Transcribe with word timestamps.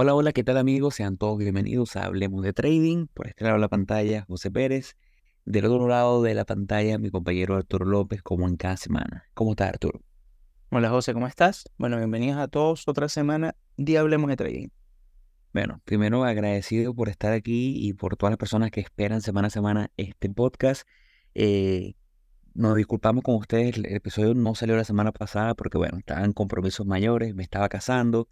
Hola, 0.00 0.14
hola, 0.14 0.32
¿qué 0.32 0.44
tal 0.44 0.58
amigos? 0.58 0.94
Sean 0.94 1.16
todos 1.16 1.38
bienvenidos 1.38 1.96
a 1.96 2.04
Hablemos 2.04 2.44
de 2.44 2.52
Trading. 2.52 3.08
Por 3.08 3.26
este 3.26 3.42
lado 3.42 3.56
de 3.56 3.62
la 3.62 3.68
pantalla, 3.68 4.24
José 4.28 4.48
Pérez. 4.48 4.96
Del 5.44 5.64
otro 5.64 5.88
lado 5.88 6.22
de 6.22 6.34
la 6.34 6.44
pantalla, 6.44 6.98
mi 6.98 7.10
compañero 7.10 7.56
Arturo 7.56 7.84
López, 7.84 8.22
como 8.22 8.46
en 8.46 8.56
cada 8.56 8.76
semana. 8.76 9.28
¿Cómo 9.34 9.50
estás, 9.50 9.70
Arturo? 9.70 10.00
Hola 10.70 10.88
José, 10.90 11.14
¿cómo 11.14 11.26
estás? 11.26 11.68
Bueno, 11.78 11.96
bienvenidos 11.96 12.38
a 12.38 12.46
todos 12.46 12.86
otra 12.86 13.08
semana 13.08 13.56
de 13.76 13.98
Hablemos 13.98 14.30
de 14.30 14.36
Trading. 14.36 14.68
Bueno, 15.52 15.80
primero 15.84 16.22
agradecido 16.22 16.94
por 16.94 17.08
estar 17.08 17.32
aquí 17.32 17.74
y 17.76 17.92
por 17.92 18.16
todas 18.16 18.30
las 18.30 18.38
personas 18.38 18.70
que 18.70 18.80
esperan 18.80 19.20
semana 19.20 19.48
a 19.48 19.50
semana 19.50 19.90
este 19.96 20.30
podcast. 20.30 20.86
Eh, 21.34 21.96
nos 22.54 22.76
disculpamos 22.76 23.24
con 23.24 23.34
ustedes, 23.34 23.76
el 23.76 23.86
episodio 23.86 24.34
no 24.34 24.54
salió 24.54 24.76
la 24.76 24.84
semana 24.84 25.10
pasada 25.10 25.56
porque, 25.56 25.76
bueno, 25.76 25.98
estaban 25.98 26.32
compromisos 26.34 26.86
mayores, 26.86 27.34
me 27.34 27.42
estaba 27.42 27.68
casando. 27.68 28.28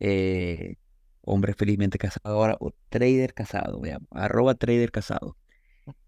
Eh, 0.00 0.78
hombre 1.26 1.52
felizmente 1.54 1.98
casado 1.98 2.36
ahora, 2.36 2.56
o 2.60 2.72
trader 2.88 3.34
casado, 3.34 3.82
arroba 4.10 4.54
trader 4.54 4.90
casado. 4.90 5.36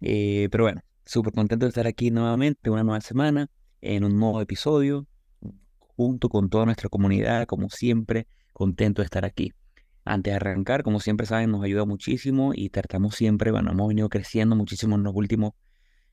Eh, 0.00 0.48
pero 0.50 0.64
bueno, 0.64 0.80
súper 1.04 1.34
contento 1.34 1.66
de 1.66 1.68
estar 1.68 1.86
aquí 1.86 2.10
nuevamente, 2.10 2.70
una 2.70 2.84
nueva 2.84 3.00
semana, 3.00 3.50
en 3.80 4.04
un 4.04 4.18
nuevo 4.18 4.40
episodio, 4.40 5.06
junto 5.96 6.28
con 6.28 6.48
toda 6.48 6.64
nuestra 6.64 6.88
comunidad, 6.88 7.46
como 7.46 7.68
siempre, 7.68 8.26
contento 8.52 9.02
de 9.02 9.06
estar 9.06 9.24
aquí. 9.24 9.52
Antes 10.04 10.32
de 10.32 10.36
arrancar, 10.36 10.82
como 10.82 11.00
siempre 11.00 11.26
saben, 11.26 11.50
nos 11.50 11.62
ayuda 11.62 11.84
muchísimo 11.84 12.52
y 12.54 12.70
tratamos 12.70 13.14
siempre, 13.14 13.50
bueno, 13.50 13.72
hemos 13.72 13.88
venido 13.88 14.08
creciendo 14.08 14.56
muchísimo 14.56 14.96
en 14.96 15.02
los 15.02 15.14
últimos 15.14 15.52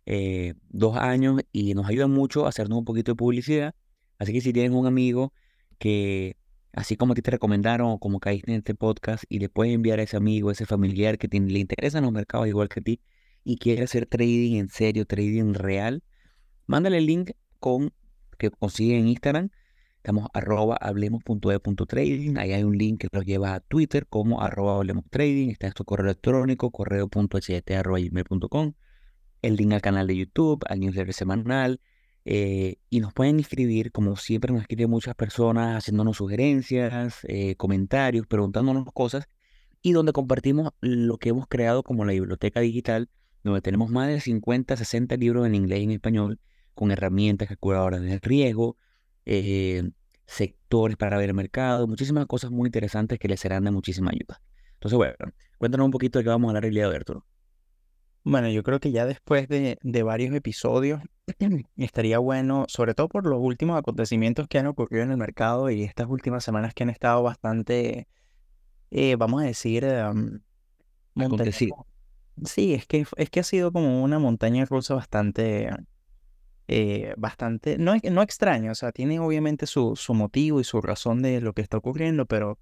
eh, 0.06 0.56
dos 0.70 0.98
años 0.98 1.42
y 1.52 1.74
nos 1.76 1.88
ayuda 1.88 2.08
mucho 2.08 2.46
a 2.46 2.50
hacernos 2.50 2.80
un 2.80 2.86
poquito 2.86 3.12
de 3.12 3.16
publicidad. 3.16 3.76
Así 4.18 4.34
que 4.34 4.42
si 4.42 4.52
tienen 4.52 4.74
un 4.74 4.86
amigo 4.88 5.34
que 5.78 6.38
así 6.76 6.98
como 6.98 7.14
a 7.14 7.16
ti 7.16 7.22
te 7.22 7.32
recomendaron 7.32 7.90
o 7.90 8.00
como 8.00 8.20
caíste 8.20 8.52
en 8.52 8.58
este 8.58 8.76
podcast 8.76 9.24
y 9.30 9.40
le 9.40 9.48
puedes 9.50 9.74
enviar 9.74 10.00
a 10.00 10.04
ese 10.04 10.18
amigo, 10.18 10.52
ese 10.52 10.66
familiar 10.66 11.18
que 11.18 11.28
le 11.28 11.60
interesa 11.60 12.00
en 12.00 12.04
los 12.04 12.14
mercados 12.14 12.48
igual 12.48 12.68
que 12.70 12.82
a 12.82 12.84
ti 12.84 13.02
y 13.44 13.58
quiere 13.58 13.84
hacer 13.84 14.06
trading 14.08 14.58
en 14.58 14.70
serio, 14.70 15.06
trading 15.06 15.54
real, 15.54 16.04
mándale 16.68 16.98
el 16.98 17.06
link 17.06 17.32
con 17.60 17.94
que 18.38 18.52
consigue 18.52 18.98
en 19.00 19.08
Instagram. 19.08 19.50
Estamos 19.98 20.28
arroba 20.34 20.76
hablemos.e.trading. 20.76 22.38
Ahí 22.38 22.52
hay 22.54 22.64
un 22.64 22.78
link 22.78 23.02
que 23.02 23.08
lo 23.12 23.22
lleva 23.22 23.56
a 23.56 23.60
Twitter 23.60 24.06
como 24.08 24.42
arroba 24.42 24.76
hablemos 24.76 25.06
trading. 25.10 25.50
Está 25.50 25.68
en 25.68 25.74
tu 25.74 25.84
correo 25.86 26.06
electrónico, 26.06 26.72
correo.ht.gmail.com. 26.72 28.74
El 29.42 29.56
link 29.56 29.74
al 29.74 29.82
canal 29.82 30.08
de 30.08 30.18
YouTube, 30.18 30.64
al 30.68 30.80
newsletter 30.80 31.14
semanal, 31.14 31.80
eh, 32.26 32.78
y 32.90 33.00
nos 33.00 33.14
pueden 33.14 33.40
escribir, 33.40 33.92
como 33.92 34.16
siempre 34.16 34.52
nos 34.52 34.62
escriben 34.62 34.90
muchas 34.90 35.16
personas, 35.16 35.78
haciéndonos 35.78 36.18
sugerencias, 36.18 37.20
eh, 37.28 37.56
comentarios, 37.56 38.26
preguntándonos 38.28 38.86
cosas, 38.94 39.28
y 39.82 39.92
donde 39.94 40.12
compartimos 40.14 40.72
lo 40.82 41.18
que 41.18 41.30
hemos 41.30 41.48
creado 41.48 41.84
como 41.84 42.04
la 42.06 42.14
biblioteca 42.14 42.60
digital, 42.62 43.10
donde 43.44 43.62
tenemos 43.62 43.92
más 43.92 44.08
de 44.08 44.20
50, 44.20 44.76
60 44.76 45.16
libros 45.18 45.46
en 45.46 45.56
inglés 45.56 45.82
y 45.82 45.84
en 45.84 45.92
español, 45.92 46.40
con 46.74 46.92
herramientas 46.92 47.48
calculadoras 47.48 48.02
de 48.02 48.20
riesgo, 48.20 48.78
eh, 49.26 49.92
sectores 50.26 50.98
para 50.98 51.18
ver 51.18 51.30
el 51.30 51.36
mercado, 51.36 51.88
muchísimas 51.88 52.26
cosas 52.26 52.52
muy 52.52 52.68
interesantes 52.68 53.20
que 53.20 53.28
les 53.28 53.40
serán 53.40 53.64
de 53.64 53.72
muchísima 53.72 54.12
ayuda. 54.12 54.42
Entonces, 54.74 54.98
bueno, 54.98 55.16
cuéntanos 55.58 55.86
un 55.86 55.92
poquito 55.92 56.20
de 56.20 56.24
qué 56.24 56.30
vamos 56.30 56.48
a 56.48 56.50
hablar 56.50 56.66
el 56.66 56.74
día 56.74 56.84
de 56.84 56.90
hoy, 56.90 56.96
Arturo. 56.96 57.26
Bueno, 58.24 58.50
yo 58.50 58.64
creo 58.64 58.80
que 58.80 58.92
ya 58.92 59.06
después 59.06 59.48
de, 59.48 60.04
varios 60.04 60.34
episodios 60.34 61.00
estaría 61.78 62.20
bueno, 62.20 62.66
sobre 62.68 62.94
todo 62.94 63.10
por 63.10 63.26
los 63.26 63.40
últimos 63.40 63.78
acontecimientos 63.78 64.48
que 64.48 64.60
han 64.60 64.68
ocurrido 64.68 65.04
en 65.04 65.12
el 65.12 65.18
mercado 65.18 65.70
y 65.70 65.84
estas 65.84 66.08
últimas 66.08 66.44
semanas 66.44 66.74
que 66.74 66.84
han 66.84 66.90
estado 66.90 67.24
bastante, 67.24 68.08
eh, 68.92 69.16
vamos 69.16 69.42
a 69.42 69.46
decir, 69.46 69.86
um, 69.86 70.40
Sí, 72.44 72.74
es 72.74 72.86
que, 72.86 73.06
es 73.16 73.30
que 73.30 73.40
ha 73.40 73.44
sido 73.44 73.72
como 73.72 74.04
una 74.04 74.20
montaña 74.20 74.66
rusa 74.66 74.94
bastante, 74.94 75.70
eh, 76.68 77.14
bastante, 77.18 77.78
no, 77.78 77.94
no 78.12 78.22
extraño, 78.22 78.72
o 78.72 78.76
sea, 78.76 78.92
tiene 78.92 79.20
obviamente 79.20 79.68
su, 79.68 79.96
su 79.96 80.14
motivo 80.14 80.60
y 80.60 80.66
su 80.66 80.82
razón 80.82 81.22
de 81.22 81.40
lo 81.40 81.54
que 81.54 81.62
está 81.62 81.78
ocurriendo, 81.78 82.26
pero, 82.26 82.60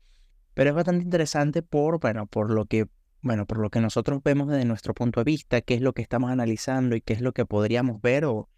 pero 0.54 0.70
es 0.70 0.76
bastante 0.76 1.04
interesante 1.04 1.64
por, 1.64 2.00
bueno, 2.00 2.28
por 2.28 2.52
lo 2.52 2.66
que 2.66 2.88
bueno, 3.24 3.46
por 3.46 3.60
lo 3.60 3.70
que 3.70 3.80
nosotros 3.80 4.22
vemos 4.22 4.50
desde 4.50 4.66
nuestro 4.66 4.94
punto 4.94 5.22
de 5.22 5.24
vista, 5.24 5.62
qué 5.62 5.76
es 5.76 5.82
lo 5.82 5.94
que 5.94 6.02
estamos 6.02 6.30
analizando 6.30 6.98
y 6.98 7.02
qué 7.02 7.14
es 7.14 7.22
lo 7.22 7.32
que 7.32 7.46
podríamos 7.46 8.02
ver 8.02 8.26
o, 8.26 8.50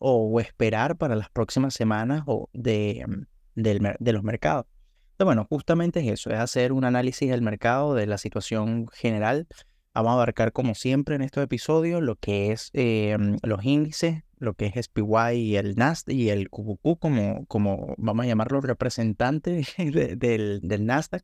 o 0.00 0.40
esperar 0.40 0.96
para 0.96 1.14
las 1.14 1.30
próximas 1.30 1.74
semanas 1.74 2.24
o 2.26 2.48
de, 2.52 3.04
mm, 3.06 3.62
de 4.00 4.12
los 4.12 4.24
mercados. 4.24 4.66
Entonces, 5.12 5.26
bueno, 5.26 5.46
justamente 5.48 6.00
es 6.00 6.08
eso, 6.08 6.30
es 6.30 6.38
hacer 6.38 6.72
un 6.72 6.84
análisis 6.84 7.30
del 7.30 7.42
mercado, 7.42 7.94
de 7.94 8.06
la 8.06 8.16
situación 8.16 8.88
general. 8.92 9.46
Vamos 9.92 10.10
a 10.10 10.14
abarcar, 10.14 10.52
como 10.52 10.74
siempre 10.74 11.14
en 11.16 11.22
estos 11.22 11.44
episodios, 11.44 12.02
lo 12.02 12.16
que 12.16 12.52
es 12.52 12.70
eh, 12.72 13.16
mm, 13.18 13.36
los 13.42 13.62
índices, 13.64 14.22
lo 14.38 14.54
que 14.54 14.66
es 14.66 14.86
SPY 14.86 15.34
y 15.34 15.56
el 15.56 15.76
Nasdaq 15.76 16.14
y 16.14 16.30
el 16.30 16.48
QQQ, 16.48 16.98
como, 16.98 17.44
como 17.46 17.94
vamos 17.98 18.24
a 18.24 18.28
llamarlo 18.28 18.62
representante 18.62 19.62
del, 20.16 20.60
del 20.62 20.86
Nasdaq. 20.86 21.22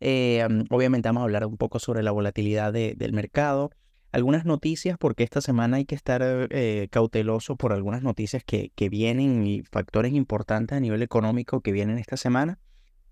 Eh, 0.00 0.46
obviamente 0.70 1.08
vamos 1.08 1.20
a 1.20 1.24
hablar 1.24 1.46
un 1.46 1.56
poco 1.56 1.78
sobre 1.78 2.02
la 2.02 2.10
volatilidad 2.10 2.72
del 2.72 3.12
mercado. 3.12 3.70
Algunas 4.16 4.46
noticias, 4.46 4.96
porque 4.96 5.24
esta 5.24 5.42
semana 5.42 5.76
hay 5.76 5.84
que 5.84 5.94
estar 5.94 6.22
eh, 6.24 6.88
cauteloso 6.90 7.56
por 7.56 7.74
algunas 7.74 8.02
noticias 8.02 8.42
que, 8.42 8.72
que 8.74 8.88
vienen 8.88 9.46
y 9.46 9.62
factores 9.62 10.14
importantes 10.14 10.74
a 10.74 10.80
nivel 10.80 11.02
económico 11.02 11.60
que 11.60 11.70
vienen 11.70 11.98
esta 11.98 12.16
semana. 12.16 12.58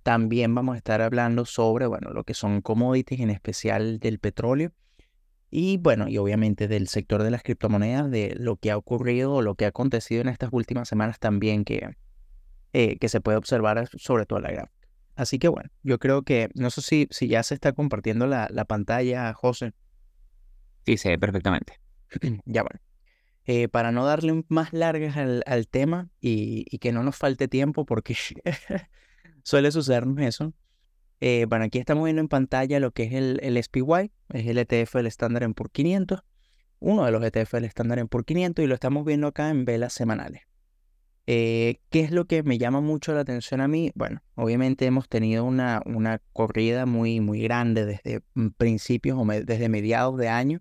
También 0.03 0.55
vamos 0.55 0.77
a 0.77 0.79
estar 0.79 1.03
hablando 1.03 1.45
sobre, 1.45 1.87
bueno, 1.87 2.09
lo 2.15 2.25
que 2.25 2.33
son 2.33 2.63
commodities, 2.63 3.21
en 3.21 3.29
especial 3.29 3.99
del 3.99 4.19
petróleo. 4.19 4.73
Y 5.51 5.77
bueno, 5.77 6.09
y 6.09 6.17
obviamente 6.17 6.69
del 6.69 6.89
sector 6.89 7.23
de 7.23 7.31
las 7.31 7.43
criptomonedas, 7.43 8.11
de 8.11 8.35
lo 8.39 8.57
que 8.57 8.71
ha 8.71 8.79
ocurrido 8.79 9.35
o 9.35 9.43
lo 9.43 9.57
que 9.57 9.67
ha 9.67 9.69
acontecido 9.69 10.23
en 10.23 10.29
estas 10.31 10.49
últimas 10.55 10.89
semanas 10.89 11.19
también 11.19 11.67
que, 11.67 11.97
eh, 12.73 12.97
que 12.97 13.11
se 13.11 13.21
puede 13.21 13.37
observar 13.37 13.91
sobre 13.99 14.25
todo 14.25 14.41
la 14.41 14.53
gráfica. 14.53 14.89
Así 15.17 15.39
que 15.39 15.49
bueno, 15.49 15.69
yo 15.83 15.99
creo 15.99 16.23
que, 16.23 16.49
no 16.55 16.71
sé 16.71 16.81
si, 16.81 17.09
si 17.11 17.29
ya 17.29 17.43
se 17.43 17.53
está 17.53 17.75
compartiendo 17.75 18.27
la, 18.27 18.49
la 18.51 18.65
pantalla, 18.65 19.35
José. 19.35 19.75
Sí, 20.85 20.97
sí, 20.97 21.17
perfectamente. 21.17 21.81
ya 22.45 22.63
bueno. 22.63 22.81
Eh, 23.47 23.69
para 23.69 23.93
no 23.93 24.07
darle 24.07 24.43
más 24.49 24.73
largas 24.73 25.19
al, 25.19 25.43
al 25.47 25.69
tema 25.69 26.09
y, 26.19 26.65
y, 26.71 26.79
que 26.79 26.93
no 26.93 27.03
nos 27.03 27.17
falte 27.17 27.47
tiempo, 27.47 27.85
porque 27.85 28.17
suele 29.43 29.71
sucedernos 29.71 30.19
eso. 30.21 30.55
Eh, 31.21 31.47
bueno, 31.49 31.67
aquí 31.67 31.79
estamos 31.79 32.05
viendo 32.05 32.21
en 32.21 32.29
pantalla 32.29 32.81
lo 32.81 32.93
que 32.93 33.05
es 33.05 33.13
el, 33.13 33.41
el 33.43 33.63
SPY, 33.63 34.13
es 34.31 34.47
el 34.47 34.59
ETF 34.59 34.95
del 34.95 35.07
estándar 35.07 35.43
en 35.43 35.55
por 35.55 35.71
500, 35.71 36.23
uno 36.81 37.05
de 37.05 37.11
los 37.13 37.23
ETF 37.23 37.53
del 37.53 37.65
estándar 37.65 37.99
en 37.99 38.09
por 38.09 38.25
500 38.25 38.65
y 38.65 38.69
lo 38.69 38.75
estamos 38.75 39.05
viendo 39.05 39.27
acá 39.27 39.51
en 39.51 39.65
velas 39.65 39.93
semanales. 39.93 40.43
Eh, 41.27 41.81
¿Qué 41.89 42.01
es 42.01 42.11
lo 42.11 42.27
que 42.27 42.43
me 42.43 42.59
llama 42.59 42.81
mucho 42.83 43.15
la 43.15 43.21
atención 43.21 43.63
a 43.63 43.69
mí? 43.69 43.91
Bueno, 43.95 44.23
obviamente 44.35 44.85
hemos 44.85 45.09
tenido 45.09 45.45
una, 45.45 45.81
una 45.87 46.21
corrida 46.33 46.85
muy, 46.85 47.21
muy 47.21 47.41
grande 47.41 47.87
desde 47.87 48.21
principios 48.59 49.19
o 49.19 49.25
desde 49.25 49.69
mediados 49.71 50.19
de 50.19 50.29
año, 50.29 50.61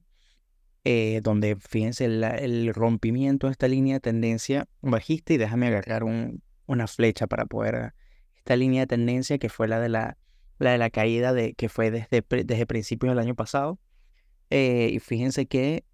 eh, 0.85 1.21
donde 1.23 1.55
fíjense 1.55 2.05
el 2.05 2.73
rompimiento 2.73 3.47
de 3.47 3.51
esta 3.51 3.67
línea 3.67 3.95
de 3.95 3.99
tendencia 4.01 4.67
bajista 4.81 5.33
y 5.33 5.37
déjame 5.37 5.67
agarrar 5.67 6.03
un, 6.03 6.41
una 6.65 6.87
flecha 6.87 7.27
para 7.27 7.45
poder 7.45 7.93
esta 8.35 8.55
línea 8.57 8.81
de 8.81 8.87
tendencia 8.87 9.37
que 9.37 9.47
fue 9.47 9.67
la 9.69 9.79
de 9.79 9.87
la, 9.87 10.17
de 10.59 10.77
la 10.77 10.89
caída 10.89 11.33
de, 11.33 11.53
que 11.53 11.69
fue 11.69 11.91
desde, 11.91 12.23
desde 12.29 12.65
principios 12.65 13.11
del 13.11 13.19
año 13.19 13.35
pasado. 13.35 13.79
Eh, 14.49 14.89
y 14.91 14.99
fíjense 14.99 15.45
que, 15.45 15.85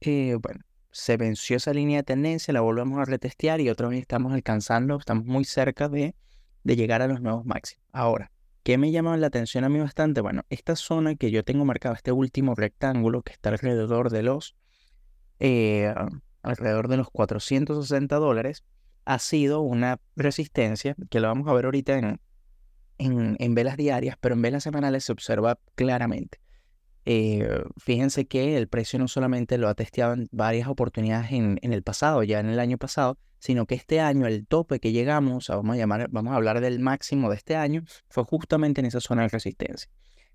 bueno, 0.42 0.62
se 0.92 1.18
venció 1.18 1.58
esa 1.58 1.74
línea 1.74 1.98
de 1.98 2.04
tendencia, 2.04 2.54
la 2.54 2.62
volvemos 2.62 3.00
a 3.00 3.06
retestear 3.06 3.62
y 3.62 3.70
otra 3.70 3.88
vez 3.88 4.00
estamos 4.00 4.34
alcanzando, 4.34 4.98
estamos 4.98 5.26
muy 5.26 5.46
cerca 5.46 5.88
de, 5.88 6.16
de 6.64 6.76
llegar 6.76 7.04
a 7.04 7.08
los 7.08 7.22
nuevos 7.22 7.46
máximos. 7.46 7.86
Ahora, 7.92 8.32
¿qué 8.64 8.80
me 8.80 8.92
llama 8.92 9.16
la 9.18 9.28
atención 9.28 9.64
a 9.64 9.70
mí 9.70 9.80
bastante? 9.80 10.22
Bueno, 10.22 10.44
esta 10.50 10.76
zona 10.76 11.16
que 11.16 11.30
yo 11.30 11.44
tengo 11.44 11.64
marcada, 11.66 11.96
este 11.96 12.12
último 12.12 12.56
rectángulo 12.56 13.22
que 13.22 13.32
está 13.32 13.50
alrededor 13.50 14.10
de 14.10 14.24
los, 14.24 14.56
eh, 15.40 15.94
alrededor 16.42 16.88
de 16.88 16.98
los 16.98 17.10
460 17.10 18.16
dólares, 18.18 18.64
ha 19.06 19.20
sido 19.20 19.62
una 19.62 20.00
resistencia 20.16 20.96
que 21.10 21.20
lo 21.20 21.28
vamos 21.28 21.48
a 21.48 21.54
ver 21.54 21.66
ahorita 21.66 21.98
en, 21.98 22.20
en, 22.98 23.36
en 23.40 23.56
velas 23.56 23.78
diarias, 23.78 24.18
pero 24.20 24.36
en 24.36 24.42
velas 24.42 24.64
semanales 24.64 25.06
se 25.06 25.12
observa 25.12 25.60
claramente. 25.76 26.40
Eh, 27.12 27.64
fíjense 27.78 28.28
que 28.28 28.56
el 28.56 28.68
precio 28.68 29.00
no 29.00 29.08
solamente 29.08 29.58
lo 29.58 29.68
ha 29.68 29.74
testeado 29.74 30.14
en 30.14 30.28
varias 30.32 30.68
oportunidades 30.68 31.32
en, 31.32 31.58
el 31.62 31.82
pasado, 31.82 32.22
ya 32.22 32.40
en 32.40 32.50
el 32.50 32.60
año 32.60 32.78
pasado, 32.78 33.18
sino 33.40 33.66
que 33.66 33.74
este 33.74 34.00
año 34.00 34.28
el 34.28 34.46
tope 34.46 34.80
que 34.80 34.92
llegamos, 34.92 35.48
vamos 35.48 35.76
a, 35.76 35.78
llamar, 35.78 36.08
vamos 36.12 36.34
a 36.34 36.36
hablar 36.36 36.62
del 36.62 36.80
máximo 36.80 37.32
de 37.32 37.38
este 37.38 37.56
año, 37.56 37.84
fue 38.10 38.26
justamente 38.26 38.82
en 38.82 38.86
esa 38.86 39.00
zona 39.00 39.24
de 39.24 39.30
resistencia. 39.30 39.90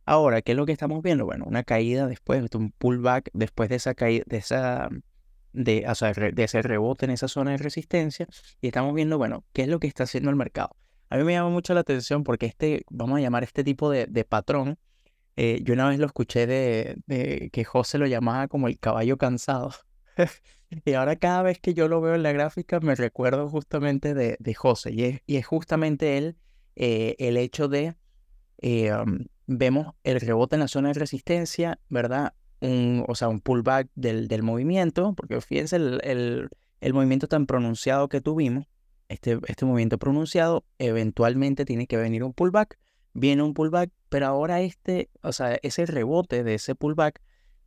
Ahora, 0.06 0.42
¿qué 0.42 0.52
es 0.52 0.56
lo 0.56 0.66
que 0.66 0.72
estamos 0.72 1.02
viendo? 1.02 1.24
Bueno, 1.24 1.44
una 1.46 1.64
caída 1.64 2.06
después, 2.06 2.44
un 2.54 2.72
pullback 2.72 3.30
después 3.32 3.68
de 3.70 3.76
esa 3.76 3.94
caída, 3.94 4.24
de 4.26 4.36
esa 4.36 4.90
de, 5.54 6.32
de 6.34 6.44
ese 6.44 6.62
rebote 6.62 7.06
en 7.06 7.12
esa 7.12 7.28
zona 7.28 7.52
de 7.52 7.58
resistencia 7.58 8.26
y 8.60 8.66
estamos 8.66 8.94
viendo, 8.94 9.18
bueno, 9.18 9.44
qué 9.52 9.62
es 9.62 9.68
lo 9.68 9.78
que 9.78 9.86
está 9.86 10.04
haciendo 10.04 10.30
el 10.30 10.36
mercado. 10.36 10.76
A 11.08 11.16
mí 11.16 11.24
me 11.24 11.32
llama 11.32 11.50
mucho 11.50 11.74
la 11.74 11.80
atención 11.80 12.24
porque 12.24 12.46
este, 12.46 12.84
vamos 12.90 13.18
a 13.18 13.20
llamar 13.22 13.44
este 13.44 13.64
tipo 13.64 13.90
de, 13.90 14.26
patrón, 14.28 14.78
Eh, 15.36 15.60
yo 15.64 15.74
una 15.74 15.88
vez 15.88 15.98
lo 15.98 16.06
escuché 16.06 16.46
de, 16.46 17.50
que 17.52 17.64
José 17.64 17.98
lo 17.98 18.06
llamaba 18.06 18.48
como 18.48 18.68
el 18.68 18.78
caballo 18.78 19.16
cansado. 19.16 19.72
y 20.84 20.92
ahora 20.92 21.16
cada 21.16 21.42
vez 21.42 21.58
que 21.60 21.74
yo 21.74 21.88
lo 21.88 22.00
veo 22.00 22.14
en 22.14 22.22
la 22.22 22.32
gráfica 22.32 22.78
me 22.80 22.94
recuerdo 22.94 23.48
justamente 23.48 24.14
de, 24.14 24.36
de 24.38 24.54
José. 24.54 24.92
Y 24.92 25.04
es, 25.04 25.20
y 25.26 25.36
es 25.36 25.46
justamente 25.46 26.18
él 26.18 26.36
eh, 26.76 27.16
el 27.18 27.36
hecho 27.36 27.68
de, 27.68 27.94
eh, 28.58 28.92
um, 28.92 29.26
vemos 29.46 29.94
el 30.04 30.20
rebote 30.20 30.56
en 30.56 30.60
la 30.60 30.68
zona 30.68 30.88
de 30.88 30.94
resistencia, 30.94 31.78
¿verdad? 31.88 32.34
Un, 32.60 33.04
o 33.08 33.14
sea, 33.14 33.28
un 33.28 33.40
pullback 33.40 33.88
del, 33.94 34.28
del 34.28 34.42
movimiento, 34.42 35.14
porque 35.14 35.40
fíjense 35.40 35.76
el, 35.76 36.00
el, 36.04 36.48
el 36.80 36.94
movimiento 36.94 37.28
tan 37.28 37.46
pronunciado 37.46 38.08
que 38.08 38.20
tuvimos, 38.20 38.66
este, 39.08 39.38
este 39.46 39.64
movimiento 39.64 39.98
pronunciado, 39.98 40.64
eventualmente 40.78 41.64
tiene 41.64 41.86
que 41.86 41.96
venir 41.96 42.24
un 42.24 42.32
pullback, 42.32 42.78
viene 43.12 43.42
un 43.42 43.54
pullback, 43.54 43.90
pero 44.08 44.26
ahora 44.26 44.60
este, 44.60 45.10
o 45.22 45.32
sea, 45.32 45.58
ese 45.62 45.86
rebote 45.86 46.42
de 46.42 46.54
ese 46.54 46.74
pullback 46.74 47.20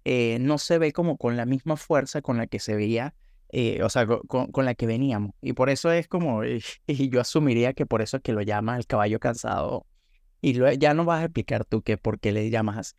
eh, 0.05 0.37
no 0.39 0.57
se 0.57 0.77
ve 0.77 0.93
como 0.93 1.17
con 1.17 1.37
la 1.37 1.45
misma 1.45 1.77
fuerza 1.77 2.21
con 2.21 2.37
la 2.37 2.47
que 2.47 2.59
se 2.59 2.75
veía, 2.75 3.13
eh, 3.49 3.81
o 3.83 3.89
sea, 3.89 4.05
con, 4.05 4.51
con, 4.51 4.65
la 4.65 4.75
que 4.75 4.87
veníamos. 4.87 5.31
Y 5.41 5.53
por 5.53 5.69
eso 5.69 5.91
es 5.91 6.07
como, 6.07 6.43
y 6.87 7.09
yo 7.09 7.21
asumiría 7.21 7.73
que 7.73 7.85
por 7.85 8.01
eso 8.01 8.17
es 8.17 8.23
que 8.23 8.33
lo 8.33 8.41
llama 8.41 8.77
el 8.77 8.87
caballo 8.87 9.19
cansado. 9.19 9.85
Y 10.41 10.53
lo, 10.53 10.71
ya 10.71 10.93
no 10.93 11.05
vas 11.05 11.21
a 11.21 11.25
explicar 11.25 11.65
tú 11.65 11.81
que 11.81 11.97
por 11.97 12.19
qué 12.19 12.31
le 12.31 12.49
llamas 12.49 12.77
así. 12.77 12.95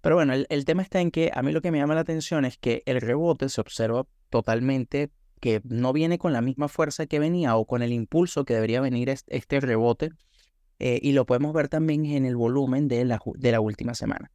Pero 0.00 0.16
bueno, 0.16 0.32
el, 0.32 0.46
el 0.48 0.64
tema 0.64 0.82
está 0.82 1.00
en 1.00 1.10
que 1.10 1.30
a 1.34 1.42
mí 1.42 1.52
lo 1.52 1.60
que 1.60 1.70
me 1.70 1.78
llama 1.78 1.94
la 1.94 2.00
atención 2.02 2.44
es 2.44 2.56
que 2.56 2.82
el 2.86 3.00
rebote 3.00 3.48
se 3.48 3.60
observa 3.60 4.06
totalmente 4.30 5.10
que 5.40 5.60
no 5.64 5.92
viene 5.92 6.18
con 6.18 6.32
la 6.32 6.40
misma 6.40 6.68
fuerza 6.68 7.06
que 7.06 7.18
venía 7.18 7.56
o 7.56 7.66
con 7.66 7.82
el 7.82 7.92
impulso 7.92 8.44
que 8.44 8.54
debería 8.54 8.80
venir 8.80 9.08
este, 9.08 9.60
rebote. 9.60 10.10
Eh, 10.80 11.00
y 11.02 11.12
lo 11.12 11.26
podemos 11.26 11.52
ver 11.52 11.68
también 11.68 12.06
en 12.06 12.24
el 12.24 12.36
volumen 12.36 12.86
de 12.86 13.04
la, 13.04 13.20
de 13.34 13.52
la 13.52 13.60
última 13.60 13.94
semana. 13.94 14.30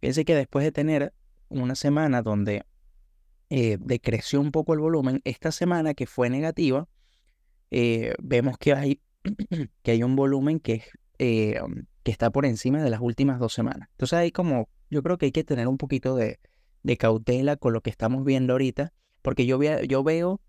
Fíjense 0.00 0.24
que 0.24 0.34
después 0.34 0.64
de 0.64 0.72
tener 0.72 1.14
una 1.48 1.74
semana 1.74 2.22
donde 2.22 2.64
eh, 3.48 3.78
decreció 3.80 4.40
un 4.40 4.50
poco 4.50 4.74
el 4.74 4.80
volumen, 4.80 5.20
esta 5.24 5.52
semana 5.52 5.94
que 5.94 6.06
fue 6.06 6.28
negativa, 6.28 6.88
eh, 7.70 8.14
vemos 8.20 8.58
que 8.58 8.72
hay, 8.72 9.00
que 9.82 9.90
hay 9.90 10.02
un 10.02 10.16
volumen 10.16 10.60
que, 10.60 10.82
eh, 11.18 11.60
que 12.06 12.12
está 12.12 12.30
por 12.30 12.46
encima 12.46 12.80
de 12.84 12.88
las 12.88 13.00
últimas 13.00 13.40
dos 13.40 13.52
semanas. 13.52 13.88
Entonces 13.90 14.16
ahí 14.16 14.30
como, 14.30 14.68
yo 14.90 15.02
creo 15.02 15.18
que 15.18 15.26
hay 15.26 15.32
que 15.32 15.42
tener 15.42 15.66
un 15.66 15.76
poquito 15.76 16.14
de, 16.14 16.38
cautela 17.00 17.56
con 17.56 17.72
lo 17.72 17.80
que 17.80 17.90
estamos 17.90 18.24
viendo 18.24 18.52
ahorita, 18.52 18.92
porque 19.22 19.44
yo, 19.44 19.60
yo 19.60 20.04
veo, 20.04 20.40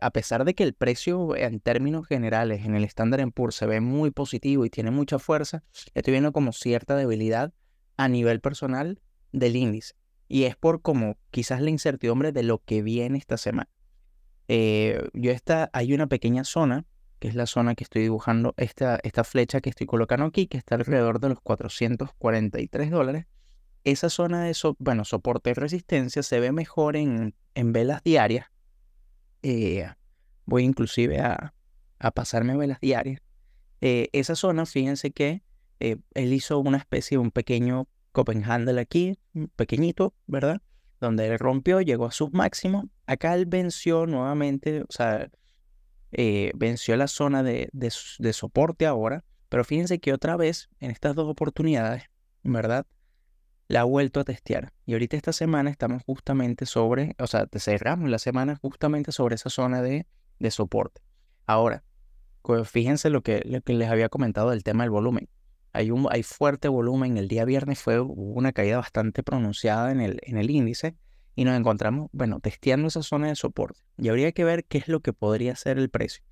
a 0.00 0.10
pesar 0.12 0.44
de 0.44 0.54
que 0.54 0.62
el 0.62 0.72
precio 0.72 1.34
en 1.34 1.58
términos 1.58 2.06
generales 2.06 2.64
en 2.64 2.76
el 2.76 2.84
Standard 2.84 3.32
Poor's 3.32 3.56
se 3.56 3.66
ve 3.66 3.80
muy 3.80 4.12
positivo 4.12 4.64
y 4.64 4.70
tiene 4.70 4.92
mucha 4.92 5.18
fuerza, 5.18 5.64
estoy 5.94 6.12
viendo 6.12 6.30
como 6.30 6.52
cierta 6.52 6.94
debilidad 6.94 7.52
a 7.96 8.06
nivel 8.06 8.40
personal 8.40 9.02
del 9.32 9.56
índice. 9.56 9.94
Y 10.28 10.44
es 10.44 10.54
por 10.54 10.80
como 10.80 11.16
quizás 11.32 11.60
la 11.60 11.70
incertidumbre 11.70 12.30
de 12.30 12.44
lo 12.44 12.62
que 12.62 12.82
viene 12.82 13.18
esta 13.18 13.36
semana. 13.36 13.68
Eh, 14.46 15.08
yo 15.12 15.32
está, 15.32 15.70
hay 15.72 15.92
una 15.92 16.06
pequeña 16.06 16.44
zona, 16.44 16.84
que 17.22 17.28
es 17.28 17.36
la 17.36 17.46
zona 17.46 17.76
que 17.76 17.84
estoy 17.84 18.02
dibujando, 18.02 18.52
esta, 18.56 18.98
esta 19.04 19.22
flecha 19.22 19.60
que 19.60 19.70
estoy 19.70 19.86
colocando 19.86 20.26
aquí, 20.26 20.48
que 20.48 20.58
está 20.58 20.74
alrededor 20.74 21.20
de 21.20 21.28
los 21.28 21.40
443 21.40 22.90
dólares. 22.90 23.26
Esa 23.84 24.10
zona 24.10 24.42
de 24.42 24.56
bueno, 24.80 25.04
soporte 25.04 25.50
y 25.50 25.52
resistencia 25.52 26.24
se 26.24 26.40
ve 26.40 26.50
mejor 26.50 26.96
en, 26.96 27.36
en 27.54 27.72
velas 27.72 28.02
diarias. 28.02 28.46
Eh, 29.44 29.88
voy 30.46 30.64
inclusive 30.64 31.20
a, 31.20 31.54
a 32.00 32.10
pasarme 32.10 32.56
velas 32.56 32.80
diarias. 32.80 33.22
Eh, 33.80 34.08
esa 34.10 34.34
zona, 34.34 34.66
fíjense 34.66 35.12
que 35.12 35.44
él 35.78 36.32
hizo 36.32 36.58
una 36.58 36.78
especie 36.78 37.18
de 37.18 37.20
un 37.20 37.30
pequeño 37.30 37.86
Copenhagen 38.10 38.76
aquí, 38.80 39.16
pequeñito, 39.54 40.12
¿verdad? 40.26 40.60
Donde 41.00 41.28
él 41.28 41.38
rompió, 41.38 41.82
llegó 41.82 42.06
a 42.06 42.10
sus 42.10 42.32
máximos. 42.32 42.86
Acá 43.06 43.36
él 43.36 43.46
venció 43.46 44.06
nuevamente, 44.06 44.82
o 44.82 44.90
sea, 44.90 45.30
eh, 46.12 46.52
venció 46.54 46.96
la 46.96 47.08
zona 47.08 47.42
de, 47.42 47.68
de, 47.72 48.32
soporte 48.32 48.86
ahora. 48.86 49.24
Pero 49.48 49.64
fíjense 49.64 49.98
que 49.98 50.12
otra 50.12 50.36
vez, 50.36 50.70
en 50.80 50.90
estas 50.90 51.14
dos 51.14 51.28
oportunidades, 51.28 52.04
¿verdad? 52.42 52.86
La 53.68 53.80
ha 53.80 53.84
vuelto 53.84 54.20
a 54.20 54.24
testear. 54.24 54.72
Y 54.86 54.92
ahorita 54.92 55.16
esta 55.16 55.32
semana 55.32 55.70
estamos 55.70 56.02
justamente 56.04 56.66
sobre, 56.66 57.14
o 57.18 57.26
sea, 57.26 57.46
cerramos 57.58 58.08
la 58.08 58.18
semana 58.18 58.56
justamente 58.56 59.12
sobre 59.12 59.34
esa 59.34 59.50
zona 59.50 59.82
de, 59.82 60.06
de 60.38 60.50
soporte. 60.50 61.02
Ahora, 61.46 61.84
fíjense 62.64 63.10
lo 63.10 63.22
que, 63.22 63.62
les 63.66 63.88
había 63.90 64.08
comentado 64.08 64.50
del 64.50 64.62
tema 64.62 64.84
del 64.84 64.90
volumen 64.90 65.28
hay, 65.72 65.90
un, 65.90 66.06
hay 66.10 66.22
fuerte 66.22 66.68
volumen. 66.68 67.16
El 67.16 67.28
día 67.28 67.44
viernes 67.44 67.80
fue 67.80 68.00
una 68.00 68.52
caída 68.52 68.76
bastante 68.76 69.22
pronunciada 69.22 69.90
en 69.90 70.00
el, 70.00 70.18
en 70.22 70.36
el 70.36 70.50
índice 70.50 70.96
y 71.34 71.44
nos 71.44 71.58
encontramos, 71.58 72.08
bueno, 72.12 72.40
testeando 72.40 72.88
esa 72.88 73.02
zona 73.02 73.28
de 73.28 73.36
soporte. 73.36 73.80
Y 73.98 74.08
habría 74.08 74.32
que 74.32 74.44
ver 74.44 74.64
qué 74.64 74.78
es 74.78 74.88
lo 74.88 75.00
que 75.00 75.12
podría 75.12 75.56
ser 75.56 75.78
el 75.78 75.88
precio. 75.88 76.22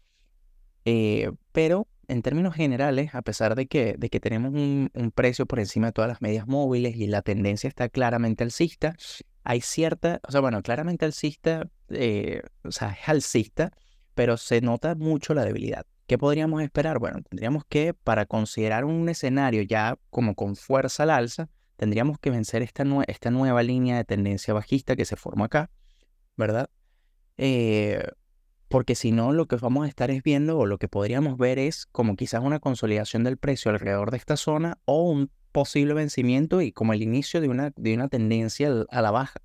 Eh, 0.84 1.30
pero 1.52 1.88
en 2.08 2.22
términos 2.22 2.54
generales, 2.54 3.14
a 3.14 3.22
pesar 3.22 3.54
de 3.54 3.66
que, 3.66 3.94
de 3.96 4.10
que 4.10 4.20
tenemos 4.20 4.52
un, 4.52 4.90
precio 5.14 5.46
por 5.46 5.60
encima 5.60 5.88
de 5.88 5.92
todas 5.92 6.08
las 6.08 6.20
medias 6.20 6.46
móviles 6.46 6.96
y 6.96 7.06
la 7.06 7.22
tendencia 7.22 7.68
está 7.68 7.88
claramente 7.88 8.42
alcista, 8.44 8.96
hay 9.44 9.60
cierta, 9.60 10.20
o 10.26 10.32
sea, 10.32 10.40
bueno, 10.40 10.62
claramente 10.62 11.04
alcista, 11.04 11.68
eh, 11.88 12.42
o 12.64 12.72
sea, 12.72 12.96
es 13.00 13.08
alcista, 13.08 13.72
pero 14.14 14.36
se 14.36 14.60
nota 14.60 14.94
mucho 14.96 15.34
la 15.34 15.44
debilidad. 15.44 15.86
¿Qué 16.06 16.18
podríamos 16.18 16.62
esperar? 16.62 16.98
Bueno, 16.98 17.22
tendríamos 17.22 17.64
que, 17.68 17.94
para 17.94 18.26
considerar 18.26 18.84
un 18.84 19.08
escenario 19.08 19.62
ya 19.62 19.96
como 20.10 20.34
con 20.34 20.56
fuerza 20.56 21.04
al 21.04 21.10
alza, 21.10 21.48
tendríamos 21.80 22.18
que 22.18 22.28
vencer 22.28 22.60
esta, 22.60 22.84
esta 23.06 23.30
nueva 23.30 23.62
línea 23.62 23.96
de 23.96 24.04
tendencia 24.04 24.52
bajista 24.52 24.96
que 24.96 25.06
se 25.06 25.16
forma 25.16 25.46
acá, 25.46 25.70
¿verdad? 26.36 26.68
Eh, 27.38 28.02
porque 28.68 28.94
si 28.94 29.12
no, 29.12 29.32
lo 29.32 29.46
que 29.46 29.56
vamos 29.56 29.86
a 29.86 29.88
estar 29.88 30.10
es 30.10 30.22
viendo, 30.22 30.58
o 30.58 30.66
lo 30.66 30.76
que 30.76 30.88
podríamos 30.88 31.38
ver 31.38 31.58
es 31.58 31.86
como 31.86 32.16
quizás 32.16 32.42
una 32.44 32.58
consolidación 32.60 33.24
del 33.24 33.38
precio 33.38 33.70
alrededor 33.70 34.10
de 34.10 34.18
esta 34.18 34.36
zona 34.36 34.76
o 34.84 35.04
un 35.10 35.30
posible 35.52 35.94
vencimiento 35.94 36.60
y 36.60 36.70
como 36.70 36.92
el 36.92 37.00
inicio 37.00 37.40
de 37.40 37.48
una, 37.48 37.72
de 37.74 37.94
una 37.94 38.08
tendencia 38.08 38.70
a 38.90 39.00
la 39.00 39.10
baja. 39.10 39.40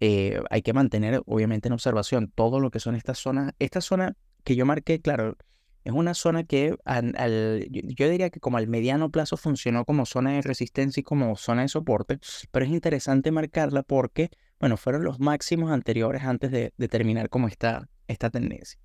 Eh, 0.00 0.40
hay 0.48 0.62
que 0.62 0.72
mantener, 0.72 1.20
obviamente, 1.26 1.68
en 1.68 1.74
observación 1.74 2.32
todo 2.34 2.58
lo 2.58 2.70
que 2.70 2.80
son 2.80 2.94
estas 2.94 3.18
zonas. 3.18 3.52
Esta 3.58 3.82
zona 3.82 4.16
que 4.44 4.56
yo 4.56 4.64
marqué, 4.64 5.02
claro, 5.02 5.36
es 5.84 5.92
una 5.92 6.14
zona 6.14 6.44
que 6.44 6.76
al, 6.84 7.66
yo 7.70 8.08
diría 8.10 8.30
que 8.30 8.40
como 8.40 8.58
al 8.58 8.68
mediano 8.68 9.10
plazo 9.10 9.36
funcionó 9.36 9.84
como 9.84 10.04
zona 10.04 10.32
de 10.32 10.42
resistencia 10.42 11.00
y 11.00 11.04
como 11.04 11.36
zona 11.36 11.62
de 11.62 11.68
soporte, 11.68 12.18
pero 12.50 12.66
es 12.66 12.70
interesante 12.70 13.30
marcarla 13.30 13.82
porque, 13.82 14.30
bueno, 14.58 14.76
fueron 14.76 15.04
los 15.04 15.20
máximos 15.20 15.70
anteriores 15.70 16.22
antes 16.22 16.50
de, 16.50 16.72
terminar 16.88 17.30
como 17.30 17.48
esta, 17.48 17.88
esta 18.08 18.30
tendencia. 18.30 18.78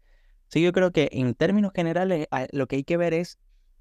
Sí, 0.47 0.61
yo 0.61 0.71
creo 0.71 0.91
que 0.91 1.09
en 1.11 1.33
términos 1.33 1.73
generales 1.75 2.27
lo 2.51 2.67
que 2.67 2.77
hay 2.77 2.83
que 2.83 2.97
ver 2.97 3.13
es 3.13 3.39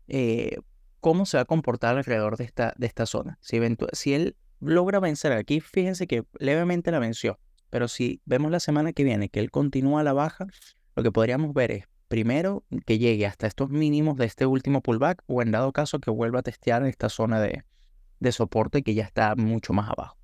eh, 0.09 0.57
cómo 1.01 1.27
se 1.27 1.37
va 1.37 1.43
a 1.43 1.47
comportar 1.47 1.97
alrededor 1.97 2.37
de 2.37 2.45
esta, 2.45 2.75
de 2.77 2.87
esta 2.87 3.07
zona. 3.07 3.39
Si, 3.41 3.61
si 3.93 4.15
él 4.15 4.37
logra 4.61 4.99
vencer 4.99 5.33
aquí, 5.33 5.61
fíjense 5.61 6.07
que 6.07 6.25
levemente 6.39 6.91
la 6.91 6.99
venció, 6.99 7.39
pero 7.71 7.87
si 7.87 8.21
vemos 8.25 8.51
la 8.51 8.61
semana 8.61 8.93
que 8.93 9.05
viene 9.05 9.29
que 9.29 9.41
él 9.41 9.51
continúa 9.51 10.03
la 10.03 10.13
baja, 10.13 10.47
lo 10.97 11.03
que 11.03 11.13
podríamos 11.13 11.53
ver 11.55 11.71
es 11.71 11.85
primero 12.15 12.63
que 12.87 12.99
llegue 12.99 13.27
hasta 13.27 13.49
estos 13.49 13.71
mínimos 13.71 14.17
de 14.17 14.27
este 14.27 14.47
último 14.47 14.83
pullback 14.83 15.25
o 15.27 15.43
en 15.43 15.51
dado 15.51 15.73
caso 15.73 15.99
que 15.99 16.13
vuelva 16.13 16.39
a 16.39 16.43
testear 16.45 16.87
esta 16.87 17.09
zona 17.09 17.41
de, 17.41 17.65
de 18.21 18.31
soporte 18.31 18.85
que 18.85 18.95
ya 18.95 19.03
está 19.03 19.35
mucho 19.35 19.73
más 19.73 19.91
abajo. 19.91 20.17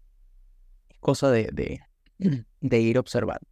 Es 0.88 0.98
cosa 1.00 1.32
de, 1.32 1.50
de, 1.52 1.80
de 2.60 2.80
ir 2.80 2.96
observando. 2.96 3.44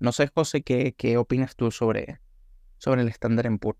No 0.00 0.12
sé, 0.12 0.28
José, 0.34 0.60
¿qué, 0.60 0.94
qué 0.98 1.16
opinas 1.16 1.56
tú 1.56 1.70
sobre, 1.70 2.20
sobre 2.76 3.00
el 3.00 3.08
estándar 3.08 3.46
en 3.46 3.58
PUR? 3.58 3.78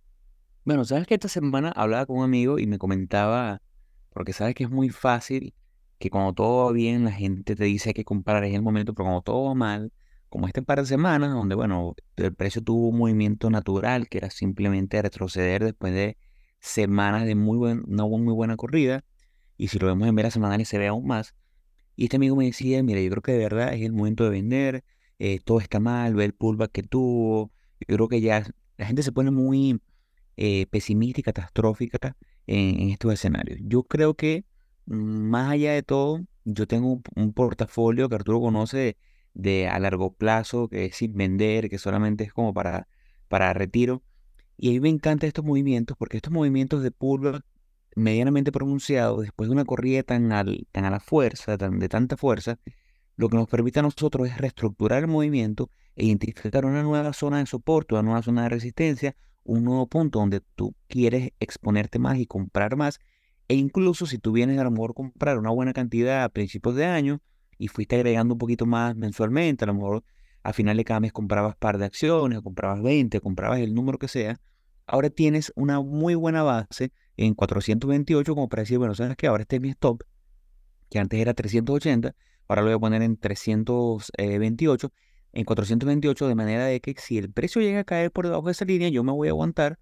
Bueno, 0.64 0.86
sabes 0.86 1.06
que 1.06 1.12
esta 1.12 1.28
semana 1.28 1.70
hablaba 1.76 2.06
con 2.06 2.16
un 2.16 2.24
amigo 2.24 2.58
y 2.58 2.66
me 2.66 2.78
comentaba, 2.78 3.60
porque 4.08 4.32
sabes 4.32 4.54
que 4.54 4.64
es 4.64 4.70
muy 4.70 4.88
fácil 4.88 5.52
que 5.98 6.08
cuando 6.08 6.32
todo 6.32 6.64
va 6.64 6.72
bien 6.72 7.04
la 7.04 7.12
gente 7.12 7.54
te 7.54 7.64
dice 7.64 7.92
que 7.92 8.06
comprar 8.06 8.42
en 8.44 8.54
el 8.54 8.62
momento, 8.62 8.94
pero 8.94 9.04
cuando 9.04 9.20
todo 9.20 9.44
va 9.48 9.54
mal, 9.54 9.92
como 10.28 10.46
este 10.46 10.62
par 10.62 10.80
de 10.80 10.86
semanas, 10.86 11.32
donde, 11.32 11.54
bueno, 11.54 11.94
el 12.16 12.34
precio 12.34 12.62
tuvo 12.62 12.88
un 12.88 12.98
movimiento 12.98 13.50
natural, 13.50 14.08
que 14.08 14.18
era 14.18 14.30
simplemente 14.30 15.00
retroceder 15.00 15.64
después 15.64 15.92
de 15.92 16.16
semanas 16.60 17.24
de 17.26 17.34
muy 17.34 17.56
buen, 17.56 17.84
una 17.86 18.06
muy 18.06 18.34
buena 18.34 18.56
corrida, 18.56 19.04
y 19.56 19.68
si 19.68 19.78
lo 19.78 19.86
vemos 19.86 20.08
en 20.08 20.14
veras 20.14 20.34
semanales 20.34 20.68
se 20.68 20.78
ve 20.78 20.88
aún 20.88 21.06
más. 21.06 21.34
Y 21.96 22.04
este 22.04 22.16
amigo 22.16 22.36
me 22.36 22.46
decía, 22.46 22.82
mira, 22.82 23.00
yo 23.00 23.10
creo 23.10 23.22
que 23.22 23.32
de 23.32 23.38
verdad 23.38 23.74
es 23.74 23.82
el 23.82 23.92
momento 23.92 24.24
de 24.24 24.30
vender, 24.30 24.84
eh, 25.18 25.40
todo 25.44 25.60
está 25.60 25.80
mal, 25.80 26.14
ve 26.14 26.24
el 26.24 26.32
pullback 26.34 26.70
que 26.72 26.82
tuvo, 26.82 27.50
yo 27.80 27.96
creo 27.96 28.08
que 28.08 28.20
ya 28.20 28.44
la 28.76 28.86
gente 28.86 29.02
se 29.02 29.12
pone 29.12 29.30
muy 29.30 29.80
eh, 30.36 30.66
pesimista 30.70 31.20
y 31.20 31.24
catastrófica 31.24 32.16
en, 32.46 32.80
en, 32.80 32.90
estos 32.90 33.12
escenarios. 33.12 33.58
Yo 33.62 33.82
creo 33.82 34.14
que 34.14 34.44
mm, 34.86 34.94
más 34.94 35.50
allá 35.50 35.72
de 35.72 35.82
todo, 35.82 36.24
yo 36.44 36.66
tengo 36.66 36.92
un, 36.92 37.02
un 37.16 37.32
portafolio 37.32 38.08
que 38.08 38.14
Arturo 38.14 38.40
conoce 38.40 38.76
de 38.78 38.96
a 39.68 39.78
largo 39.78 40.12
plazo, 40.12 40.68
que 40.68 40.86
es 40.86 40.96
sin 40.96 41.14
vender, 41.14 41.68
que 41.70 41.78
solamente 41.78 42.24
es 42.24 42.32
como 42.32 42.52
para, 42.52 42.88
para 43.28 43.52
retiro. 43.52 44.02
Y 44.56 44.70
a 44.70 44.72
mí 44.72 44.80
me 44.80 44.88
encantan 44.88 45.28
estos 45.28 45.44
movimientos 45.44 45.96
porque 45.96 46.16
estos 46.16 46.32
movimientos 46.32 46.82
de 46.82 46.90
pullback 46.90 47.44
medianamente 47.94 48.52
pronunciado, 48.52 49.20
después 49.20 49.48
de 49.48 49.54
una 49.54 49.64
corrida 49.64 50.02
tan, 50.02 50.32
al, 50.32 50.66
tan 50.72 50.84
a 50.84 50.90
la 50.90 51.00
fuerza, 51.00 51.56
tan, 51.58 51.78
de 51.78 51.88
tanta 51.88 52.16
fuerza, 52.16 52.58
lo 53.16 53.28
que 53.28 53.36
nos 53.36 53.48
permite 53.48 53.80
a 53.80 53.82
nosotros 53.82 54.28
es 54.28 54.38
reestructurar 54.38 55.00
el 55.00 55.08
movimiento 55.08 55.70
e 55.96 56.06
identificar 56.06 56.64
una 56.64 56.82
nueva 56.82 57.12
zona 57.12 57.38
de 57.38 57.46
soporte, 57.46 57.94
una 57.94 58.02
nueva 58.02 58.22
zona 58.22 58.44
de 58.44 58.48
resistencia, 58.50 59.16
un 59.44 59.64
nuevo 59.64 59.86
punto 59.88 60.20
donde 60.20 60.40
tú 60.54 60.74
quieres 60.88 61.32
exponerte 61.40 61.98
más 61.98 62.18
y 62.18 62.26
comprar 62.26 62.76
más. 62.76 63.00
E 63.48 63.54
incluso 63.54 64.06
si 64.06 64.18
tú 64.18 64.32
vienes 64.32 64.58
a 64.58 64.64
lo 64.64 64.70
mejor 64.70 64.94
comprar 64.94 65.38
una 65.38 65.50
buena 65.50 65.72
cantidad 65.72 66.22
a 66.22 66.28
principios 66.28 66.76
de 66.76 66.84
año 66.84 67.20
y 67.58 67.68
fuiste 67.68 67.96
agregando 67.96 68.34
un 68.34 68.38
poquito 68.38 68.66
más 68.66 68.96
mensualmente, 68.96 69.64
a 69.64 69.66
lo 69.66 69.74
mejor 69.74 70.04
a 70.42 70.52
final 70.52 70.76
de 70.76 70.84
cada 70.84 71.00
mes 71.00 71.12
comprabas 71.12 71.56
par 71.56 71.78
de 71.78 71.84
acciones, 71.84 72.40
comprabas 72.40 72.82
20, 72.82 73.20
comprabas 73.20 73.58
el 73.60 73.74
número 73.74 73.98
que 73.98 74.08
sea, 74.08 74.40
ahora 74.86 75.10
tienes 75.10 75.52
una 75.56 75.80
muy 75.80 76.14
buena 76.14 76.42
base 76.42 76.92
en 77.16 77.34
428 77.34 78.34
como 78.34 78.48
para 78.48 78.62
decir, 78.62 78.78
bueno, 78.78 78.94
sabes 78.94 79.16
que 79.16 79.26
ahora 79.26 79.42
este 79.42 79.56
es 79.56 79.62
mi 79.62 79.70
stop, 79.70 80.02
que 80.88 80.98
antes 80.98 81.20
era 81.20 81.34
380, 81.34 82.14
ahora 82.48 82.62
lo 82.62 82.68
voy 82.68 82.76
a 82.76 82.78
poner 82.78 83.02
en 83.02 83.16
328, 83.16 84.92
en 85.32 85.44
428, 85.44 86.28
de 86.28 86.34
manera 86.34 86.64
de 86.66 86.80
que 86.80 86.94
si 86.98 87.18
el 87.18 87.30
precio 87.30 87.60
llega 87.60 87.80
a 87.80 87.84
caer 87.84 88.10
por 88.10 88.24
debajo 88.24 88.46
de 88.46 88.52
esa 88.52 88.64
línea, 88.64 88.88
yo 88.88 89.04
me 89.04 89.12
voy 89.12 89.28
a 89.28 89.32
aguantar, 89.32 89.78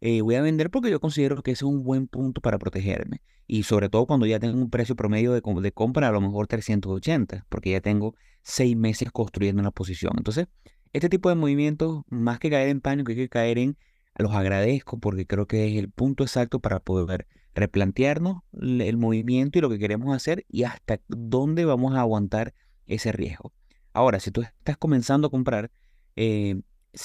eh, 0.00 0.20
voy 0.22 0.36
a 0.36 0.42
vender 0.42 0.70
porque 0.70 0.90
yo 0.90 1.00
considero 1.00 1.42
que 1.42 1.52
ese 1.52 1.64
es 1.64 1.70
un 1.70 1.82
buen 1.82 2.06
punto 2.06 2.40
para 2.40 2.58
protegerme. 2.58 3.22
Y 3.46 3.62
sobre 3.62 3.88
todo 3.88 4.06
cuando 4.06 4.26
ya 4.26 4.38
tengo 4.38 4.58
un 4.58 4.70
precio 4.70 4.94
promedio 4.94 5.32
de, 5.32 5.72
compra 5.72 6.08
a 6.08 6.12
lo 6.12 6.20
mejor 6.20 6.46
380, 6.46 7.46
porque 7.48 7.70
ya 7.70 7.80
tengo 7.80 8.14
seis 8.42 8.76
meses 8.76 9.10
construyendo 9.10 9.60
una 9.60 9.70
posición. 9.70 10.12
Entonces, 10.16 10.46
este 10.92 11.08
tipo 11.08 11.28
de 11.28 11.34
movimientos, 11.34 12.02
más 12.08 12.38
que 12.38 12.50
caer 12.50 12.68
en 12.68 12.80
pánico, 12.80 13.10
hay 13.10 13.16
que 13.16 13.28
caer 13.28 13.58
en 13.58 13.76
los 14.18 14.34
agradezco 14.34 14.98
porque 14.98 15.26
creo 15.26 15.46
que 15.46 15.68
es 15.68 15.78
el 15.78 15.90
punto 15.90 16.24
exacto 16.24 16.60
para 16.60 16.80
poder 16.80 17.26
replantearnos 17.54 18.42
el 18.52 18.96
movimiento 18.96 19.58
y 19.58 19.62
lo 19.62 19.70
que 19.70 19.78
queremos 19.78 20.14
hacer 20.14 20.44
y 20.48 20.64
hasta 20.64 21.00
dónde 21.08 21.64
vamos 21.64 21.94
a 21.94 22.00
aguantar 22.00 22.54
ese 22.86 23.12
riesgo. 23.12 23.52
Ahora, 23.92 24.20
si 24.20 24.30
tú 24.30 24.42
estás 24.42 24.76
comenzando 24.76 25.28
a 25.28 25.30
comprar, 25.30 25.70
eh, 26.16 26.60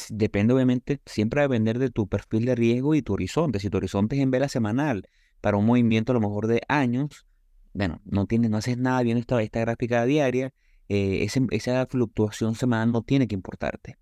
depende 0.09 0.53
obviamente, 0.53 1.01
siempre 1.05 1.41
de 1.41 1.47
depender 1.47 1.79
de 1.79 1.89
tu 1.89 2.07
perfil 2.07 2.45
de 2.45 2.55
riesgo 2.55 2.95
y 2.95 3.01
tu 3.01 3.13
horizonte. 3.13 3.59
Si 3.59 3.69
tu 3.69 3.77
horizonte 3.77 4.15
es 4.15 4.21
en 4.21 4.31
vela 4.31 4.49
semanal 4.49 5.07
para 5.41 5.57
un 5.57 5.65
movimiento 5.65 6.11
a 6.11 6.15
lo 6.15 6.21
mejor 6.21 6.47
de 6.47 6.61
años, 6.67 7.25
bueno, 7.73 8.01
no, 8.05 8.25
tienes, 8.27 8.49
no 8.49 8.57
haces 8.57 8.77
nada 8.77 9.01
bien 9.03 9.17
esta, 9.17 9.41
esta 9.41 9.59
gráfica 9.61 10.05
diaria, 10.05 10.53
eh, 10.89 11.27
esa 11.51 11.85
fluctuación 11.87 12.55
semanal 12.55 12.91
no 12.91 13.01
tiene 13.01 13.27
que 13.27 13.35
importarte. 13.35 13.97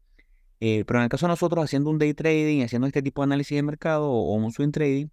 Eh, 0.59 0.83
pero 0.85 0.99
en 0.99 1.03
el 1.03 1.09
caso 1.09 1.25
de 1.25 1.31
nosotros 1.31 1.63
haciendo 1.63 1.89
un 1.89 1.97
day 1.97 2.13
trading, 2.13 2.63
haciendo 2.63 2.87
este 2.87 3.01
tipo 3.01 3.21
de 3.21 3.25
análisis 3.25 3.55
de 3.55 3.63
mercado 3.63 4.11
o, 4.11 4.35
un 4.35 4.51
swing 4.51 4.71
trading, 4.71 5.07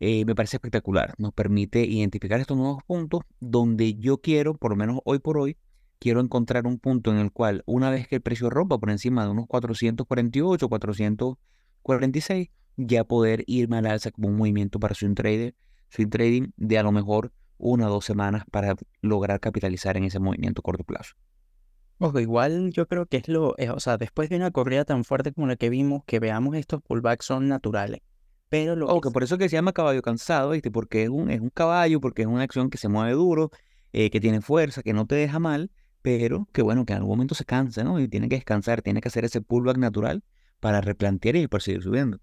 eh, 0.00 0.24
me 0.24 0.34
parece 0.34 0.56
espectacular. 0.56 1.14
Nos 1.18 1.32
permite 1.34 1.84
identificar 1.84 2.40
estos 2.40 2.56
nuevos 2.56 2.82
puntos 2.84 3.20
donde 3.40 3.94
yo 3.94 4.18
quiero, 4.18 4.54
por 4.54 4.70
lo 4.70 4.76
menos 4.76 5.00
hoy 5.04 5.18
por 5.18 5.38
hoy, 5.38 5.56
quiero 5.98 6.20
encontrar 6.20 6.66
un 6.66 6.78
punto 6.78 7.10
en 7.10 7.18
el 7.18 7.32
cual 7.32 7.62
una 7.66 7.90
vez 7.90 8.08
que 8.08 8.16
el 8.16 8.22
precio 8.22 8.50
rompa 8.50 8.78
por 8.78 8.90
encima 8.90 9.24
de 9.24 9.30
unos 9.30 9.46
448, 9.46 10.68
446, 10.68 12.50
ya 12.76 13.04
poder 13.04 13.44
irme 13.46 13.78
al 13.78 13.86
alza 13.86 14.10
como 14.10 14.28
un 14.28 14.36
movimiento 14.36 14.78
para 14.78 14.94
swing, 14.94 15.14
trader, 15.14 15.54
swing 15.88 16.08
trading 16.08 16.50
de 16.56 16.78
a 16.78 16.82
lo 16.82 16.92
mejor 16.92 17.32
una 17.58 17.86
o 17.88 17.90
dos 17.90 18.04
semanas 18.04 18.44
para 18.50 18.76
lograr 19.00 19.40
capitalizar 19.40 19.96
en 19.96 20.04
ese 20.04 20.18
movimiento 20.18 20.60
a 20.60 20.62
corto 20.62 20.84
plazo. 20.84 21.14
Ojo, 21.98 22.20
igual 22.20 22.72
yo 22.72 22.86
creo 22.86 23.06
que 23.06 23.16
es 23.16 23.28
lo, 23.28 23.54
eh, 23.56 23.70
o 23.70 23.80
sea, 23.80 23.96
después 23.96 24.28
de 24.28 24.36
una 24.36 24.50
corrida 24.50 24.84
tan 24.84 25.04
fuerte 25.04 25.32
como 25.32 25.46
la 25.46 25.56
que 25.56 25.70
vimos, 25.70 26.02
que 26.04 26.20
veamos 26.20 26.54
estos 26.56 26.82
pullbacks 26.82 27.24
son 27.24 27.48
naturales. 27.48 28.02
Pero 28.50 28.76
lo 28.76 29.00
que 29.00 29.10
por 29.10 29.24
eso 29.24 29.38
que 29.38 29.48
se 29.48 29.56
llama 29.56 29.72
caballo 29.72 30.02
cansado, 30.02 30.50
¿viste? 30.50 30.70
Porque 30.70 31.04
es 31.04 31.08
un, 31.08 31.30
es 31.30 31.40
un 31.40 31.50
caballo, 31.50 32.00
porque 32.00 32.22
es 32.22 32.28
una 32.28 32.42
acción 32.42 32.70
que 32.70 32.78
se 32.78 32.88
mueve 32.88 33.12
duro, 33.12 33.50
eh, 33.92 34.10
que 34.10 34.20
tiene 34.20 34.40
fuerza, 34.40 34.82
que 34.82 34.92
no 34.92 35.06
te 35.06 35.14
deja 35.14 35.38
mal, 35.38 35.70
pero 36.06 36.46
que 36.52 36.62
bueno, 36.62 36.86
que 36.86 36.92
en 36.92 36.98
algún 36.98 37.16
momento 37.16 37.34
se 37.34 37.44
cansa, 37.44 37.82
¿no? 37.82 37.98
Y 37.98 38.06
tiene 38.06 38.28
que 38.28 38.36
descansar, 38.36 38.80
tiene 38.80 39.00
que 39.00 39.08
hacer 39.08 39.24
ese 39.24 39.40
pullback 39.40 39.76
natural 39.76 40.22
para 40.60 40.80
replantear 40.80 41.34
y 41.34 41.48
para 41.48 41.60
seguir 41.60 41.82
subiendo. 41.82 42.20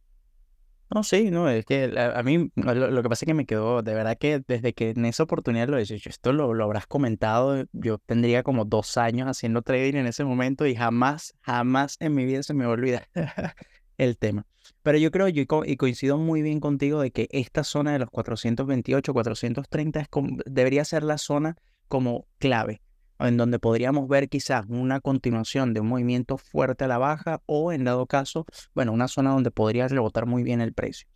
No, 0.89 1.03
sí, 1.03 1.31
no, 1.31 1.49
es 1.49 1.65
que 1.65 1.93
a, 1.97 2.23
mí 2.23 2.49
lo, 2.55 3.03
que 3.03 3.09
pasa 3.09 3.25
es 3.25 3.27
que 3.27 3.33
me 3.33 3.45
quedó, 3.45 3.81
de 3.81 3.93
verdad 3.93 4.17
que 4.17 4.41
desde 4.47 4.71
que 4.71 4.91
en 4.91 5.03
esa 5.03 5.23
oportunidad 5.23 5.67
lo 5.67 5.77
he 5.77 5.83
dicho, 5.83 6.09
esto 6.09 6.31
lo, 6.31 6.53
lo 6.53 6.63
habrás 6.63 6.87
comentado, 6.87 7.65
yo 7.73 7.97
tendría 7.97 8.41
como 8.41 8.63
dos 8.63 8.95
años 8.95 9.27
haciendo 9.27 9.63
trading 9.63 9.95
en 9.95 10.07
ese 10.07 10.23
momento 10.23 10.65
y 10.65 10.75
jamás, 10.75 11.33
jamás 11.41 11.97
en 11.99 12.15
mi 12.15 12.23
vida 12.23 12.41
se 12.41 12.53
me 12.53 12.63
va 12.63 12.71
a 12.71 12.75
olvidar 12.75 13.09
el 13.97 14.17
tema. 14.17 14.45
Pero 14.81 14.97
yo 14.97 15.11
creo, 15.11 15.27
y 15.27 15.75
coincido 15.75 16.17
muy 16.17 16.41
bien 16.41 16.61
contigo 16.61 17.01
de 17.01 17.11
que 17.11 17.27
esta 17.31 17.65
zona 17.65 17.91
de 17.91 17.99
los 17.99 18.09
428, 18.11 19.11
430 19.13 19.99
es 19.99 20.07
debería 20.45 20.85
ser 20.85 21.03
la 21.03 21.17
zona 21.17 21.57
como 21.89 22.27
clave 22.39 22.81
en 23.27 23.37
donde 23.37 23.59
podríamos 23.59 24.07
ver 24.07 24.29
quizás 24.29 24.65
una 24.67 24.99
continuación 24.99 25.73
de 25.73 25.79
un 25.79 25.87
movimiento 25.87 26.37
fuerte 26.37 26.85
a 26.85 26.87
la 26.87 26.97
baja 26.97 27.41
o 27.45 27.71
en 27.71 27.83
dado 27.83 28.05
caso, 28.07 28.45
bueno, 28.73 28.91
una 28.91 29.07
zona 29.07 29.31
donde 29.31 29.51
podría 29.51 29.87
rebotar 29.87 30.25
muy 30.25 30.43
bien 30.43 30.61
el 30.61 30.73
precio. 30.73 31.07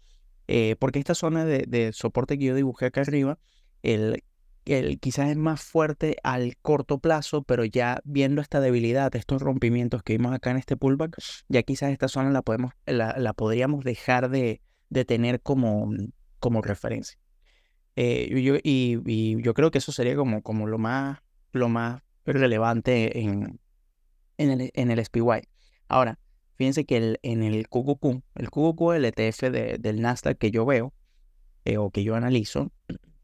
Eh, 0.48 0.78
porque 0.80 1.00
esta 1.00 1.16
zona 1.16 1.46
de, 1.46 1.92
soporte 1.94 2.38
que 2.38 2.46
yo 2.46 2.56
dibujé 2.56 2.86
acá 2.86 3.02
arriba, 3.02 3.38
el, 3.84 4.24
el, 4.66 5.00
quizás 5.00 5.30
es 5.30 5.38
más 5.38 5.62
fuerte 5.62 6.18
al 6.24 6.56
corto 6.62 7.00
plazo, 7.00 7.44
pero 7.44 7.66
ya 7.66 8.00
viendo 8.06 8.42
esta 8.42 8.62
debilidad, 8.62 9.14
estos 9.16 9.42
rompimientos 9.42 10.04
que 10.04 10.14
vimos 10.14 10.34
acá 10.34 10.52
en 10.52 10.58
este 10.58 10.78
pullback, 10.78 11.18
ya 11.50 11.64
quizás 11.64 11.92
esta 11.92 12.08
zona 12.08 12.32
la, 12.32 12.42
podemos, 12.42 12.72
la, 12.86 13.34
podríamos 13.34 13.84
dejar 13.84 14.30
de, 14.30 14.62
de, 14.90 15.06
tener 15.06 15.42
como, 15.42 15.90
como 16.40 16.62
referencia. 16.62 17.20
Eh, 17.98 18.30
yo, 18.42 18.56
y, 18.64 19.00
y, 19.06 19.42
yo 19.42 19.54
creo 19.54 19.72
que 19.72 19.80
eso 19.80 19.92
sería 19.92 20.16
como, 20.16 20.44
como 20.44 20.68
lo 20.68 20.78
más 20.78 21.20
lo 21.51 21.70
más 21.70 22.01
relevante 22.25 23.20
en, 23.20 23.60
en, 24.38 24.50
el, 24.50 24.72
en 24.74 24.92
el 24.92 25.04
SPY. 25.04 25.48
Ahora, 25.88 26.20
fíjense 26.56 26.86
que 26.86 26.98
el, 26.98 27.20
en 27.24 27.44
el 27.44 27.68
QQQ, 27.68 28.22
el 28.36 28.50
QQQ, 28.50 28.94
el 28.96 29.06
ETF 29.06 29.42
del 29.80 30.01
Nasdaq 30.01 30.38
que 30.38 30.51
yo 30.51 30.66
veo 30.66 30.94
eh, 31.66 31.77
o 31.77 31.89
que 31.92 32.04
yo 32.04 32.16
analizo, 32.16 32.72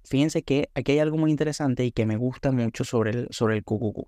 fíjense 0.04 0.44
que 0.44 0.70
aquí 0.76 0.94
hay 0.94 1.00
algo 1.00 1.18
muy 1.18 1.32
interesante 1.32 1.86
y 1.86 1.92
que 1.92 2.06
me 2.06 2.18
gusta 2.18 2.52
mucho 2.52 2.84
sobre 2.84 3.12
el, 3.12 3.28
sobre 3.32 3.56
el 3.56 3.64
QQQ. 3.64 4.08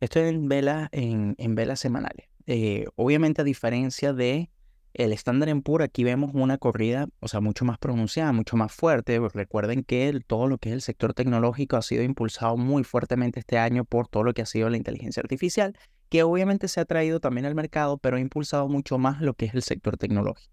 Esto 0.00 0.20
es 0.20 0.32
en 0.32 0.48
velas 0.48 0.88
en, 0.92 1.34
en 1.38 1.54
velas 1.54 1.80
semanales. 1.80 2.26
Eh, 2.46 2.86
obviamente 2.96 3.42
a 3.42 3.44
diferencia 3.44 4.12
de 4.12 4.50
el 4.94 5.12
estándar 5.12 5.48
en 5.48 5.62
pura, 5.62 5.84
aquí 5.86 6.04
vemos 6.04 6.32
una 6.34 6.58
corrida, 6.58 7.08
o 7.20 7.28
sea, 7.28 7.40
mucho 7.40 7.64
más 7.64 7.78
pronunciada, 7.78 8.32
mucho 8.32 8.56
más 8.56 8.72
fuerte. 8.72 9.20
Recuerden 9.32 9.84
que 9.84 10.20
todo 10.26 10.48
lo 10.48 10.58
que 10.58 10.70
es 10.70 10.74
el 10.74 10.82
sector 10.82 11.14
tecnológico 11.14 11.76
ha 11.76 11.82
sido 11.82 12.02
impulsado 12.02 12.56
muy 12.56 12.84
fuertemente 12.84 13.40
este 13.40 13.58
año 13.58 13.84
por 13.84 14.08
todo 14.08 14.24
lo 14.24 14.34
que 14.34 14.42
ha 14.42 14.46
sido 14.46 14.68
la 14.68 14.76
inteligencia 14.76 15.20
artificial, 15.20 15.76
que 16.08 16.22
obviamente 16.22 16.66
se 16.68 16.80
ha 16.80 16.84
traído 16.84 17.20
también 17.20 17.46
al 17.46 17.54
mercado, 17.54 17.98
pero 17.98 18.16
ha 18.16 18.20
impulsado 18.20 18.68
mucho 18.68 18.98
más 18.98 19.20
lo 19.20 19.34
que 19.34 19.46
es 19.46 19.54
el 19.54 19.62
sector 19.62 19.96
tecnológico. 19.96 20.52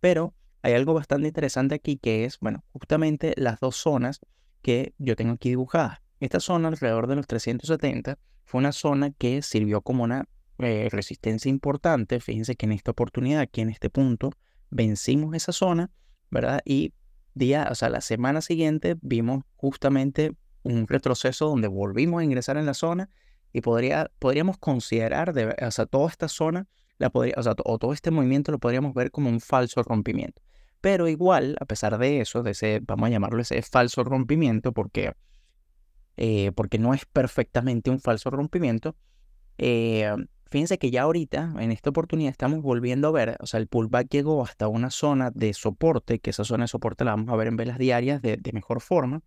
Pero 0.00 0.34
hay 0.62 0.74
algo 0.74 0.94
bastante 0.94 1.28
interesante 1.28 1.74
aquí 1.74 1.96
que 1.96 2.24
es, 2.24 2.38
bueno, 2.38 2.64
justamente 2.72 3.34
las 3.36 3.60
dos 3.60 3.76
zonas 3.76 4.20
que 4.62 4.94
yo 4.98 5.16
tengo 5.16 5.32
aquí 5.32 5.50
dibujadas. 5.50 5.98
Esta 6.20 6.40
zona 6.40 6.68
alrededor 6.68 7.06
de 7.06 7.16
los 7.16 7.26
370 7.26 8.18
fue 8.44 8.60
una 8.60 8.72
zona 8.72 9.10
que 9.10 9.42
sirvió 9.42 9.82
como 9.82 10.04
una 10.04 10.26
eh, 10.58 10.88
resistencia 10.90 11.48
importante. 11.48 12.20
Fíjense 12.20 12.56
que 12.56 12.66
en 12.66 12.72
esta 12.72 12.92
oportunidad, 12.92 13.40
aquí 13.40 13.60
en 13.60 13.70
este 13.70 13.90
punto, 13.90 14.30
vencimos 14.70 15.34
esa 15.34 15.52
zona, 15.52 15.90
¿verdad? 16.30 16.60
Y 16.64 16.92
día, 17.34 17.68
o 17.70 17.74
sea, 17.74 17.88
la 17.88 18.00
semana 18.00 18.40
siguiente 18.40 18.96
vimos 19.02 19.44
justamente 19.56 20.32
un 20.62 20.86
retroceso 20.86 21.48
donde 21.48 21.68
volvimos 21.68 22.20
a 22.20 22.24
ingresar 22.24 22.56
en 22.56 22.66
la 22.66 22.74
zona 22.74 23.10
y 23.52 23.60
podría, 23.60 24.10
podríamos 24.18 24.58
considerar, 24.58 25.32
de, 25.32 25.54
o 25.60 25.70
sea, 25.70 25.86
toda 25.86 26.08
esta 26.08 26.28
zona, 26.28 26.66
la 26.98 27.10
podría, 27.10 27.34
o, 27.36 27.42
sea, 27.42 27.54
todo 27.54 27.92
este 27.92 28.10
movimiento 28.10 28.52
lo 28.52 28.58
podríamos 28.58 28.94
ver 28.94 29.10
como 29.10 29.28
un 29.28 29.40
falso 29.40 29.82
rompimiento. 29.82 30.42
Pero 30.80 31.08
igual, 31.08 31.56
a 31.60 31.64
pesar 31.64 31.96
de 31.98 32.20
eso, 32.20 32.42
de 32.42 32.52
ese, 32.52 32.80
vamos 32.82 33.06
a 33.08 33.10
llamarlo 33.10 33.40
ese 33.40 33.60
falso 33.62 34.04
rompimiento, 34.04 34.72
porque, 34.72 35.12
eh, 36.16 36.52
porque 36.52 36.78
no 36.78 36.94
es 36.94 37.06
perfectamente 37.06 37.90
un 37.90 38.00
falso 38.00 38.30
rompimiento, 38.30 38.96
eh, 39.58 40.14
fíjense 40.54 40.78
que 40.78 40.92
ya 40.92 41.02
ahorita, 41.02 41.52
en 41.58 41.72
esta 41.72 41.90
oportunidad, 41.90 42.30
estamos 42.30 42.62
volviendo 42.62 43.08
a 43.08 43.10
ver, 43.10 43.36
o 43.40 43.46
sea, 43.46 43.58
el 43.58 43.66
pullback 43.66 44.08
llegó 44.08 44.40
hasta 44.40 44.68
una 44.68 44.88
zona 44.88 45.32
de 45.32 45.52
soporte, 45.52 46.20
que 46.20 46.30
esa 46.30 46.44
zona 46.44 46.62
de 46.62 46.68
soporte 46.68 47.04
la 47.04 47.10
vamos 47.10 47.28
a 47.30 47.34
ver 47.34 47.48
en 47.48 47.56
velas 47.56 47.76
diarias 47.76 48.22
de, 48.22 48.38
mejor 48.52 48.80
forma, 48.80 49.20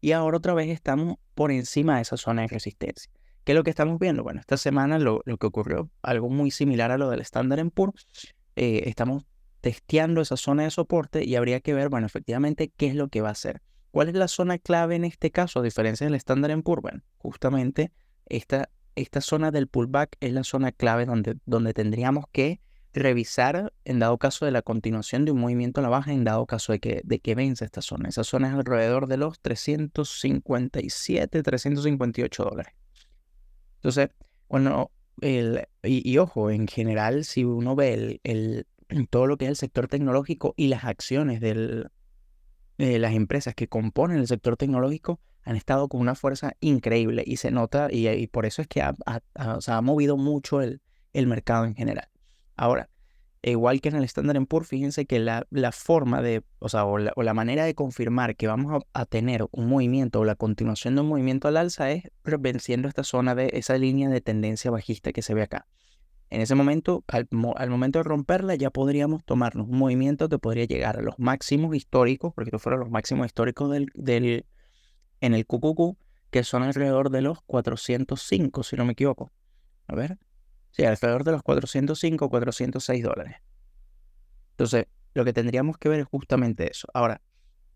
y 0.00 0.10
ahora 0.10 0.38
otra 0.38 0.54
vez 0.54 0.70
estamos 0.70 1.18
por 1.36 1.52
encima 1.52 1.94
de 1.94 2.02
esa 2.02 2.16
zona 2.16 2.42
de 2.42 2.48
resistencia. 2.48 3.12
¿Qué 3.44 3.52
es 3.52 3.56
lo 3.56 3.62
que 3.62 3.70
estamos 3.70 4.00
viendo? 4.00 4.24
Bueno, 4.24 4.40
esta 4.40 4.56
semana 4.56 4.98
lo, 4.98 5.22
que 5.22 5.46
ocurrió, 5.46 5.88
algo 6.02 6.28
muy 6.28 6.50
similar 6.50 6.90
a 6.90 6.98
lo 6.98 7.10
del 7.10 7.20
Standard 7.20 7.70
Poor's, 7.70 8.08
eh, 8.56 8.82
estamos 8.86 9.24
testeando 9.60 10.20
esa 10.20 10.36
zona 10.36 10.64
de 10.64 10.70
soporte 10.72 11.24
y 11.24 11.36
habría 11.36 11.60
que 11.60 11.74
ver, 11.74 11.90
bueno, 11.90 12.08
efectivamente, 12.08 12.72
qué 12.76 12.88
es 12.88 12.96
lo 12.96 13.06
que 13.06 13.20
va 13.20 13.28
a 13.28 13.32
hacer. 13.32 13.62
¿Cuál 13.92 14.08
es 14.08 14.16
la 14.16 14.26
zona 14.26 14.58
clave 14.58 14.96
en 14.96 15.04
este 15.04 15.30
caso, 15.30 15.60
a 15.60 15.62
diferencia 15.62 16.08
del 16.08 16.16
Standard 16.16 16.60
Poor's? 16.64 16.82
Bueno, 16.82 17.02
justamente 17.18 17.92
esta 18.26 18.68
esta 18.96 19.20
zona 19.20 19.50
del 19.50 19.68
pullback 19.68 20.16
es 20.20 20.32
la 20.32 20.44
zona 20.44 20.72
clave 20.72 21.06
donde, 21.06 21.36
donde 21.46 21.74
tendríamos 21.74 22.26
que 22.32 22.60
revisar 22.94 23.72
en 23.84 23.98
dado 23.98 24.18
caso 24.18 24.44
de 24.44 24.50
la 24.50 24.62
continuación 24.62 25.24
de 25.24 25.32
un 25.32 25.40
movimiento 25.40 25.80
a 25.80 25.82
la 25.82 25.88
baja, 25.88 26.12
en 26.12 26.24
dado 26.24 26.46
caso 26.46 26.72
de 26.72 26.80
que, 26.80 27.00
de 27.04 27.20
que 27.20 27.34
vence 27.34 27.64
esta 27.64 27.80
zona. 27.80 28.08
Esa 28.08 28.24
zona 28.24 28.48
es 28.48 28.54
alrededor 28.54 29.06
de 29.06 29.16
los 29.16 29.40
357, 29.40 31.42
358 31.42 32.44
dólares. 32.44 32.74
Entonces, 33.76 34.10
bueno, 34.48 34.90
el, 35.20 35.66
y, 35.82 36.18
ojo, 36.18 36.50
en 36.50 36.68
general, 36.68 37.24
si 37.24 37.44
uno 37.44 37.74
ve 37.74 38.20
el, 38.22 38.66
todo 39.10 39.26
lo 39.26 39.38
que 39.38 39.46
es 39.46 39.50
el 39.50 39.56
sector 39.56 39.88
tecnológico 39.88 40.54
y 40.56 40.68
las 40.68 40.84
acciones 40.84 41.40
de 41.40 41.88
las 42.76 43.14
empresas 43.14 43.54
que 43.54 43.68
componen 43.68 44.18
el 44.18 44.26
sector 44.26 44.56
tecnológico, 44.56 45.20
han 45.44 45.56
estado 45.56 45.88
con 45.88 46.00
una 46.00 46.14
fuerza 46.14 46.52
increíble 46.60 47.24
y 47.26 47.36
se 47.36 47.50
nota, 47.50 47.88
y, 47.90 48.26
por 48.28 48.46
eso 48.46 48.62
es 48.62 48.68
que 48.68 48.82
ha, 48.82 48.94
ha 49.34 49.80
movido 49.80 50.16
mucho 50.16 50.60
el, 50.60 50.80
el 51.12 51.26
mercado 51.26 51.64
en 51.64 51.74
general. 51.74 52.08
Ahora, 52.56 52.88
igual 53.42 53.80
que 53.80 53.88
en 53.88 53.96
el 53.96 54.04
Standard 54.04 54.46
Poor's, 54.46 54.68
fíjense 54.68 55.06
que 55.06 55.18
la, 55.18 55.46
la 55.50 55.72
forma 55.72 56.22
de, 56.22 56.42
o 56.58 56.68
sea, 56.68 56.84
o 56.84 56.98
la, 56.98 57.34
manera 57.34 57.64
de 57.64 57.74
confirmar 57.74 58.36
que 58.36 58.46
vamos 58.46 58.82
a, 58.92 59.04
tener 59.06 59.46
un 59.50 59.68
movimiento 59.68 60.20
o 60.20 60.24
la 60.24 60.36
continuación 60.36 60.94
de 60.94 61.00
un 61.00 61.08
movimiento 61.08 61.48
al 61.48 61.56
alza 61.56 61.90
es 61.90 62.04
venciendo 62.22 62.88
esta 62.88 63.04
zona 63.04 63.34
de 63.34 63.50
esa 63.54 63.76
línea 63.78 64.08
de 64.08 64.20
tendencia 64.20 64.70
bajista 64.70 65.12
que 65.12 65.22
se 65.22 65.34
ve 65.34 65.42
acá. 65.42 65.66
En 66.30 66.40
ese 66.40 66.54
momento, 66.54 67.04
al, 67.08 67.28
momento 67.68 67.98
de 67.98 68.04
romperla, 68.04 68.54
ya 68.54 68.70
podríamos 68.70 69.22
tomarnos 69.22 69.68
un 69.68 69.76
movimiento 69.76 70.30
que 70.30 70.38
podría 70.38 70.64
llegar 70.64 70.98
a 70.98 71.02
los 71.02 71.18
máximos 71.18 71.76
históricos, 71.76 72.32
porque 72.32 72.48
estos 72.48 72.62
fueron 72.62 72.80
los 72.80 72.90
máximos 72.90 73.26
históricos 73.26 73.70
del, 73.70 73.90
del, 73.94 74.46
en 75.22 75.32
el 75.32 75.46
QQQ, 75.46 75.96
que 76.30 76.44
son 76.44 76.62
alrededor 76.62 77.08
de 77.08 77.22
los 77.22 77.40
405, 77.42 78.62
si 78.62 78.76
no 78.76 78.84
me 78.84 78.92
equivoco. 78.92 79.32
A 79.86 79.94
ver, 79.94 80.18
Sí, 80.72 80.84
alrededor 80.84 81.22
de 81.22 81.32
los 81.32 81.42
405 81.42 82.24
o 82.24 82.30
406 82.30 83.04
dólares. 83.04 83.36
Entonces, 84.52 84.86
lo 85.14 85.24
que 85.24 85.32
tendríamos 85.32 85.76
que 85.76 85.90
ver 85.90 86.00
es 86.00 86.06
justamente 86.06 86.70
eso. 86.70 86.88
Ahora, 86.94 87.20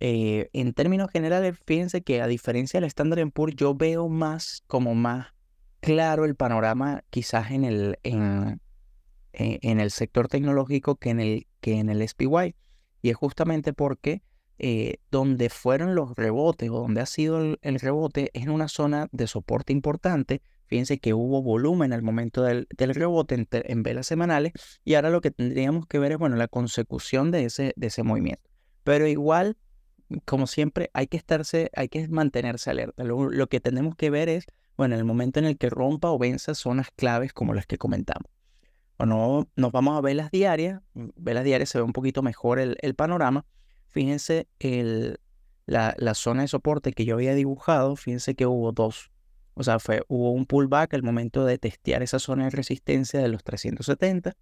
eh, 0.00 0.48
en 0.54 0.72
términos 0.72 1.10
generales, 1.10 1.58
fíjense 1.66 2.02
que 2.02 2.22
a 2.22 2.26
diferencia 2.26 2.80
del 2.80 2.88
Standard 2.88 3.30
Poor's, 3.32 3.54
yo 3.56 3.74
veo 3.74 4.08
más 4.08 4.62
como 4.66 4.94
más 4.94 5.28
claro 5.80 6.24
el 6.24 6.36
panorama 6.36 7.04
quizás 7.10 7.50
en 7.50 7.64
el, 7.64 7.98
en, 8.02 8.60
e, 9.34 9.58
en, 9.60 9.78
el 9.78 9.90
sector 9.90 10.28
tecnológico 10.28 10.96
que 10.96 11.10
en 11.10 11.20
el, 11.20 11.46
que 11.60 11.78
en 11.78 11.90
el 11.90 12.06
SPY. 12.06 12.56
Y 13.02 13.10
es 13.10 13.16
justamente 13.16 13.74
porque 13.74 14.22
eh, 14.58 14.98
donde 15.10 15.50
fueron 15.50 15.94
los 15.94 16.16
rebotes 16.16 16.70
o 16.70 16.80
donde 16.80 17.00
ha 17.00 17.06
sido 17.06 17.40
el, 17.40 17.58
el, 17.62 17.80
rebote 17.80 18.30
es 18.32 18.44
en 18.44 18.50
una 18.50 18.68
zona 18.68 19.08
de 19.12 19.26
soporte 19.26 19.72
importante 19.72 20.40
Fíjense 20.66 20.98
que 20.98 21.14
hubo 21.14 21.42
volumen 21.42 21.92
al 21.92 22.02
momento 22.02 22.42
del, 22.42 22.66
rebote 22.76 23.46
en, 23.50 23.82
velas 23.82 24.06
semanales 24.06 24.52
y 24.84 24.94
ahora 24.94 25.10
lo 25.10 25.20
que 25.20 25.30
tendríamos 25.30 25.86
que 25.86 25.98
ver 25.98 26.12
es, 26.12 26.18
bueno, 26.18 26.36
la 26.36 26.48
consecución 26.48 27.30
de 27.30 27.44
ese, 27.44 27.72
de 27.76 27.86
ese 27.86 28.02
movimiento. 28.02 28.50
Pero 28.82 29.06
igual, 29.06 29.56
como 30.24 30.48
siempre, 30.48 30.90
hay 30.92 31.06
que 31.06 31.16
estarse, 31.16 31.70
hay 31.74 31.88
que 31.88 32.08
mantenerse 32.08 32.70
alerta. 32.70 33.04
Lo, 33.04 33.46
que 33.46 33.60
tenemos 33.60 33.94
que 33.94 34.10
ver 34.10 34.28
es, 34.28 34.46
bueno, 34.76 34.96
en 34.96 35.00
el 35.00 35.04
momento 35.04 35.38
en 35.38 35.46
el 35.46 35.56
que 35.56 35.70
rompa 35.70 36.10
o 36.10 36.18
venza 36.18 36.54
zonas 36.54 36.88
claves 36.96 37.32
como 37.32 37.54
las 37.54 37.66
que 37.66 37.78
comentamos. 37.78 38.28
Bueno, 38.98 39.48
nos 39.54 39.72
vamos 39.72 39.96
a 39.96 40.00
velas 40.00 40.32
diarias. 40.32 40.82
Velas 40.94 41.44
diarias 41.44 41.68
se 41.68 41.78
ve 41.78 41.84
un 41.84 41.92
poquito 41.92 42.22
mejor 42.22 42.58
el, 42.58 42.94
panorama. 42.96 43.44
Fíjense 43.96 44.46
el, 44.58 45.20
la, 45.64 45.94
la 45.96 46.12
zona 46.12 46.42
de 46.42 46.48
soporte 46.48 46.92
que 46.92 47.06
yo 47.06 47.14
había 47.14 47.34
dibujado. 47.34 47.96
Fíjense 47.96 48.34
que 48.34 48.44
hubo 48.44 48.70
dos 48.72 49.10
o 49.54 49.62
sea, 49.62 49.78
fue, 49.78 50.02
hubo 50.08 50.32
un 50.32 50.44
pullback 50.44 50.92
al 50.92 51.02
momento 51.02 51.46
de 51.46 51.56
testear 51.56 52.02
esa 52.02 52.18
zona 52.18 52.44
de 52.44 52.50
resistencia 52.50 53.20
de 53.20 53.28
los 53.28 53.42
370 53.42 54.36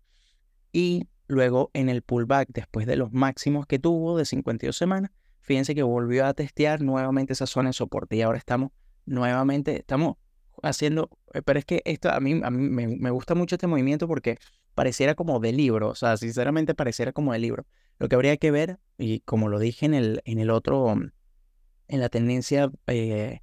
y 0.72 1.06
luego 1.28 1.70
en 1.72 1.88
el 1.88 2.02
pullback 2.02 2.48
después 2.48 2.84
de 2.88 2.96
los 2.96 3.12
máximos 3.12 3.64
que 3.66 3.78
tuvo 3.78 4.18
de 4.18 4.24
52 4.24 4.76
semanas, 4.76 5.12
fíjense 5.38 5.76
que 5.76 5.84
volvió 5.84 6.26
a 6.26 6.34
testear 6.34 6.80
nuevamente 6.80 7.32
esa 7.32 7.46
zona 7.46 7.68
de 7.68 7.74
soporte 7.74 8.16
y 8.16 8.22
ahora 8.22 8.38
estamos 8.38 8.72
nuevamente, 9.06 9.78
estamos 9.78 10.16
haciendo, 10.64 11.10
eh, 11.32 11.42
pero 11.42 11.60
es 11.60 11.64
que 11.64 11.80
esto 11.84 12.10
a 12.10 12.18
mí, 12.18 12.40
a 12.42 12.50
mí 12.50 12.88
me, 12.98 13.10
gusta 13.10 13.36
mucho 13.36 13.54
este 13.54 13.68
movimiento 13.68 14.08
porque 14.08 14.38
pareciera 14.74 15.14
como 15.14 15.40
de 15.40 15.52
libro, 15.52 15.90
o 15.90 15.94
sea, 15.94 16.16
sinceramente 16.16 16.74
pareciera 16.74 17.12
como 17.12 17.32
de 17.32 17.38
libro. 17.38 17.66
Lo 17.98 18.08
que 18.08 18.16
habría 18.16 18.36
que 18.36 18.50
ver, 18.50 18.78
y 18.98 19.20
como 19.20 19.48
lo 19.48 19.58
dije 19.58 19.86
en 19.86 19.94
el, 19.94 20.22
en 20.24 20.38
el 20.38 20.50
otro, 20.50 20.92
en 20.92 22.00
la 22.00 22.08
tendencia 22.08 22.70
eh, 22.86 23.40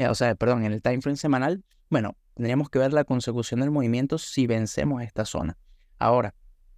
eh, 0.00 0.08
o 0.08 0.14
sea, 0.14 0.34
perdón, 0.34 0.64
en 0.64 0.72
el 0.72 0.80
time 0.80 1.02
frame 1.02 1.18
semanal, 1.18 1.62
bueno, 1.90 2.16
tendríamos 2.32 2.70
que 2.70 2.78
ver 2.78 2.94
la 2.94 3.04
consecución 3.04 3.60
del 3.60 3.70
movimiento 3.70 4.16
si 4.16 4.46
vencemos 4.46 5.02
esta 5.02 5.26
zona. 5.26 5.58
Ahora, 5.98 6.34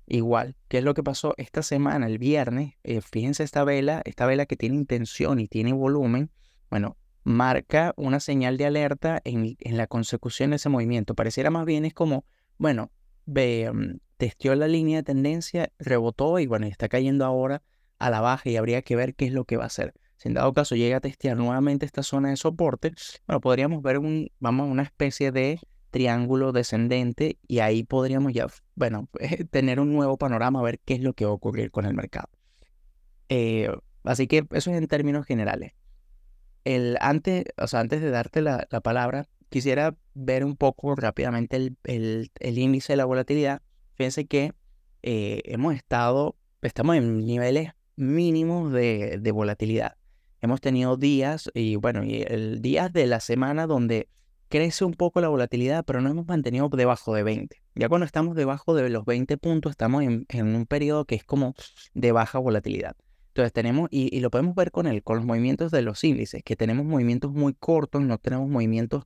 igual, 0.06 0.56
¿qué 0.66 0.78
es 0.78 0.84
lo 0.84 0.92
que 0.92 1.04
pasó 1.04 1.32
esta 1.36 1.62
semana, 1.62 2.08
el 2.08 2.18
viernes? 2.18 2.74
Eh, 2.82 3.00
fíjense 3.00 3.44
esta 3.44 3.62
vela, 3.62 4.02
esta 4.06 4.26
vela 4.26 4.46
que 4.46 4.56
tiene 4.56 4.74
intención 4.74 5.38
y 5.38 5.46
tiene 5.46 5.72
volumen, 5.72 6.32
bueno, 6.68 6.96
marca 7.22 7.94
una 7.96 8.18
señal 8.18 8.56
de 8.56 8.66
alerta 8.66 9.20
en, 9.22 9.56
la 9.60 9.86
consecución 9.86 10.50
de 10.50 10.56
ese 10.56 10.68
movimiento. 10.68 11.14
Pareciera 11.14 11.50
más 11.50 11.64
bien 11.64 11.84
es 11.84 11.94
como, 11.94 12.24
bueno, 12.58 12.90
mm, 13.26 13.98
testeó 14.16 14.54
la 14.54 14.68
línea 14.68 14.98
de 14.98 15.02
tendencia, 15.02 15.72
rebotó 15.78 16.38
y 16.38 16.46
bueno, 16.46 16.66
está 16.66 16.88
cayendo 16.88 17.24
ahora 17.24 17.62
a 17.98 18.10
la 18.10 18.20
baja 18.20 18.50
y 18.50 18.56
habría 18.56 18.82
que 18.82 18.96
ver 18.96 19.14
qué 19.14 19.26
es 19.26 19.32
lo 19.32 19.44
que 19.44 19.56
va 19.56 19.64
a 19.64 19.66
hacer. 19.68 19.94
Si 20.16 20.28
en 20.28 20.34
dado 20.34 20.52
caso 20.52 20.76
llega 20.76 20.98
a 20.98 21.00
testear 21.00 21.36
nuevamente 21.36 21.84
esta 21.84 22.02
zona 22.02 22.30
de 22.30 22.36
soporte, 22.36 22.92
bueno, 23.26 23.40
podríamos 23.40 23.82
ver 23.82 23.98
un, 23.98 24.30
vamos, 24.38 24.70
una 24.70 24.82
especie 24.84 25.32
de 25.32 25.58
triángulo 25.90 26.52
descendente 26.52 27.38
y 27.46 27.58
ahí 27.58 27.84
podríamos 27.84 28.32
ya, 28.32 28.46
bueno, 28.74 29.08
tener 29.50 29.78
un 29.78 29.92
nuevo 29.92 30.16
panorama, 30.18 30.62
ver 30.62 30.80
qué 30.84 30.94
es 30.94 31.00
lo 31.00 31.12
que 31.12 31.24
va 31.24 31.32
a 31.32 31.34
ocurrir 31.34 31.70
con 31.70 31.84
el 31.84 31.94
mercado. 31.94 32.28
Eh, 33.28 33.70
así 34.04 34.26
que 34.26 34.46
eso 34.52 34.70
es 34.70 34.76
en 34.76 34.88
términos 34.88 35.26
generales. 35.26 35.72
El, 36.64 36.96
antes, 37.00 37.44
o 37.56 37.66
sea, 37.66 37.80
antes 37.80 38.00
de 38.00 38.10
darte 38.10 38.40
la, 38.40 38.66
palabra, 38.82 39.28
quisiera 39.52 39.94
ver 40.14 40.44
un 40.44 40.56
poco 40.56 40.96
rápidamente 40.96 41.56
el, 41.56 41.76
el, 42.40 42.58
índice 42.58 42.94
de 42.94 42.96
la 42.96 43.04
volatilidad. 43.04 43.62
Fíjense 43.94 44.26
que 44.26 44.52
eh, 45.04 45.42
hemos 45.44 45.74
estado, 45.74 46.34
estamos 46.62 46.96
en 46.96 47.24
niveles 47.24 47.70
mínimos 47.94 48.72
de, 48.72 49.18
de 49.20 49.30
volatilidad 49.30 49.96
hemos 50.42 50.60
tenido 50.60 50.96
días 50.96 51.50
y 51.54 51.76
bueno, 51.76 52.04
y 52.04 52.22
el 52.22 52.60
día 52.60 52.88
de 52.88 53.06
la 53.06 53.20
semana 53.20 53.66
donde 53.66 54.08
crece 54.48 54.84
un 54.84 54.92
poco 54.92 55.20
la 55.22 55.28
volatilidad, 55.28 55.84
pero 55.84 56.02
no 56.02 56.10
hemos 56.10 56.26
mantenido 56.26 56.68
debajo 56.68 57.14
de 57.14 57.22
20. 57.22 57.62
Ya 57.74 57.88
cuando 57.88 58.04
estamos 58.04 58.36
debajo 58.36 58.74
de 58.74 58.90
los 58.90 59.06
20 59.06 59.38
puntos, 59.38 59.70
estamos 59.70 60.02
en, 60.02 60.26
un 60.54 60.66
periodo 60.66 61.06
que 61.06 61.14
es 61.14 61.24
como 61.24 61.54
de 61.94 62.12
baja 62.12 62.38
volatilidad. 62.38 62.94
Entonces 63.28 63.52
tenemos, 63.54 63.88
y, 63.90 64.20
lo 64.20 64.30
podemos 64.30 64.54
ver 64.54 64.70
con, 64.70 64.86
el, 64.86 65.02
con 65.02 65.16
los 65.16 65.24
movimientos 65.24 65.70
de 65.70 65.80
los 65.80 66.04
índices, 66.04 66.42
que 66.42 66.54
tenemos 66.54 66.84
movimientos 66.84 67.32
muy 67.32 67.54
cortos, 67.54 68.02
no 68.02 68.18
tenemos 68.18 68.50
movimientos, 68.50 69.04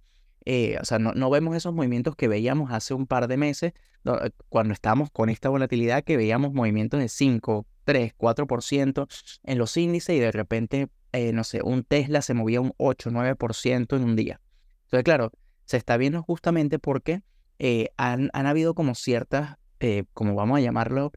eh, 0.49 0.79
o 0.81 0.85
sea, 0.85 1.01
no, 1.01 1.13
no, 1.13 1.29
vemos 1.29 1.57
esos 1.57 1.75
movimientos 1.75 2.15
que 2.15 2.29
veíamos 2.29 2.71
hace 2.71 2.95
un 2.95 3.09
par 3.09 3.27
de 3.27 3.37
meses, 3.37 3.73
eh, 4.05 4.31
cuando 4.49 4.73
estábamos 4.73 5.11
con 5.11 5.29
esta 5.29 5.49
volatilidad, 5.49 6.05
que 6.05 6.17
veíamos 6.17 6.53
movimientos 6.55 7.01
de 7.01 7.09
5, 7.09 7.67
3, 7.83 8.15
4% 8.17 9.09
en 9.43 9.59
los 9.59 9.77
índices 9.77 10.15
y 10.17 10.21
de 10.21 10.31
repente 10.31 10.89
eh, 11.13 11.33
no 11.33 11.43
sé, 11.43 11.63
un 11.65 11.83
Tesla 11.83 12.23
se 12.23 12.33
movía 12.33 12.61
un 12.61 12.73
8, 12.77 13.11
9% 13.11 13.97
en 13.97 14.05
un 14.05 14.15
día. 14.15 14.41
Entonces, 14.85 15.03
claro, 15.03 15.33
se 15.65 15.79
está 15.79 15.97
viendo 15.97 16.23
justamente 16.23 16.79
porque 16.79 17.23
han, 17.97 18.31
han, 18.33 18.47
habido 18.47 18.75
como 18.75 18.95
ciertas, 18.95 19.57
como 20.13 20.35
vamos 20.37 20.59
a 20.59 20.61
llamarlo, 20.61 21.11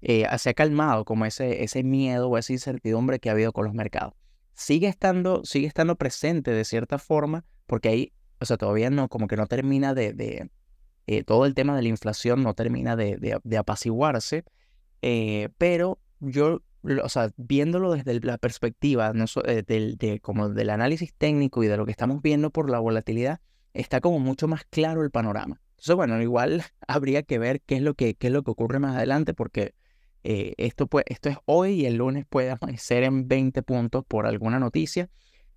se 0.00 0.50
ha 0.50 0.54
calmado 0.54 1.04
como 1.04 1.24
ese, 1.24 1.64
ese 1.64 1.82
miedo 1.82 2.28
o 2.28 2.38
esa 2.38 2.52
incertidumbre 2.52 3.18
que 3.18 3.28
ha 3.28 3.32
habido 3.32 3.52
con 3.52 3.64
los 3.64 3.74
mercados. 3.74 4.14
Sigue 4.54 4.86
estando, 4.86 5.44
sigue 5.44 5.66
estando 5.66 5.96
presente 5.96 6.52
de 6.52 6.64
cierta 6.64 6.98
forma 6.98 7.44
porque 7.68 7.88
ahí, 7.90 8.12
o 8.40 8.44
sea, 8.44 8.56
todavía 8.56 8.90
no, 8.90 9.08
como 9.08 9.26
que 9.26 9.36
no 9.36 9.46
termina 9.46 9.94
de, 9.94 10.12
de 10.12 10.50
todo 11.24 11.46
el 11.46 11.54
tema 11.54 11.74
de 11.74 11.82
la 11.82 11.88
inflación 11.88 12.42
no 12.42 12.54
termina 12.54 12.94
de, 12.94 13.40
de 13.42 13.56
apaciguarse, 13.56 14.44
pero 15.58 16.00
yo 16.20 16.62
o 17.02 17.08
sea, 17.08 17.30
viéndolo 17.36 17.92
desde 17.92 18.20
la 18.20 18.38
perspectiva 18.38 19.12
no 19.12 19.26
eh, 19.44 19.62
del, 19.66 19.96
de, 19.96 20.20
como 20.20 20.48
del 20.48 20.70
análisis 20.70 21.12
técnico 21.14 21.62
y 21.62 21.66
de 21.66 21.76
lo 21.76 21.84
que 21.84 21.90
estamos 21.90 22.22
viendo 22.22 22.50
por 22.50 22.70
la 22.70 22.78
volatilidad, 22.78 23.40
está 23.74 24.00
como 24.00 24.18
mucho 24.18 24.48
más 24.48 24.64
claro 24.64 25.02
el 25.02 25.10
panorama. 25.10 25.60
Entonces, 25.70 25.96
bueno, 25.96 26.20
igual 26.22 26.62
habría 26.88 27.22
que 27.22 27.38
ver 27.38 27.60
qué 27.62 27.76
es 27.76 27.82
lo 27.82 27.94
que, 27.94 28.14
qué 28.14 28.28
es 28.28 28.32
lo 28.32 28.42
que 28.42 28.50
ocurre 28.50 28.78
más 28.78 28.96
adelante, 28.96 29.34
porque 29.34 29.74
eh, 30.24 30.54
esto, 30.56 30.86
pues, 30.86 31.04
esto 31.08 31.28
es 31.28 31.36
hoy 31.46 31.82
y 31.82 31.86
el 31.86 31.96
lunes 31.96 32.26
puede 32.28 32.50
amanecer 32.50 33.02
en 33.02 33.28
20 33.28 33.62
puntos 33.62 34.04
por 34.06 34.26
alguna 34.26 34.58
noticia. 34.58 35.10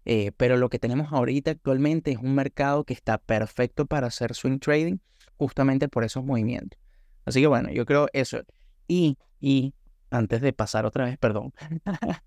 Eh, 0.05 0.31
pero 0.37 0.57
lo 0.57 0.69
que 0.69 0.79
tenemos 0.79 1.13
ahorita 1.13 1.51
actualmente 1.51 2.11
es 2.11 2.17
un 2.17 2.33
mercado 2.33 2.83
que 2.83 2.93
está 2.93 3.17
perfecto 3.19 3.85
para 3.85 4.07
hacer 4.07 4.33
swing 4.33 4.59
trading 4.59 4.97
justamente 5.37 5.87
por 5.89 6.03
esos 6.03 6.23
movimientos. 6.23 6.79
Así 7.25 7.41
que 7.41 7.47
bueno, 7.47 7.69
yo 7.71 7.85
creo 7.85 8.07
eso. 8.13 8.41
Y, 8.87 9.17
y 9.39 9.73
antes 10.09 10.41
de 10.41 10.53
pasar 10.53 10.85
otra 10.85 11.05
vez, 11.05 11.17
perdón. 11.17 11.53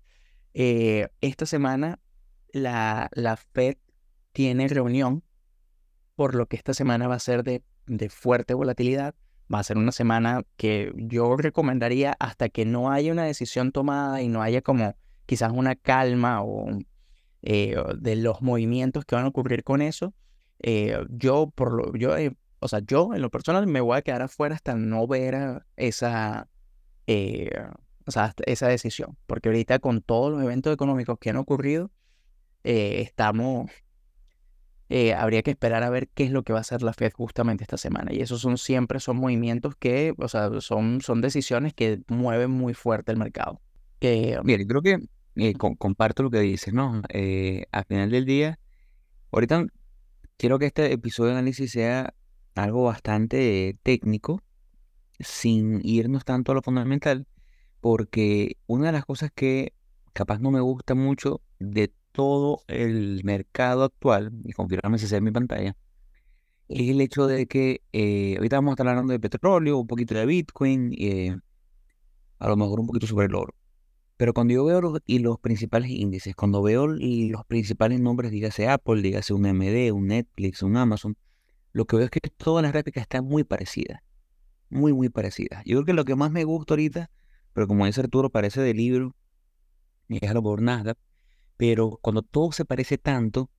Eh, 0.57 1.09
esta 1.19 1.45
semana 1.45 1.99
la, 2.53 3.09
la 3.11 3.35
Fed 3.35 3.75
tiene 4.31 4.69
reunión, 4.69 5.21
por 6.15 6.33
lo 6.33 6.45
que 6.45 6.55
esta 6.55 6.73
semana 6.73 7.09
va 7.09 7.15
a 7.15 7.19
ser 7.19 7.43
de, 7.43 7.61
de 7.87 8.07
fuerte 8.07 8.53
volatilidad. 8.53 9.15
va 9.53 9.59
a 9.59 9.63
ser 9.63 9.77
una 9.77 9.91
semana 9.91 10.43
que 10.55 10.93
yo 10.95 11.35
recomendaría 11.35 12.15
hasta 12.19 12.47
que 12.47 12.63
no 12.63 12.89
haya 12.89 13.11
una 13.11 13.25
decisión 13.25 13.73
tomada 13.73 14.21
y 14.21 14.29
no 14.29 14.41
haya 14.41 14.61
como 14.61 14.95
quizás 15.25 15.51
una 15.51 15.75
calma 15.75 16.41
o 16.41 16.69
eh, 17.45 17.75
de 17.97 18.15
los 18.17 18.41
movimientos 18.41 19.05
que 19.05 19.15
van 19.15 19.25
a 19.25 19.29
ocurrir 19.29 19.63
con 19.63 19.81
eso. 19.81 20.13
Eh, 20.59 20.97
yo, 21.09 21.51
por 21.55 21.73
lo, 21.73 21.95
yo, 21.95 22.17
eh, 22.17 22.35
o 22.59 22.67
sea, 22.67 22.79
yo 22.79 23.13
en 23.13 23.21
lo 23.21 23.29
personal 23.29 23.67
me 23.67 23.81
voy 23.81 23.97
a 23.97 24.01
quedar 24.01 24.21
afuera 24.21 24.55
hasta 24.55 24.75
no 24.75 25.07
ver 25.07 25.63
esa, 25.77 26.49
o 27.07 28.11
sea, 28.11 28.33
esa 28.45 28.67
decisión, 28.67 29.17
porque 29.27 29.49
ahorita 29.49 29.79
con 29.79 30.01
todos 30.01 30.31
los 30.31 30.43
eventos 30.43 30.73
económicos 30.73 31.17
que 31.19 31.29
han 31.29 31.37
ocurrido, 31.37 31.91
estamos 32.63 33.69
eh, 34.89 35.13
habría 35.13 35.41
que 35.41 35.51
esperar 35.51 35.81
a 35.81 35.89
ver 35.89 36.09
qué 36.09 36.25
es 36.25 36.31
lo 36.31 36.43
que 36.43 36.53
va 36.53 36.59
a 36.59 36.61
hacer 36.61 36.83
la 36.83 36.93
Fed 36.93 37.11
justamente 37.13 37.63
esta 37.63 37.77
semana. 37.77 38.13
Y 38.13 38.21
esos 38.21 38.41
son 38.41 38.57
siempre 38.57 38.99
son 38.99 39.17
movimientos 39.17 39.75
que, 39.75 40.13
o 40.17 40.27
sea, 40.27 40.49
son, 40.61 41.01
son 41.01 41.21
decisiones 41.21 41.73
que 41.73 42.01
mueven 42.07 42.51
muy 42.51 42.73
fuerte 42.73 43.11
el 43.11 43.17
mercado. 43.17 43.61
Que, 43.99 44.39
Mira, 44.43 44.63
creo 44.67 44.81
que 44.81 44.99
eh, 45.35 45.53
comparto 45.53 46.23
lo 46.23 46.29
que 46.29 46.39
dices, 46.39 46.73
¿no? 46.73 47.01
Eh, 47.09 47.65
al 47.71 47.85
final 47.85 48.09
del 48.09 48.25
día, 48.25 48.59
ahorita 49.31 49.65
quiero 50.37 50.59
que 50.59 50.65
este 50.67 50.91
episodio 50.91 51.31
de 51.31 51.37
análisis 51.39 51.71
sea 51.71 52.13
algo 52.55 52.83
bastante 52.83 53.77
técnico, 53.83 54.41
sin 55.19 55.81
irnos 55.83 56.25
tanto 56.25 56.51
a 56.51 56.55
lo 56.55 56.61
fundamental, 56.61 57.27
porque 57.81 58.57
una 58.67 58.87
de 58.87 58.91
las 58.93 59.05
cosas 59.05 59.31
que 59.33 59.73
capaz 60.13 60.39
no 60.39 60.51
me 60.51 60.61
gusta 60.61 60.95
mucho 60.95 61.41
de 61.59 61.93
todo 62.11 62.61
el 62.67 63.21
mercado 63.23 63.83
actual, 63.83 64.31
y 64.45 64.53
confirmarme 64.53 64.97
si 64.97 65.07
se 65.07 65.15
ve 65.15 65.17
en 65.19 65.23
mi 65.25 65.31
pantalla, 65.31 65.75
es 66.67 66.89
el 66.89 67.01
hecho 67.01 67.27
de 67.27 67.47
que 67.47 67.81
eh, 67.93 68.35
ahorita 68.37 68.57
vamos 68.57 68.71
a 68.71 68.73
estar 68.73 68.87
hablando 68.87 69.13
de 69.13 69.19
petróleo, 69.19 69.77
un 69.77 69.87
poquito 69.87 70.15
de 70.15 70.25
Bitcoin, 70.25 70.93
eh, 70.97 71.35
a 72.39 72.47
lo 72.47 72.55
mejor 72.57 72.79
un 72.79 72.87
poquito 72.87 73.07
sobre 73.07 73.27
el 73.27 73.35
oro. 73.35 73.53
Pero 74.17 74.33
cuando 74.33 74.53
yo 74.53 74.63
veo 74.63 74.81
los, 74.81 74.99
y 75.05 75.19
los 75.19 75.39
principales 75.39 75.89
índices, 75.89 76.35
cuando 76.35 76.61
veo 76.61 76.87
los 76.87 77.45
principales 77.45 77.99
nombres, 77.99 78.31
dígase 78.31 78.67
Apple, 78.67 79.01
dígase 79.01 79.33
un 79.33 79.45
AMD, 79.45 79.91
un 79.91 80.07
Netflix, 80.07 80.63
un 80.63 80.77
Amazon, 80.77 81.17
lo 81.73 81.85
que 81.85 81.97
veo 81.97 82.05
es 82.05 82.11
que 82.11 82.21
todas 82.21 82.63
las 82.63 82.71
réplicas 82.71 83.01
están 83.01 83.25
muy 83.25 83.43
parecidas. 83.43 84.01
Muy, 84.69 84.93
muy 84.93 85.09
parecidas. 85.09 85.61
Yo 85.65 85.75
creo 85.75 85.85
que 85.85 85.93
lo 85.93 86.05
que 86.05 86.15
más 86.15 86.31
me 86.31 86.45
gusta 86.45 86.73
ahorita, 86.73 87.11
pero 87.53 87.67
como 87.67 87.85
dice 87.85 88.01
Arturo, 88.01 88.29
parece 88.29 88.61
de 88.61 88.73
libro, 88.73 89.15
es 90.07 90.29
a 90.29 90.33
lo 90.33 90.41
mejor 90.41 90.61
Nasdaq, 90.61 90.97
pero 91.57 91.99
cuando 92.01 92.21
todo 92.21 92.51
se 92.53 92.63
parece 92.63 92.97
tanto, 92.97 93.49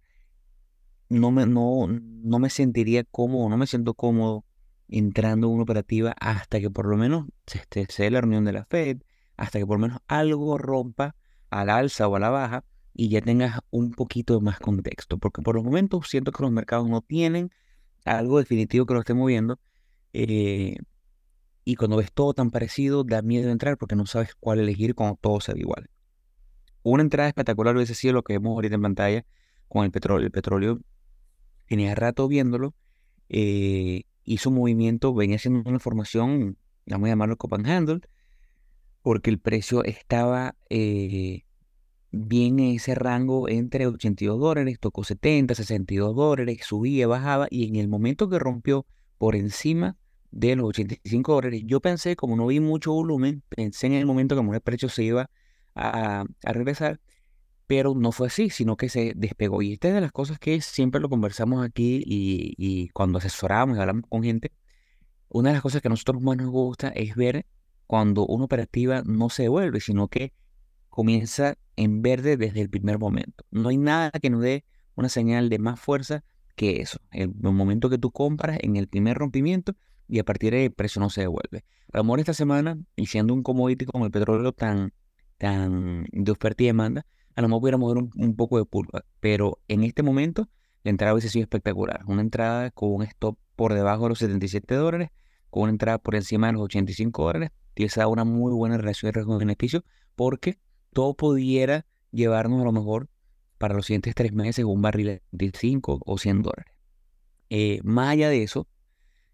no 1.09 1.31
me, 1.31 1.47
no, 1.47 1.87
no 1.89 2.39
me 2.39 2.51
sentiría 2.51 3.05
cómodo, 3.05 3.49
no 3.49 3.57
me 3.57 3.67
siento 3.67 3.95
cómodo 3.95 4.45
entrando 4.89 5.49
en 5.49 5.55
una 5.55 5.63
operativa 5.65 6.15
hasta 6.19 6.61
que 6.61 6.71
por 6.71 6.87
lo 6.87 6.97
menos 6.97 7.27
se 7.47 7.59
esté 7.59 8.11
la 8.11 8.21
reunión 8.21 8.45
de 8.45 8.53
la 8.53 8.65
Fed, 8.65 8.99
hasta 9.37 9.59
que 9.59 9.67
por 9.67 9.79
lo 9.79 9.87
menos 9.87 9.99
algo 10.07 10.59
rompa 10.59 11.15
al 11.51 11.71
alza 11.71 12.09
o 12.09 12.17
a 12.17 12.21
la 12.21 12.31
baja 12.31 12.65
y 12.93 13.09
ya 13.09 13.21
tengas 13.21 13.61
un 13.71 13.93
poquito 13.93 14.41
más 14.41 14.59
contexto, 14.59 15.19
porque 15.19 15.43
por 15.43 15.55
los 15.55 15.65
momentos 15.65 16.09
siento 16.09 16.33
que 16.33 16.43
los 16.43 16.53
mercados 16.53 16.89
no 16.89 17.03
tienen 17.03 17.51
algo 18.05 18.39
definitivo 18.39 18.87
que 18.87 18.95
lo 18.95 19.01
esté 19.01 19.15
moviendo 19.15 19.59
eh, 20.13 20.77
y 21.65 21.75
cuando 21.75 21.97
ves 21.97 22.13
todo 22.13 22.33
tan 22.33 22.51
parecido 22.51 23.05
da 23.05 23.23
miedo 23.23 23.51
entrar 23.51 23.77
porque 23.77 23.97
no 23.97 24.07
sabes 24.07 24.35
cuál 24.39 24.61
elegir 24.61 24.95
cuando 24.95 25.19
todo 25.21 25.41
se 25.41 25.53
ve 25.53 25.61
igual. 25.61 25.91
Una 26.83 27.03
entrada 27.03 27.29
espectacular 27.29 27.75
hubiese 27.75 27.95
sido 27.95 28.15
lo 28.15 28.23
que 28.23 28.35
vemos 28.35 28.53
ahorita 28.53 28.77
en 28.77 28.83
pantalla 28.83 29.27
con 29.69 29.85
el 29.85 29.91
petróleo. 29.91 30.25
El 30.25 30.33
petróleo 30.33 30.81
tenía 31.67 31.95
rato 31.97 32.29
viéndolo, 32.29 32.75
eh, 33.29 34.05
hizo 34.25 34.51
un 34.51 34.57
movimiento, 34.57 35.13
venía 35.13 35.37
haciendo 35.37 35.69
una 35.69 35.81
formación, 35.81 36.57
vamos 36.87 37.07
a 37.07 37.11
llamarlo 37.11 37.37
Copan 37.37 37.67
Handle, 37.67 38.01
porque 39.07 39.31
el 39.31 39.39
precio 39.39 39.85
estaba 39.85 40.57
eh, 40.69 41.45
bien 42.11 42.59
en 42.59 42.75
ese 42.75 42.97
rango 42.97 43.49
entre 43.49 43.87
82 43.87 44.41
dólares, 44.41 44.79
tocó 44.81 45.05
70, 45.05 45.55
62 45.55 46.17
dólares, 46.17 46.59
subía, 46.65 47.07
bajaba, 47.07 47.47
y 47.49 47.69
en 47.69 47.77
el 47.77 47.87
momento 47.87 48.29
que 48.29 48.41
rompió 48.41 48.85
por 49.17 49.37
encima 49.37 49.97
de 50.33 50.57
los 50.57 50.71
85 50.71 51.35
dólares, 51.35 51.63
yo 51.67 51.81
pensé, 51.81 52.17
como 52.17 52.35
no 52.35 52.49
vi 52.49 52.59
mucho 52.59 52.95
volumen, 52.95 53.45
pensé 53.49 53.87
en 53.87 53.93
el 53.93 54.07
momento 54.07 54.35
que 54.35 54.57
el 54.57 54.61
precio 54.61 54.89
se 54.89 55.05
iba 55.05 55.31
a, 55.77 56.25
regresar, 56.43 56.99
pero 57.69 57.95
no 57.95 58.11
fue 58.11 58.27
así, 58.27 58.51
sino 58.51 58.77
que 58.77 58.89
se 58.89 59.13
despegó. 59.15 59.63
Y 59.63 59.75
esta 59.75 59.87
es 59.87 59.95
de 59.95 60.01
las 60.01 60.11
cosas 60.11 60.41
que 60.41 60.61
siempre 60.61 61.01
lo 61.01 61.09
conversamos 61.09 61.65
aquí 61.65 62.03
y, 62.05 62.89
cuando 62.89 63.19
asesoramos 63.19 63.77
y 63.77 63.81
hablamos 63.81 64.03
con 64.09 64.25
gente, 64.25 64.51
una 65.29 65.51
de 65.51 65.55
las 65.55 65.63
cosas 65.63 65.81
que 65.81 65.87
a 65.87 65.91
nosotros 65.91 66.21
más 66.21 66.37
nos 66.37 66.51
gusta 66.51 66.89
es 66.89 67.15
ver 67.15 67.47
cuando 67.87 68.27
una 68.27 68.45
operativa 68.45 69.03
no 69.05 69.29
se 69.31 69.45
devuelve, 69.45 69.81
sino 69.81 70.09
que 70.09 70.33
comienza 70.89 71.57
en 71.77 72.03
verde 72.03 72.37
desde 72.37 72.61
el 72.61 72.71
primer 72.71 72.99
momento. 72.99 73.45
No 73.51 73.69
hay 73.69 73.77
nada 73.77 74.11
que 74.11 74.31
nos 74.31 74.43
dé 74.43 74.65
una 74.95 75.09
señal 75.09 75.49
de 75.49 75.59
más 75.59 75.79
fuerza 75.79 76.25
que 76.55 76.81
eso. 76.81 76.99
El, 77.11 77.35
momento 77.35 77.91
que 77.91 77.99
tú 77.99 78.11
compras 78.11 78.59
en 78.63 78.77
el 78.77 78.89
primer 78.89 79.19
rompimiento 79.19 79.75
y 80.09 80.19
a 80.19 80.25
partir 80.25 80.53
de 80.53 80.59
ahí 80.59 80.65
el 80.65 80.73
precio 80.73 81.01
no 81.01 81.11
se 81.11 81.23
devuelve. 81.23 81.65
Lo 81.93 82.17
esta 82.17 82.35
semana, 82.35 82.79
y 82.97 83.07
siendo 83.07 83.35
un 83.35 83.43
commodity 83.43 83.85
como 83.85 84.07
el 84.07 84.11
petróleo 84.11 84.53
tan 84.53 84.93
tan 85.39 86.07
de 86.13 86.33
oferta 86.33 86.63
y 86.63 86.67
demanda, 86.67 87.07
a 87.35 87.43
lo 87.43 87.49
mejor 87.49 87.61
pudiéramos 87.61 87.95
ver 87.95 88.05
un, 88.15 88.37
poco 88.37 88.59
de 88.59 88.65
pulpa, 88.65 89.05
pero 89.21 89.61
en 89.69 89.85
este 89.85 90.03
momento 90.03 90.49
la 90.83 90.91
entrada 90.91 91.13
hubiese 91.13 91.29
sido 91.29 91.43
espectacular. 91.43 92.03
Una 92.07 92.23
entrada 92.23 92.71
con 92.71 92.93
un 92.93 93.03
stop 93.03 93.39
por 93.57 93.75
debajo 93.75 94.05
de 94.05 94.09
los 94.11 94.19
77 94.19 94.75
dólares, 94.75 95.11
con 95.51 95.65
una 95.65 95.73
entrada 95.73 95.99
por 95.99 96.15
encima 96.15 96.47
de 96.47 96.55
los 96.55 96.63
85 96.63 97.25
dólares, 97.25 97.51
esa 97.85 98.07
una 98.09 98.25
muy 98.25 98.53
buena 98.53 98.77
relación 98.77 99.09
de 99.09 99.13
riesgo-beneficio, 99.13 99.85
porque 100.15 100.59
todo 100.93 101.15
pudiera 101.15 101.87
llevarnos 102.11 102.63
a 102.63 102.65
lo 102.65 102.73
mejor 102.73 103.09
para 103.59 103.75
los 103.75 103.87
siguientes 103.87 104.15
tres 104.15 104.33
meses 104.33 104.65
un 104.65 104.83
barril 104.83 105.07
de 105.07 105.23
25 105.33 106.01
o 106.05 106.19
100 106.19 106.43
dólares. 106.43 106.75
Eh, 107.51 107.81
más 107.85 108.11
allá 108.11 108.29
de 108.29 108.43
eso, 108.43 108.67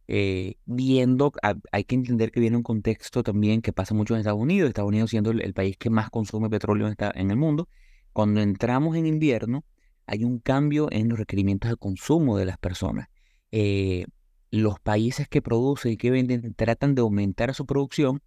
eh, 0.09 0.57
viendo, 0.65 1.33
hay 1.71 1.85
que 1.85 1.95
entender 1.95 2.33
que 2.33 2.41
viene 2.41 2.57
un 2.57 2.63
contexto 2.63 3.23
también 3.23 3.63
que 3.63 3.73
pasa 3.73 3.95
mucho 3.95 4.15
en 4.15 4.21
Estados 4.21 4.41
Unidos, 4.41 4.69
Estados 4.69 4.89
Unidos 4.89 5.11
siendo 5.11 5.31
el, 5.31 5.55
país 5.55 5.77
que 5.77 5.91
más 5.91 6.11
consume 6.11 6.51
petróleo 6.51 6.89
en, 6.89 6.97
en 7.15 7.31
el 7.31 7.37
mundo. 7.37 7.69
Cuando 8.13 8.41
entramos 8.41 8.97
en 8.97 9.07
invierno, 9.07 9.65
hay 10.07 10.25
un 10.25 10.39
cambio 10.39 10.89
en 10.91 11.09
los 11.09 11.19
requerimientos 11.19 11.71
de 11.71 11.77
consumo 11.77 12.37
de 12.37 12.45
las 12.45 12.59
personas. 12.59 13.09
Eh, 13.51 14.05
los 14.51 14.79
países 14.81 15.29
que 15.29 15.41
producen 15.41 15.93
y 15.93 15.97
que 15.97 16.11
venden 16.11 16.55
tratan 16.55 16.95
de 16.95 17.01
aumentar 17.01 17.55
su 17.55 17.65
producción 17.65 18.23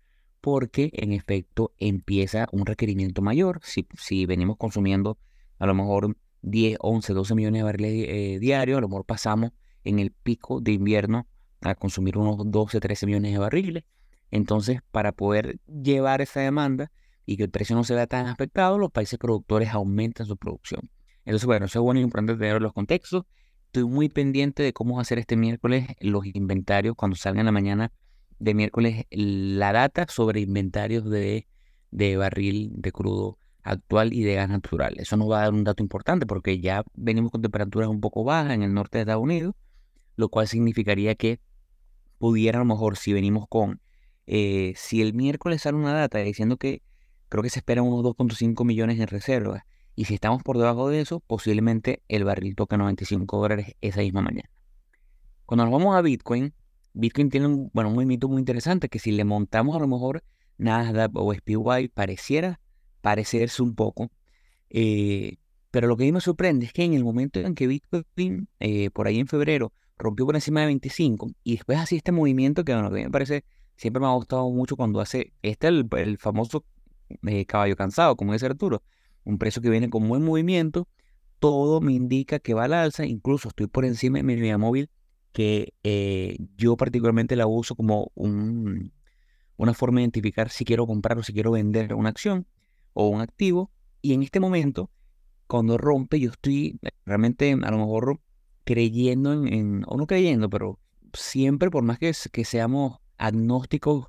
porque 0.45 0.91
en 0.93 1.11
efecto 1.11 1.73
empieza 1.79 2.47
un 2.51 2.67
requerimiento 2.67 3.23
mayor. 3.23 3.61
Si, 3.63 4.27
venimos 4.27 4.57
consumiendo 4.57 5.17
a 5.57 5.65
lo 5.65 5.73
mejor 5.73 6.17
10, 6.43 6.77
11, 6.81 7.13
12 7.13 7.33
millones 7.33 7.59
de 7.61 7.63
barriles 7.63 8.05
eh, 8.07 8.37
diarios, 8.39 8.77
a 8.77 8.81
lo 8.81 8.87
mejor 8.87 9.05
pasamos 9.05 9.53
en 9.83 9.97
el 9.97 10.11
pico 10.11 10.61
de 10.61 10.73
invierno 10.73 11.27
a 11.61 11.73
consumir 11.73 12.19
unos 12.19 12.37
12, 12.45 12.79
13 12.79 13.07
millones 13.07 13.31
de 13.31 13.39
barriles. 13.39 13.85
Entonces, 14.29 14.81
para 14.91 15.13
poder 15.13 15.59
llevar 15.65 16.21
esa 16.21 16.41
demanda 16.41 16.91
y 17.25 17.37
que 17.37 17.43
el 17.45 17.49
precio 17.49 17.75
no 17.75 17.83
se 17.83 17.95
vea 17.95 18.05
tan 18.05 18.27
afectado, 18.27 18.77
los 18.77 18.91
países 18.91 19.17
productores 19.17 19.69
aumentan 19.69 20.27
su 20.27 20.37
producción. 20.37 20.91
Entonces, 21.25 21.47
bueno, 21.47 21.65
eso 21.65 21.79
es 21.79 21.81
bueno 21.81 21.99
y 21.99 22.03
importante 22.03 22.35
tener 22.35 22.61
los 22.61 22.71
contextos. 22.71 23.23
Estoy 23.65 23.85
muy 23.85 24.09
pendiente 24.09 24.61
de 24.61 24.73
cómo 24.73 24.99
hacer 24.99 25.17
este 25.17 25.37
miércoles 25.37 25.87
los 26.01 26.23
inventarios 26.23 26.95
cuando 26.95 27.15
salgan 27.15 27.39
en 27.39 27.45
la 27.47 27.51
mañana 27.51 27.91
de 28.39 28.53
miércoles 28.53 29.05
la 29.09 29.71
data 29.71 30.05
sobre 30.09 30.41
inventarios 30.41 31.09
de, 31.09 31.47
de 31.91 32.17
barril 32.17 32.71
de 32.73 32.91
crudo 32.91 33.37
actual 33.63 34.13
y 34.13 34.23
de 34.23 34.35
gas 34.35 34.49
natural. 34.49 34.95
Eso 34.97 35.17
nos 35.17 35.29
va 35.29 35.39
a 35.39 35.41
dar 35.43 35.53
un 35.53 35.63
dato 35.63 35.81
importante 35.81 36.25
porque 36.25 36.59
ya 36.59 36.83
venimos 36.93 37.31
con 37.31 37.41
temperaturas 37.41 37.89
un 37.89 37.99
poco 37.99 38.23
bajas 38.23 38.53
en 38.53 38.63
el 38.63 38.73
norte 38.73 38.97
de 38.97 39.01
Estados 39.03 39.23
Unidos, 39.23 39.55
lo 40.15 40.29
cual 40.29 40.47
significaría 40.47 41.15
que 41.15 41.39
pudiera 42.19 42.59
a 42.59 42.61
lo 42.61 42.65
mejor, 42.65 42.97
si 42.97 43.11
venimos 43.11 43.45
con, 43.49 43.81
eh, 44.27 44.73
si 44.75 45.01
el 45.01 45.13
miércoles 45.13 45.63
sale 45.63 45.77
una 45.77 45.93
data 45.93 46.19
diciendo 46.19 46.57
que 46.57 46.81
creo 47.29 47.43
que 47.43 47.49
se 47.49 47.59
esperan 47.59 47.85
unos 47.85 48.03
2.5 48.03 48.63
millones 48.63 48.99
en 48.99 49.07
reservas, 49.07 49.63
y 49.95 50.05
si 50.05 50.15
estamos 50.15 50.43
por 50.43 50.57
debajo 50.57 50.89
de 50.89 51.01
eso, 51.01 51.21
posiblemente 51.21 52.03
el 52.09 52.25
barril 52.25 52.55
toque 52.55 52.77
95 52.77 53.39
dólares 53.39 53.75
esa 53.81 54.01
misma 54.01 54.21
mañana. 54.21 54.49
Cuando 55.45 55.63
nos 55.63 55.71
vamos 55.71 55.95
a 55.95 56.01
Bitcoin, 56.01 56.53
Bitcoin 56.95 57.29
tiene 57.29 57.47
un, 57.47 57.69
bueno, 57.73 57.89
un 57.89 57.95
movimiento 57.95 58.29
muy 58.29 58.39
interesante 58.39 58.87
que 58.87 58.99
si 58.99 59.11
le 59.11 59.25
montamos 59.25 59.75
a 59.75 59.79
lo 59.79 59.87
mejor 59.87 60.23
Nasdaq 60.57 61.11
o 61.13 61.33
SPY 61.33 61.89
pareciera 61.93 62.61
parecerse 63.01 63.61
un 63.61 63.75
poco, 63.75 64.11
eh, 64.69 65.37
pero 65.71 65.87
lo 65.87 65.97
que 65.97 66.03
a 66.03 66.05
mí 66.05 66.13
me 66.13 66.21
sorprende 66.21 66.65
es 66.65 66.73
que 66.73 66.83
en 66.83 66.93
el 66.93 67.03
momento 67.03 67.41
en 67.41 67.53
que 67.53 67.67
Bitcoin, 67.67 68.47
eh, 68.61 68.89
por 68.91 69.07
ahí 69.07 69.19
en 69.19 69.27
febrero, 69.27 69.73
rompió 69.97 70.25
por 70.25 70.35
encima 70.35 70.61
de 70.61 70.67
25 70.67 71.31
y 71.43 71.57
después 71.57 71.77
así 71.79 71.97
este 71.97 72.13
movimiento 72.13 72.63
que, 72.63 72.73
bueno, 72.73 72.89
me 72.89 73.09
parece, 73.09 73.43
siempre 73.75 73.99
me 73.99 74.07
ha 74.07 74.13
gustado 74.13 74.49
mucho 74.49 74.77
cuando 74.77 75.01
hace, 75.01 75.33
este 75.41 75.67
el, 75.67 75.87
el 75.97 76.17
famoso 76.17 76.65
eh, 77.27 77.45
caballo 77.45 77.75
cansado, 77.75 78.15
como 78.15 78.31
dice 78.31 78.45
Arturo, 78.45 78.83
un 79.25 79.37
precio 79.37 79.61
que 79.61 79.69
viene 79.69 79.89
con 79.89 80.07
buen 80.07 80.23
movimiento, 80.23 80.87
todo 81.39 81.81
me 81.81 81.91
indica 81.91 82.39
que 82.39 82.53
va 82.53 82.63
al 82.63 82.73
alza, 82.73 83.05
incluso 83.05 83.49
estoy 83.49 83.67
por 83.67 83.83
encima 83.83 84.17
de 84.17 84.23
mi 84.23 84.35
media 84.37 84.57
móvil 84.57 84.89
que 85.35 85.73
eh, 85.83 86.37
yo 86.55 86.77
particularmente 86.77 87.35
la 87.35 87.45
uso 87.45 87.75
como 87.75 88.09
un, 88.15 88.93
una 89.57 89.73
forma 89.73 89.97
de 89.97 90.03
identificar 90.03 90.49
si 90.49 90.63
quiero 90.63 90.87
comprar 90.87 91.17
o 91.17 91.23
si 91.23 91.33
quiero 91.33 91.51
vender 91.51 91.93
una 91.93 92.07
acción 92.07 92.47
o 92.93 93.09
un 93.09 93.19
activo. 93.19 93.69
Y 94.01 94.13
en 94.13 94.23
este 94.23 94.39
momento, 94.39 94.89
cuando 95.45 95.77
rompe, 95.77 96.21
yo 96.21 96.31
estoy 96.31 96.79
realmente 97.05 97.51
a 97.51 97.69
lo 97.69 97.77
mejor 97.77 98.21
creyendo 98.63 99.33
en, 99.33 99.83
o 99.87 99.97
no 99.97 100.07
creyendo, 100.07 100.49
pero 100.49 100.79
siempre, 101.11 101.69
por 101.69 101.83
más 101.83 101.99
que, 101.99 102.13
seamos 102.13 102.99
agnósticos 103.17 104.07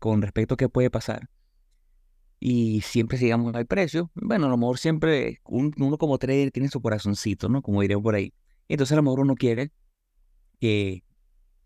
con 0.00 0.20
respecto 0.20 0.54
a 0.54 0.56
qué 0.56 0.68
puede 0.68 0.90
pasar, 0.90 1.30
y 2.40 2.80
siempre 2.80 3.18
sigamos 3.18 3.54
al 3.54 3.66
precio, 3.66 4.10
bueno, 4.16 4.46
a 4.46 4.48
lo 4.48 4.56
mejor 4.56 4.78
siempre 4.78 5.40
uno 5.44 5.96
como 5.96 6.18
trader 6.18 6.50
tiene 6.50 6.68
su 6.68 6.82
corazoncito, 6.82 7.48
¿no? 7.48 7.62
Como 7.62 7.82
diría 7.82 8.00
por 8.00 8.16
ahí. 8.16 8.34
Entonces 8.68 8.92
a 8.94 8.96
lo 8.96 9.04
mejor 9.04 9.20
uno 9.20 9.36
quiere 9.36 9.70
que, 10.58 11.04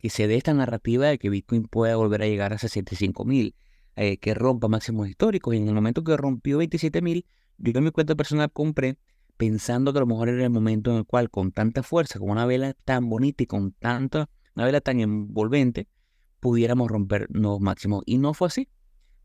se 0.02 0.26
dé 0.26 0.36
esta 0.36 0.54
narrativa 0.54 1.06
de 1.06 1.18
que 1.18 1.28
Bitcoin 1.28 1.64
pueda 1.64 1.96
volver 1.96 2.22
a 2.22 2.26
llegar 2.26 2.52
a 2.52 2.58
65 2.58 3.24
mil, 3.24 3.54
eh, 3.96 4.18
que 4.18 4.34
rompa 4.34 4.68
máximos 4.68 5.08
históricos. 5.08 5.54
Y 5.54 5.58
en 5.58 5.68
el 5.68 5.74
momento 5.74 6.02
que 6.04 6.16
rompió 6.16 6.58
27 6.58 7.02
mil, 7.02 7.26
yo 7.58 7.72
en 7.76 7.84
mi 7.84 7.90
cuenta 7.90 8.14
personal 8.14 8.50
compré 8.50 8.98
pensando 9.36 9.92
que 9.92 9.98
a 9.98 10.00
lo 10.00 10.06
mejor 10.06 10.28
era 10.28 10.44
el 10.44 10.50
momento 10.50 10.90
en 10.90 10.98
el 10.98 11.04
cual 11.04 11.30
con 11.30 11.52
tanta 11.52 11.82
fuerza, 11.82 12.18
con 12.18 12.30
una 12.30 12.46
vela 12.46 12.74
tan 12.84 13.08
bonita 13.08 13.42
y 13.42 13.46
con 13.46 13.72
tanta, 13.72 14.28
una 14.54 14.64
vela 14.66 14.80
tan 14.80 15.00
envolvente, 15.00 15.88
pudiéramos 16.40 16.88
romper 16.88 17.26
nuevos 17.30 17.60
máximos. 17.60 18.02
Y 18.06 18.18
no 18.18 18.34
fue 18.34 18.48
así. 18.48 18.68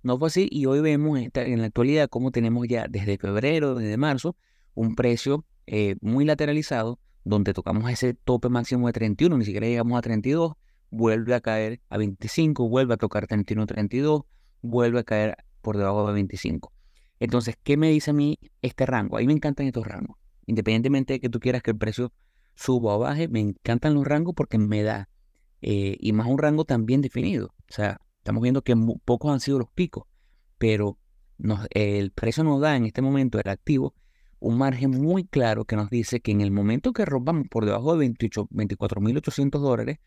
No 0.04 0.20
fue 0.20 0.28
así 0.28 0.48
y 0.52 0.68
hoy 0.68 0.82
vemos 0.82 1.20
en 1.20 1.60
la 1.60 1.66
actualidad 1.66 2.10
cómo 2.10 2.32
tenemos 2.32 2.68
ya 2.68 2.88
desde 2.88 3.18
febrero, 3.18 3.74
desde 3.74 3.98
marzo, 3.98 4.36
un 4.76 4.96
precio 4.96 5.46
eh, 5.66 5.96
muy 6.00 6.26
lateralizado 6.26 7.00
donde 7.26 7.54
tocamos 7.54 7.90
ese 7.92 8.14
tope 8.14 8.48
máximo 8.48 8.88
de 8.88 8.94
31, 8.94 9.38
ni 9.38 9.44
siquiera 9.44 9.68
llegamos 9.68 9.98
a 9.98 10.02
32, 10.02 10.54
vuelve 10.90 11.36
a 11.36 11.42
caer 11.42 11.82
a 11.90 11.98
25, 11.98 12.70
vuelve 12.70 12.94
a 12.94 12.98
tocar 12.98 13.28
31, 13.28 13.66
32, 13.66 14.22
vuelve 14.62 15.00
a 15.00 15.04
caer 15.04 15.36
por 15.62 15.78
debajo 15.78 16.08
de 16.08 16.14
25. 16.14 16.72
Entonces, 17.20 17.58
¿qué 17.62 17.76
me 17.76 17.90
dice 17.90 18.12
a 18.12 18.14
mí 18.14 18.40
este 18.62 18.86
rango? 18.86 19.18
A 19.18 19.20
mí 19.20 19.28
me 19.28 19.34
encantan 19.34 19.66
estos 19.66 19.86
rangos. 19.86 20.18
Independientemente 20.46 21.14
de 21.14 21.20
que 21.20 21.28
tú 21.28 21.42
quieras 21.42 21.62
que 21.62 21.72
el 21.72 21.78
precio 21.78 22.14
suba 22.56 22.96
o 22.96 23.00
baje, 23.00 23.28
me 23.28 23.42
encantan 23.42 23.96
los 23.96 24.06
rangos 24.06 24.34
porque 24.36 24.58
me 24.58 24.84
da, 24.84 25.10
eh, 25.62 25.98
y 26.00 26.14
más 26.14 26.28
un 26.28 26.38
rango 26.38 26.64
tan 26.64 26.86
bien 26.86 27.02
definido. 27.02 27.48
O 27.48 27.74
sea, 27.74 28.00
Estamos 28.26 28.42
viendo 28.42 28.64
que 28.64 28.76
pocos 29.06 29.32
han 29.32 29.40
sido 29.40 29.60
los 29.60 29.70
picos, 29.70 30.06
pero 30.58 30.98
el 31.70 32.10
precio 32.10 32.44
nos 32.44 32.60
da 32.60 32.76
en 32.76 32.88
este 32.88 33.04
momento 33.04 33.40
el 33.40 33.48
activo 33.48 33.94
un 34.46 34.60
margen 34.60 34.92
muy 34.92 35.24
claro 35.26 35.66
que 35.66 35.76
nos 35.76 35.90
dice 35.90 36.20
que 36.20 36.32
en 36.32 36.40
el 36.40 36.52
momento 36.52 36.94
que 36.94 37.04
rompamos 37.04 37.48
por 37.50 37.66
debajo 37.66 37.98
de 37.98 38.08
24.800 38.08 39.60
dólares, 39.60 39.98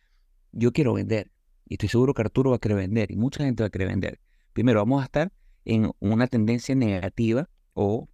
yo 0.53 0.73
quiero 0.73 0.95
vender. 0.95 1.33
Y 1.67 1.75
estoy 1.75 1.89
seguro 1.89 2.15
que 2.15 2.23
Arturo 2.23 2.51
va 2.51 2.57
a 2.57 2.59
querer 2.61 2.77
vender 2.77 3.11
y 3.11 3.17
mucha 3.17 3.43
gente 3.43 3.65
va 3.65 3.67
a 3.67 3.71
querer 3.71 3.89
vender. 3.89 4.21
Primero, 4.53 4.79
vamos 4.79 5.03
a 5.03 5.07
estar 5.07 5.33
en 5.65 5.91
una 5.99 6.29
tendencia 6.29 6.77
negativa 6.77 7.49
o 7.75 8.09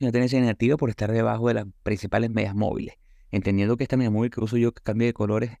una 0.00 0.10
tendencia 0.10 0.40
negativa 0.40 0.78
por 0.78 0.88
estar 0.88 1.12
debajo 1.12 1.48
de 1.48 1.54
las 1.54 1.66
principales 1.82 2.30
medias 2.30 2.54
móviles. 2.54 2.94
Entendiendo 3.30 3.76
que 3.76 3.84
esta 3.84 3.98
media 3.98 4.10
móvil 4.10 4.30
que 4.30 4.40
uso 4.40 4.56
yo 4.56 4.72
que 4.72 4.82
cambia 4.82 5.08
de 5.08 5.12
colores 5.12 5.58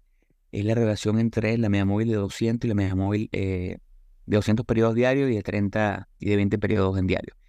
es 0.50 0.64
la 0.64 0.74
relación 0.74 1.18
entre 1.18 1.58
la 1.58 1.68
media 1.68 1.84
móvil 1.84 2.08
de 2.08 2.14
200 2.14 2.64
y 2.64 2.68
la 2.68 2.74
media 2.74 2.94
móvil 2.94 3.28
eh, 3.32 3.76
de 4.24 4.36
200 4.36 4.64
periodos 4.64 4.94
diarios 4.94 5.30
y 5.30 5.34
de 5.34 5.42
30 5.42 6.08
y 6.18 6.30
de 6.30 6.36
20 6.36 6.58
periodos 6.58 6.98
en 6.98 7.06
diario. 7.06 7.39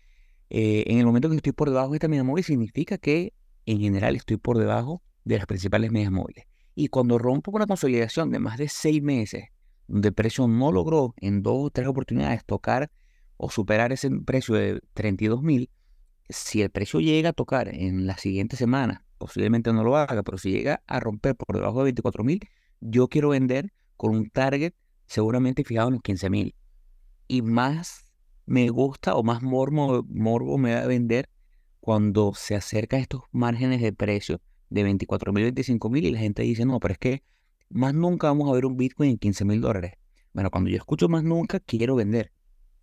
Eh, 0.54 0.84
en 0.88 1.00
el 1.00 1.06
momento 1.06 1.30
que 1.30 1.38
estoy 1.38 1.54
por 1.54 1.70
debajo 1.70 1.92
de 1.92 1.96
esta 1.96 2.10
media 2.10 2.26
móvil 2.26 2.44
significa 2.44 2.98
que 2.98 3.34
en 3.66 3.80
general 3.80 4.18
estoy 4.18 4.36
por 4.36 4.58
debajo 4.58 5.02
de 5.24 5.38
las 5.38 5.46
principales 5.46 5.94
medias 5.94 6.12
móviles. 6.12 6.44
Y 6.76 6.90
cuando 6.90 7.18
rompo 7.18 7.52
una 7.52 7.66
consolidación 7.66 8.32
de 8.32 8.40
más 8.40 8.58
de 8.58 8.68
6 8.68 9.02
meses, 9.02 9.46
donde 9.88 10.10
el 10.10 10.14
precio 10.14 10.50
no 10.50 10.74
logró 10.74 11.14
en 11.22 11.42
dos 11.42 11.68
o 11.68 11.70
tres 11.70 11.88
oportunidades 11.88 12.44
tocar 12.44 12.92
o 13.38 13.50
superar 13.50 13.94
ese 13.94 14.10
precio 14.26 14.56
de 14.56 14.82
32 14.94 15.42
mil, 15.42 15.70
si 16.28 16.62
el 16.62 16.70
precio 16.70 17.00
llega 17.00 17.30
a 17.30 17.34
tocar 17.34 17.70
en 17.70 18.06
la 18.06 18.18
siguiente 18.18 18.58
semana, 18.58 19.06
posiblemente 19.18 19.72
no 19.72 19.86
lo 19.86 19.96
haga, 19.96 20.22
pero 20.22 20.38
si 20.38 20.52
llega 20.52 20.84
a 20.86 21.00
romper 21.00 21.38
por 21.38 21.56
debajo 21.56 21.78
de 21.80 21.86
24 21.86 22.26
mil, 22.26 22.42
yo 22.82 23.08
quiero 23.08 23.30
vender 23.30 23.72
con 23.96 24.14
un 24.14 24.30
target 24.30 24.74
seguramente 25.06 25.64
fijado 25.64 25.88
en 25.88 25.94
los 25.94 26.04
15 26.04 26.30
mil. 26.30 26.56
Y 27.30 27.42
más 27.42 28.11
me 28.52 28.68
gusta 28.68 29.16
o 29.16 29.24
más 29.24 29.42
morbo, 29.42 30.04
morbo 30.10 30.58
me 30.58 30.76
va 30.76 30.82
a 30.82 30.86
vender 30.86 31.30
cuando 31.80 32.34
se 32.36 32.54
acerca 32.54 32.98
a 32.98 33.00
estos 33.00 33.22
márgenes 33.32 33.82
de 33.82 33.94
precio 33.94 34.42
de 34.70 34.84
24 34.84 35.32
mil, 35.32 35.44
25 35.44 35.90
mil 35.90 36.06
y 36.06 36.12
la 36.12 36.20
gente 36.20 36.44
dice, 36.44 36.66
no, 36.66 36.78
pero 36.82 36.92
es 36.92 36.98
que 36.98 37.24
más 37.70 37.94
nunca 37.94 38.28
vamos 38.28 38.50
a 38.50 38.54
ver 38.54 38.66
un 38.66 38.76
Bitcoin 38.76 39.12
en 39.12 39.18
15 39.18 39.46
mil 39.46 39.62
dólares. 39.62 39.94
Bueno, 40.34 40.52
cuando 40.52 40.70
yo 40.70 40.76
escucho 40.76 41.08
más 41.08 41.24
nunca, 41.24 41.62
quiero 41.62 41.96
vender. 41.96 42.34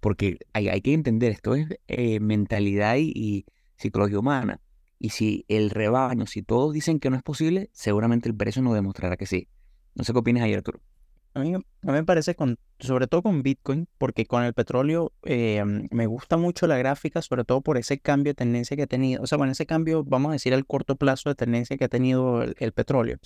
Porque 0.01 0.39
hay, 0.55 0.69
hay 0.69 0.81
que 0.81 0.95
entender, 0.95 1.33
esto 1.33 1.55
es 1.55 1.69
eh, 1.87 2.19
mentalidad 2.19 2.97
y, 2.97 3.13
y 3.15 3.45
psicología 3.77 4.19
humana. 4.19 4.63
Y 4.99 5.11
si 5.11 5.45
el 5.49 5.69
rebaño, 5.69 6.27
si 6.27 6.43
todos 6.43 6.73
dicen 6.73 6.99
que 6.99 7.11
no 7.11 7.17
es 7.17 7.23
posible, 7.23 7.69
seguramente 7.75 8.27
el 8.27 8.35
precio 8.35 8.63
nos 8.63 8.73
demostrará 8.73 9.19
que 9.19 9.27
sí. 9.27 9.49
No 9.95 10.03
sé 10.03 10.15
qué 10.15 10.19
opinas 10.19 10.45
ahí, 10.45 10.55
Arturo. 10.55 10.81
A 11.39 11.43
mí, 11.43 11.55
me 11.83 12.05
parece, 12.05 12.35
con, 12.35 12.59
sobre 12.81 13.07
todo 13.07 13.23
con 13.23 13.45
Bitcoin, 13.45 13.87
porque 13.97 14.27
con 14.27 14.43
el 14.43 14.55
petróleo 14.55 15.13
eh, 15.23 15.63
me 15.91 16.07
gusta 16.07 16.37
mucho 16.37 16.67
la 16.67 16.77
gráfica, 16.79 17.23
sobre 17.23 17.45
todo 17.45 17.61
por 17.61 17.79
ese 17.79 18.01
cambio 18.01 18.33
de 18.33 18.35
tendencia 18.35 18.77
que 18.77 18.83
ha 18.83 18.87
tenido. 18.89 19.23
O 19.23 19.27
sea, 19.29 19.39
bueno, 19.39 19.53
ese 19.53 19.65
cambio, 19.65 20.03
vamos 20.05 20.31
a 20.31 20.33
decir, 20.33 20.53
al 20.53 20.67
corto 20.67 20.97
plazo 20.97 21.29
de 21.29 21.37
tendencia 21.37 21.77
que 21.77 21.85
ha 21.85 21.89
tenido 21.89 22.43
el, 22.43 22.73
petróleo. 22.73 23.19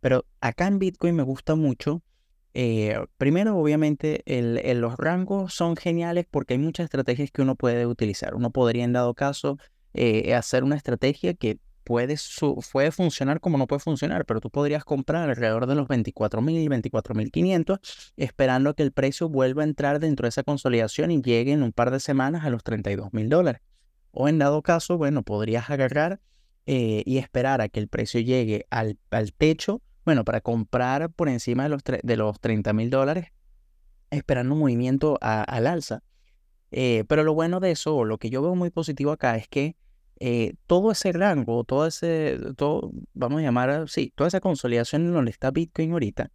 Pero 0.00 0.24
acá 0.40 0.66
en 0.66 0.80
Bitcoin 0.80 1.14
me 1.14 1.22
gusta 1.22 1.54
mucho. 1.54 2.02
Eh, 2.54 2.98
primero, 3.18 3.56
obviamente, 3.56 4.22
el, 4.26 4.80
los 4.80 4.96
rangos 4.96 5.54
son 5.54 5.76
geniales 5.76 6.26
porque 6.28 6.54
hay 6.54 6.58
muchas 6.58 6.84
estrategias 6.84 7.30
que 7.30 7.42
uno 7.42 7.54
puede 7.54 7.86
utilizar. 7.86 8.34
Uno 8.34 8.50
podría, 8.50 8.82
en 8.82 8.92
dado 8.92 9.14
caso, 9.14 9.58
eh, 9.94 10.34
hacer 10.34 10.64
una 10.64 10.74
estrategia 10.74 11.34
que 11.34 11.58
puede, 11.84 12.16
puede 12.72 12.90
funcionar 12.90 13.40
como 13.40 13.58
no 13.58 13.66
puede 13.66 13.80
funcionar, 13.80 14.24
pero 14.24 14.40
tú 14.40 14.50
podrías 14.50 14.84
comprar 14.84 15.28
alrededor 15.28 15.66
de 15.66 15.74
los 15.74 15.88
24.000, 15.88 16.68
24.500, 16.68 18.12
esperando 18.16 18.74
que 18.74 18.82
el 18.82 18.92
precio 18.92 19.28
vuelva 19.28 19.62
a 19.62 19.66
entrar 19.66 20.00
dentro 20.00 20.24
de 20.24 20.30
esa 20.30 20.42
consolidación 20.42 21.10
y 21.10 21.22
llegue 21.22 21.52
en 21.52 21.62
un 21.62 21.72
par 21.72 21.90
de 21.90 22.00
semanas 22.00 22.44
a 22.44 22.50
los 22.50 22.62
32.000 22.64 23.28
dólares. 23.28 23.62
O 24.12 24.28
en 24.28 24.38
dado 24.38 24.62
caso, 24.62 24.98
bueno, 24.98 25.22
podrías 25.22 25.70
agarrar 25.70 26.20
eh, 26.66 27.02
y 27.06 27.18
esperar 27.18 27.60
a 27.60 27.68
que 27.68 27.80
el 27.80 27.88
precio 27.88 28.20
llegue 28.20 28.66
al, 28.70 28.98
al, 29.10 29.32
techo, 29.32 29.82
bueno, 30.04 30.24
para 30.24 30.40
comprar 30.40 31.10
por 31.10 31.28
encima 31.28 31.64
de 31.64 31.68
los, 31.68 31.82
de 31.84 32.16
los 32.16 32.40
30.000 32.40 32.88
dólares, 32.90 33.28
esperando 34.10 34.54
un 34.54 34.60
movimiento 34.60 35.18
al 35.20 35.66
alza. 35.66 36.02
Eh, 36.72 37.04
pero 37.08 37.24
lo 37.24 37.34
bueno 37.34 37.60
de 37.60 37.72
eso, 37.72 38.04
lo 38.04 38.18
que 38.18 38.30
yo 38.30 38.42
veo 38.42 38.54
muy 38.54 38.70
positivo 38.70 39.12
acá, 39.12 39.36
es 39.36 39.48
que 39.48 39.76
eh, 40.20 40.52
todo 40.66 40.92
ese 40.92 41.12
rango, 41.12 41.64
todo 41.64 41.86
ese, 41.86 42.38
todo, 42.56 42.92
vamos 43.14 43.40
a 43.40 43.42
llamar 43.42 43.70
así, 43.70 44.12
toda 44.14 44.28
esa 44.28 44.40
consolidación 44.40 45.06
en 45.06 45.12
donde 45.12 45.30
está 45.30 45.50
Bitcoin 45.50 45.92
ahorita, 45.92 46.30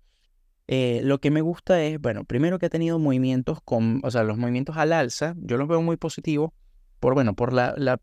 eh, 0.68 1.02
lo 1.04 1.20
que 1.20 1.30
me 1.30 1.42
gusta 1.42 1.82
es, 1.84 2.00
bueno, 2.00 2.24
primero 2.26 2.58
que 2.58 2.66
ha 2.66 2.70
tenido 2.70 2.98
movimientos 2.98 3.60
con, 3.64 4.02
o 4.04 4.10
sea, 4.10 4.24
los 4.24 4.38
movimientos 4.38 4.78
al 4.78 4.94
alza, 4.94 5.36
yo 5.38 5.58
los 5.58 5.68
veo 5.68 5.82
muy 5.82 5.98
positivos 5.98 6.52
por, 7.00 7.14
bueno, 7.14 7.36
por 7.36 7.54
la, 7.54 7.76
la, 7.78 8.00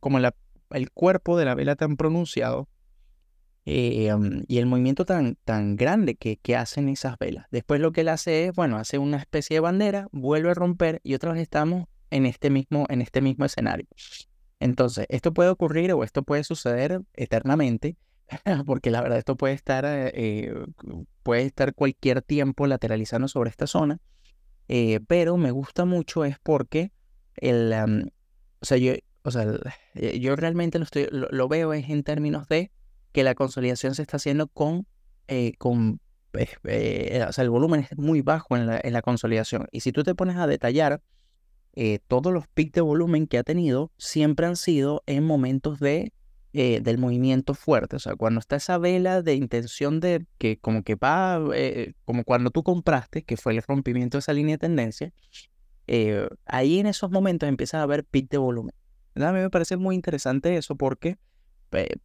como 0.00 0.18
el 0.18 0.90
cuerpo 0.92 1.38
de 1.38 1.44
la 1.44 1.54
vela 1.54 1.76
tan 1.76 1.96
pronunciado 1.96 2.68
eh, 3.64 4.10
y 4.48 4.58
el 4.58 4.66
movimiento 4.66 5.04
tan, 5.04 5.36
tan 5.44 5.76
grande 5.76 6.16
que, 6.16 6.38
que 6.38 6.56
hacen 6.56 6.88
esas 6.88 7.16
velas. 7.18 7.46
Después 7.52 7.80
lo 7.80 7.92
que 7.92 8.00
él 8.00 8.08
hace 8.08 8.46
es, 8.46 8.52
bueno, 8.52 8.78
hace 8.78 8.98
una 8.98 9.18
especie 9.18 9.54
de 9.54 9.60
bandera, 9.60 10.08
vuelve 10.10 10.50
a 10.50 10.54
romper 10.54 11.00
y 11.04 11.14
otra 11.14 11.32
vez 11.32 11.42
estamos 11.42 11.86
en 12.10 12.26
este 12.26 12.50
mismo, 12.50 12.86
en 12.88 13.02
este 13.02 13.20
mismo 13.20 13.44
escenario. 13.44 13.86
Entonces, 14.60 15.06
esto 15.08 15.32
puede 15.32 15.48
ocurrir 15.48 15.92
o 15.92 16.04
esto 16.04 16.22
puede 16.22 16.44
suceder 16.44 17.00
eternamente, 17.14 17.96
porque 18.66 18.90
la 18.90 19.00
verdad 19.00 19.18
esto 19.18 19.36
puede 19.36 19.54
estar, 19.54 19.86
eh, 19.86 20.12
eh, 20.14 20.54
puede 21.22 21.46
estar 21.46 21.74
cualquier 21.74 22.22
tiempo 22.22 22.66
lateralizando 22.66 23.26
sobre 23.26 23.50
esta 23.50 23.66
zona, 23.66 23.98
eh, 24.68 25.00
pero 25.08 25.38
me 25.38 25.50
gusta 25.50 25.86
mucho 25.86 26.26
es 26.26 26.38
porque 26.38 26.92
el, 27.36 27.72
o 28.60 28.64
sea, 28.64 28.76
yo, 28.76 28.92
o 29.22 29.30
sea, 29.30 29.46
yo 29.94 30.36
realmente 30.36 30.78
lo, 30.78 30.84
estoy, 30.84 31.08
lo, 31.10 31.48
veo 31.48 31.72
es 31.72 31.88
en 31.88 32.02
términos 32.02 32.46
de 32.46 32.70
que 33.12 33.24
la 33.24 33.34
consolidación 33.34 33.94
se 33.94 34.02
está 34.02 34.18
haciendo 34.18 34.46
con, 34.46 34.86
con 35.58 36.00
o 36.32 37.32
sea, 37.32 37.44
el 37.44 37.50
volumen 37.50 37.80
es 37.90 37.98
muy 37.98 38.20
bajo 38.20 38.56
en 38.56 38.66
la, 38.66 38.80
en 38.80 38.92
la 38.92 39.02
consolidación. 39.02 39.66
Y 39.72 39.80
si 39.80 39.90
tú 39.90 40.04
te 40.04 40.14
pones 40.14 40.36
a 40.36 40.46
detallar, 40.46 41.02
eh, 41.74 42.00
todos 42.08 42.32
los 42.32 42.48
picos 42.48 42.74
de 42.74 42.80
volumen 42.80 43.26
que 43.26 43.38
ha 43.38 43.42
tenido 43.42 43.92
siempre 43.96 44.46
han 44.46 44.56
sido 44.56 45.02
en 45.06 45.24
momentos 45.24 45.78
de, 45.78 46.12
eh, 46.52 46.80
del 46.80 46.98
movimiento 46.98 47.54
fuerte. 47.54 47.96
O 47.96 47.98
sea, 47.98 48.16
cuando 48.16 48.40
está 48.40 48.56
esa 48.56 48.78
vela 48.78 49.22
de 49.22 49.34
intención 49.34 50.00
de 50.00 50.26
que 50.38 50.58
como 50.58 50.82
que 50.82 50.96
va, 50.96 51.40
eh, 51.54 51.94
como 52.04 52.24
cuando 52.24 52.50
tú 52.50 52.62
compraste, 52.62 53.22
que 53.22 53.36
fue 53.36 53.54
el 53.54 53.62
rompimiento 53.62 54.16
de 54.16 54.20
esa 54.20 54.32
línea 54.32 54.54
de 54.54 54.58
tendencia, 54.58 55.12
ahí 56.46 56.78
en 56.78 56.86
esos 56.86 57.10
momentos 57.10 57.48
empieza 57.48 57.80
a 57.80 57.82
haber 57.82 58.04
pic 58.04 58.30
de 58.30 58.38
volumen. 58.38 58.74
A 59.16 59.32
mí 59.32 59.40
me 59.40 59.50
parece 59.50 59.76
muy 59.76 59.96
interesante 59.96 60.56
eso 60.56 60.76
porque 60.76 61.18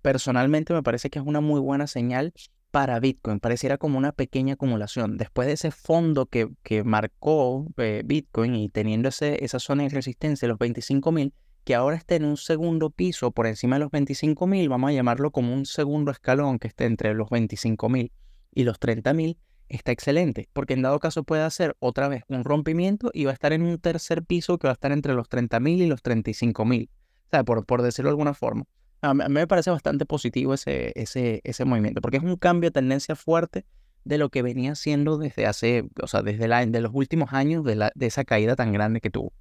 personalmente 0.01 0.73
me 0.73 0.81
parece 0.81 1.09
que 1.09 1.19
es 1.19 1.25
una 1.25 1.39
muy 1.39 1.59
buena 1.59 1.85
señal 1.85 2.33
para 2.75 2.99
Bitcoin. 2.99 3.39
Pareciera 3.39 3.77
como 3.77 3.97
una 3.97 4.11
pequeña 4.11 4.55
acumulación. 4.55 5.15
Después 5.15 5.47
de 5.47 5.53
ese 5.53 5.71
fondo 5.71 6.25
que, 6.25 6.49
que 6.61 6.83
marcó 6.83 7.67
eh, 7.77 8.01
Bitcoin 8.03 8.53
y 8.53 8.67
teniendo 8.67 9.07
ese, 9.07 9.45
esa 9.45 9.59
zona 9.59 9.83
de 9.83 9.89
resistencia, 9.91 10.45
los 10.49 10.59
25.000, 10.59 11.31
que 11.63 11.73
ahora 11.73 11.95
está 11.95 12.15
en 12.15 12.25
un 12.25 12.35
segundo 12.35 12.89
piso 12.89 13.31
por 13.31 13.47
encima 13.47 13.77
de 13.77 13.79
los 13.79 13.91
25.000, 13.91 14.67
vamos 14.67 14.89
a 14.89 14.93
llamarlo 14.93 15.31
como 15.31 15.53
un 15.53 15.65
segundo 15.65 16.11
escalón 16.11 16.59
que 16.59 16.67
esté 16.67 16.83
entre 16.83 17.13
los 17.13 17.29
25.000 17.29 18.11
y 18.53 18.63
los 18.65 18.77
30.000, 18.77 19.37
está 19.69 19.93
excelente, 19.93 20.49
porque 20.51 20.73
en 20.73 20.81
dado 20.81 20.99
caso 20.99 21.23
puede 21.23 21.43
hacer 21.43 21.77
otra 21.79 22.09
vez 22.09 22.23
un 22.27 22.43
rompimiento 22.43 23.09
y 23.13 23.23
va 23.23 23.31
a 23.31 23.35
estar 23.35 23.53
en 23.53 23.61
un 23.61 23.79
tercer 23.79 24.21
piso 24.25 24.57
que 24.57 24.67
va 24.67 24.71
a 24.71 24.73
estar 24.73 24.91
entre 24.91 25.13
los 25.13 25.29
30.000 25.29 25.77
y 25.77 25.87
los 25.87 26.03
35.000, 26.03 26.89
o 26.89 27.29
sea, 27.31 27.45
por, 27.45 27.65
por 27.65 27.83
decirlo 27.83 28.09
de 28.09 28.15
alguna 28.15 28.33
forma. 28.33 28.65
A 29.09 29.13
mí, 29.13 29.23
me 29.29 29.47
parece 29.47 29.71
bastante 29.71 30.05
positivo 30.05 30.53
ese, 30.53 30.91
ese, 30.95 31.41
ese 31.43 31.65
movimiento, 31.65 32.01
porque 32.01 32.17
es 32.17 32.23
un 32.23 32.35
cambio 32.37 32.69
de 32.69 32.73
tendencia 32.73 33.15
fuerte 33.15 33.65
de 34.03 34.17
lo 34.17 34.29
que 34.29 34.41
venía 34.41 34.73
haciendo 34.73 35.17
desde 35.17 35.47
hace, 35.47 35.89
o 36.01 36.07
sea, 36.07 36.21
desde 36.21 36.47
la, 36.47 36.65
de 36.65 36.81
los 36.81 36.91
últimos 36.93 37.33
años 37.33 37.63
de, 37.63 37.75
la, 37.75 37.91
de 37.95 38.05
esa 38.05 38.23
caída 38.23 38.55
tan 38.55 38.71
grande 38.71 39.01
que 39.01 39.09
tuvo. 39.09 39.33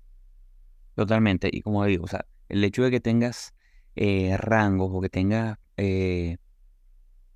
Totalmente, 0.95 1.51
y 1.53 1.61
como 1.61 1.85
digo, 1.85 2.05
o 2.05 2.09
sea, 2.09 2.25
el 2.49 2.65
hecho 2.65 2.83
de 2.83 2.91
que 2.91 3.01
tengas 3.01 3.55
eh, 3.97 4.37
rangos 4.39 4.91
o 4.93 5.01
que 5.01 5.09
tengas 5.09 5.59
eh, 5.77 6.39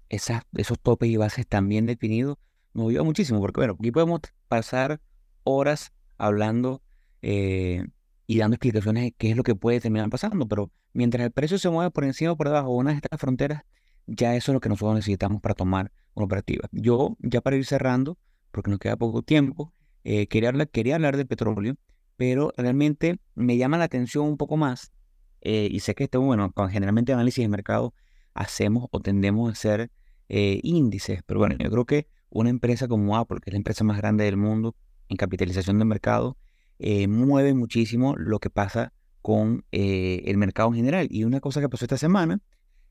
esos 0.09 0.79
topes 0.81 1.09
y 1.11 1.17
bases 1.17 1.47
tan 1.47 1.69
bien 1.69 1.87
definidos, 1.87 2.39
nos 2.73 2.89
ayuda 2.89 3.03
muchísimo, 3.03 3.41
porque 3.41 3.61
bueno, 3.61 3.77
aquí 3.79 3.91
podemos 3.91 4.21
pasar 4.49 5.01
horas 5.45 5.93
hablando 6.17 6.83
eh, 7.23 7.85
y 8.29 8.39
dando 8.39 8.57
explicaciones 8.57 9.05
de 9.05 9.13
qué 9.13 9.31
es 9.31 9.37
lo 9.37 9.43
que 9.43 9.55
puede 9.55 9.81
terminar 9.81 10.11
pasando, 10.11 10.47
pero 10.47 10.71
mientras 10.93 11.25
el 11.25 11.33
precio 11.33 11.59
se 11.59 11.71
mueve 11.71 11.91
por 11.91 12.05
encima 12.05 12.33
o 12.33 12.37
por 12.37 12.49
debajo 12.49 12.69
de 12.69 12.77
una 12.77 12.91
de 12.91 12.97
estas 12.97 13.19
fronteras, 13.19 13.63
ya 14.07 14.37
eso 14.37 14.53
es 14.53 14.55
lo 14.55 14.61
que 14.61 14.69
nosotros 14.69 14.97
necesitamos 14.97 15.41
para 15.41 15.55
tomar 15.55 15.91
una 16.13 16.27
operativa. 16.27 16.69
Yo, 16.71 17.17
ya 17.21 17.41
para 17.41 17.57
ir 17.57 17.65
cerrando, 17.65 18.19
porque 18.51 18.71
nos 18.71 18.81
queda 18.81 18.99
poco 18.99 19.23
tiempo, 19.23 19.73
eh, 20.05 20.27
quería, 20.27 20.51
hablar, 20.51 20.69
quería 20.69 20.97
hablar 20.97 21.17
del 21.17 21.27
petróleo, 21.27 21.77
pero 22.19 22.53
realmente 22.59 23.19
me 23.35 23.57
llama 23.57 23.79
la 23.79 23.85
atención 23.85 24.27
un 24.27 24.37
poco 24.37 24.59
más, 24.59 24.93
eh, 25.41 25.69
y 25.71 25.81
sé 25.81 25.95
que 25.95 26.05
esto, 26.05 26.21
bueno, 26.21 26.53
con 26.53 26.69
generalmente 26.69 27.15
análisis 27.15 27.43
de 27.43 27.49
mercado 27.49 27.95
hacemos 28.35 28.89
o 28.91 29.01
tendemos 29.01 29.49
a 29.49 29.53
hacer 29.53 29.91
eh, 30.29 30.61
índices, 30.63 31.23
pero 31.25 31.41
bueno, 31.41 31.57
yo 31.59 31.71
creo 31.71 31.87
que 31.87 32.09
una 32.29 32.51
empresa 32.51 32.89
como 32.89 33.17
Apple, 33.17 33.39
que 33.43 33.49
es 33.49 33.55
la 33.55 33.59
empresa 33.59 33.85
más 33.85 33.97
grande 33.97 34.25
del 34.25 34.37
mundo 34.37 34.77
en 35.09 35.17
capitalización 35.17 35.79
de 35.79 35.87
mercado, 35.87 36.37
eh, 36.79 37.09
mueve 37.09 37.55
muchísimo 37.55 38.15
lo 38.17 38.39
que 38.39 38.51
pasa 38.51 38.93
con 39.23 39.65
eh, 39.73 40.23
el 40.27 40.37
mercado 40.39 40.69
en 40.71 40.77
general. 40.77 41.09
Y 41.11 41.25
una 41.25 41.41
cosa 41.41 41.61
que 41.61 41.69
pasó 41.69 41.85
esta 41.85 41.99
semana, 41.99 42.41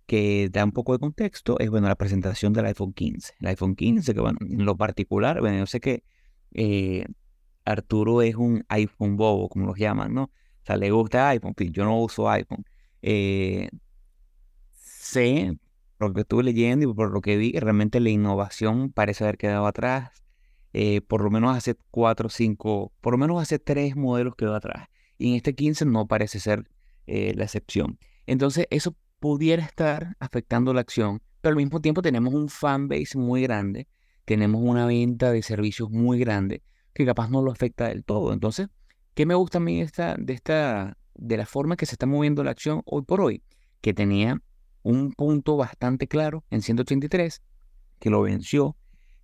que 0.06 0.50
da 0.52 0.64
un 0.64 0.72
poco 0.72 0.94
de 0.94 1.00
contexto, 1.00 1.60
es 1.60 1.70
bueno, 1.70 1.88
la 1.88 1.96
presentación 1.96 2.54
del 2.54 2.66
iPhone 2.66 2.94
15. 2.94 3.34
El 3.40 3.48
iPhone 3.48 3.76
15, 3.76 4.14
que 4.14 4.20
bueno, 4.22 4.40
en 4.42 4.66
lo 4.66 4.78
particular, 4.78 5.40
bueno, 5.42 5.58
yo 5.58 5.66
sé 5.66 5.80
que 5.80 6.04
eh, 6.54 7.06
Arturo 7.66 8.22
es 8.22 8.36
un 8.36 8.66
iPhone 8.70 9.18
bobo, 9.18 9.50
como 9.50 9.68
los 9.68 9.78
llaman, 9.78 10.14
¿no? 10.14 10.24
O 10.24 10.66
sea, 10.66 10.78
le 10.78 10.92
gusta 10.92 11.30
iPhone, 11.30 11.54
yo 11.72 11.86
no 11.86 12.00
uso 12.02 12.30
iPhone. 12.30 12.66
sé, 14.74 15.58
por 15.98 16.10
lo 16.10 16.14
que 16.14 16.22
estuve 16.22 16.44
leyendo 16.44 16.90
y 16.90 16.94
por 16.94 17.12
lo 17.12 17.22
que 17.22 17.38
vi, 17.38 17.54
realmente 17.54 18.00
la 18.00 18.10
innovación 18.10 18.92
parece 18.92 19.24
haber 19.24 19.38
quedado 19.38 19.66
atrás. 19.68 20.27
Eh, 20.80 21.02
por 21.02 21.24
lo 21.24 21.32
menos 21.32 21.58
hace 21.58 21.76
cuatro, 21.90 22.30
cinco, 22.30 22.94
por 23.02 23.14
lo 23.14 23.18
menos 23.18 23.42
hace 23.42 23.58
tres 23.58 23.96
modelos 23.96 24.36
que 24.36 24.46
va 24.46 24.58
atrás. 24.58 24.90
Y 25.18 25.30
en 25.30 25.34
este 25.34 25.56
15 25.56 25.86
no 25.86 26.06
parece 26.08 26.40
ser 26.40 26.70
eh, 27.08 27.34
la 27.36 27.46
excepción. 27.46 27.98
Entonces, 28.28 28.68
eso 28.70 28.96
pudiera 29.20 29.64
estar 29.64 30.16
afectando 30.20 30.76
la 30.76 30.82
acción, 30.82 31.24
pero 31.42 31.54
al 31.54 31.56
mismo 31.56 31.82
tiempo 31.82 32.04
tenemos 32.04 32.32
un 32.32 32.48
fanbase 32.48 33.18
muy 33.18 33.42
grande, 33.42 33.88
tenemos 34.24 34.62
una 34.64 34.86
venta 34.86 35.32
de 35.32 35.42
servicios 35.42 35.90
muy 35.90 36.20
grande 36.20 36.62
que 36.94 37.08
capaz 37.08 37.32
no 37.32 37.42
lo 37.42 37.52
afecta 37.52 37.88
del 37.88 38.04
todo. 38.04 38.32
Entonces, 38.32 38.68
¿qué 39.16 39.26
me 39.26 39.34
gusta 39.34 39.58
a 39.58 39.62
mí 39.62 39.82
esta, 39.82 40.16
de, 40.16 40.34
esta, 40.34 40.96
de 41.16 41.38
la 41.38 41.48
forma 41.48 41.76
que 41.76 41.88
se 41.88 41.96
está 41.96 42.06
moviendo 42.06 42.44
la 42.44 42.52
acción 42.52 42.84
hoy 42.86 43.02
por 43.02 43.20
hoy? 43.20 43.42
Que 43.82 43.96
tenía 43.96 44.44
un 44.84 45.12
punto 45.14 45.58
bastante 45.58 46.08
claro 46.08 46.44
en 46.52 46.62
183, 46.62 47.42
que 48.00 48.12
lo 48.12 48.22
venció, 48.22 48.78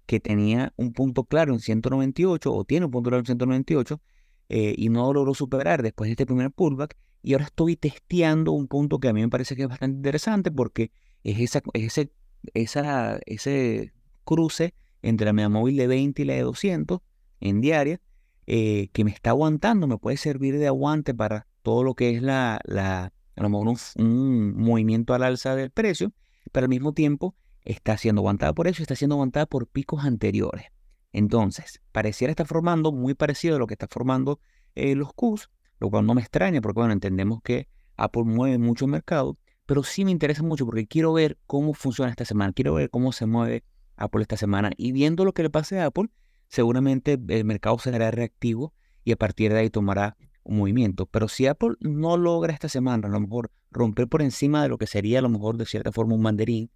que 0.06 0.20
tenía 0.20 0.74
un 0.76 0.94
punto 0.94 1.24
claro 1.26 1.54
en 1.54 1.60
198 1.60 2.54
o 2.54 2.66
tiene 2.66 2.86
un 2.86 2.92
punto 2.92 3.10
claro 3.10 3.22
en 3.22 3.26
198 3.26 4.02
eh, 4.50 4.76
y 4.78 4.89
no 4.89 5.13
logró 5.13 5.34
superar 5.34 5.82
después 5.82 6.08
de 6.08 6.12
este 6.12 6.26
primer 6.26 6.52
pullback. 6.52 6.98
Y 7.22 7.34
ahora 7.34 7.46
estoy 7.46 7.78
testeando 7.78 8.52
un 8.52 8.68
punto 8.68 9.00
que 9.00 9.08
a 9.08 9.13
mí 9.13 9.22
me 9.22 9.30
parece 9.30 9.56
que 9.56 9.63
es 9.63 9.70
bastante 9.70 9.96
interesante 9.96 10.52
porque 10.52 10.92
es, 11.24 11.39
esa, 11.39 11.62
ese, 11.74 12.12
esa, 12.54 13.20
ese 13.26 13.94
cruce 14.26 14.74
entre 15.02 15.26
la 15.26 15.34
media 15.34 15.50
móvil 15.50 15.78
de 15.78 15.88
20 15.88 16.22
y 16.22 16.26
la 16.26 16.34
de 16.34 16.42
200 16.42 17.00
en 17.39 17.62
diaria 17.62 18.02
eh, 18.46 18.89
que 18.92 19.06
me 19.06 19.12
está 19.12 19.30
aguantando, 19.30 19.88
me 19.88 19.98
puede 19.98 20.18
servir 20.18 20.58
de 20.58 20.68
aguante 20.68 21.13
para 21.13 21.48
todo 21.62 21.84
lo 21.84 21.96
que 21.96 22.16
es 22.16 22.22
la, 22.22 22.60
la 22.66 23.13
a 23.36 23.42
lo 23.42 23.50
mejor 23.50 23.78
un 23.98 24.56
movimiento 24.56 25.13
al 25.13 25.24
alza 25.24 25.56
del 25.56 25.72
precio, 25.72 26.12
pero 26.52 26.66
al 26.66 26.70
mismo 26.70 26.94
tiempo 26.94 27.36
está 27.65 27.97
siendo 27.97 28.21
aguantada 28.21 28.54
por 28.54 28.67
eso 28.67 28.82
y 28.82 28.84
está 28.84 28.95
siendo 28.95 29.15
aguantada 29.15 29.45
por 29.45 29.67
picos 29.67 30.04
anteriores. 30.04 30.65
Entonces, 31.12 31.82
pareciera 31.91 32.32
estar 32.32 32.47
formando 32.47 32.91
muy 32.91 33.13
parecido 33.13 33.56
a 33.56 33.60
lo 33.60 33.67
que 33.67 33.76
está 33.76 33.88
formando 33.88 34.39
eh, 34.76 34.95
los 34.95 35.13
Qs, 35.13 35.49
lo 35.80 35.89
cual 35.89 36.06
no 36.06 36.15
me 36.15 36.21
extraña 36.21 36.62
porque, 36.62 36.80
bueno, 36.80 36.93
entendemos 36.93 37.41
que 37.43 37.67
Apple 37.95 38.23
mueve 38.23 38.58
mucho 38.58 38.86
el 38.86 38.91
mercado, 38.91 39.38
pero 39.65 39.84
sí 39.84 40.06
me 40.06 40.12
interesa 40.12 40.43
mucho 40.43 40.65
porque 40.65 40.88
quiero 40.88 41.13
ver 41.13 41.38
cómo 41.45 41.73
funciona 41.73 42.10
esta 42.10 42.26
semana, 42.26 42.52
quiero 42.54 42.73
ver 42.73 42.89
cómo 42.89 43.12
se 43.12 43.26
mueve 43.26 43.63
Apple 43.95 44.23
esta 44.23 44.38
semana 44.38 44.71
y 44.76 44.91
viendo 44.91 45.23
lo 45.23 45.34
que 45.34 45.43
le 45.43 45.49
pase 45.49 45.80
a 45.80 45.86
Apple, 45.86 46.10
seguramente 46.47 47.19
el 47.28 47.45
mercado 47.45 47.78
será 47.80 48.12
reactivo 48.12 48.73
y 49.04 49.12
a 49.12 49.15
partir 49.15 49.54
de 49.54 49.60
ahí 49.60 49.69
tomará 49.69 50.17
un 50.43 50.58
movimiento. 50.58 51.06
Pero 51.06 51.28
si 51.28 51.47
Apple 51.47 51.76
no 51.80 52.17
logra 52.17 52.54
esta 52.54 52.69
semana 52.69 53.08
a 53.08 53.12
lo 53.12 53.19
mejor 53.19 53.52
romper 53.71 54.08
por 54.08 54.21
encima 54.21 54.63
de 54.63 54.69
lo 54.69 54.78
que 54.78 54.88
sería 54.88 55.19
a 55.19 55.21
lo 55.21 55.30
mejor 55.30 55.58
de 55.58 55.65
cierta 55.65 55.91
forma 55.91 56.15
un 56.15 56.21
mandarín, 56.21 56.69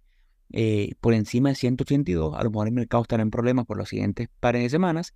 eh, 0.52 0.94
por 1.00 1.14
encima 1.14 1.50
de 1.50 1.54
182, 1.54 2.34
a 2.34 2.42
lo 2.42 2.50
mejor 2.50 2.68
el 2.68 2.74
mercado 2.74 3.02
estará 3.02 3.22
en 3.22 3.30
problemas 3.30 3.66
por 3.66 3.76
los 3.76 3.88
siguientes 3.88 4.28
pares 4.40 4.62
de 4.62 4.70
semanas, 4.70 5.14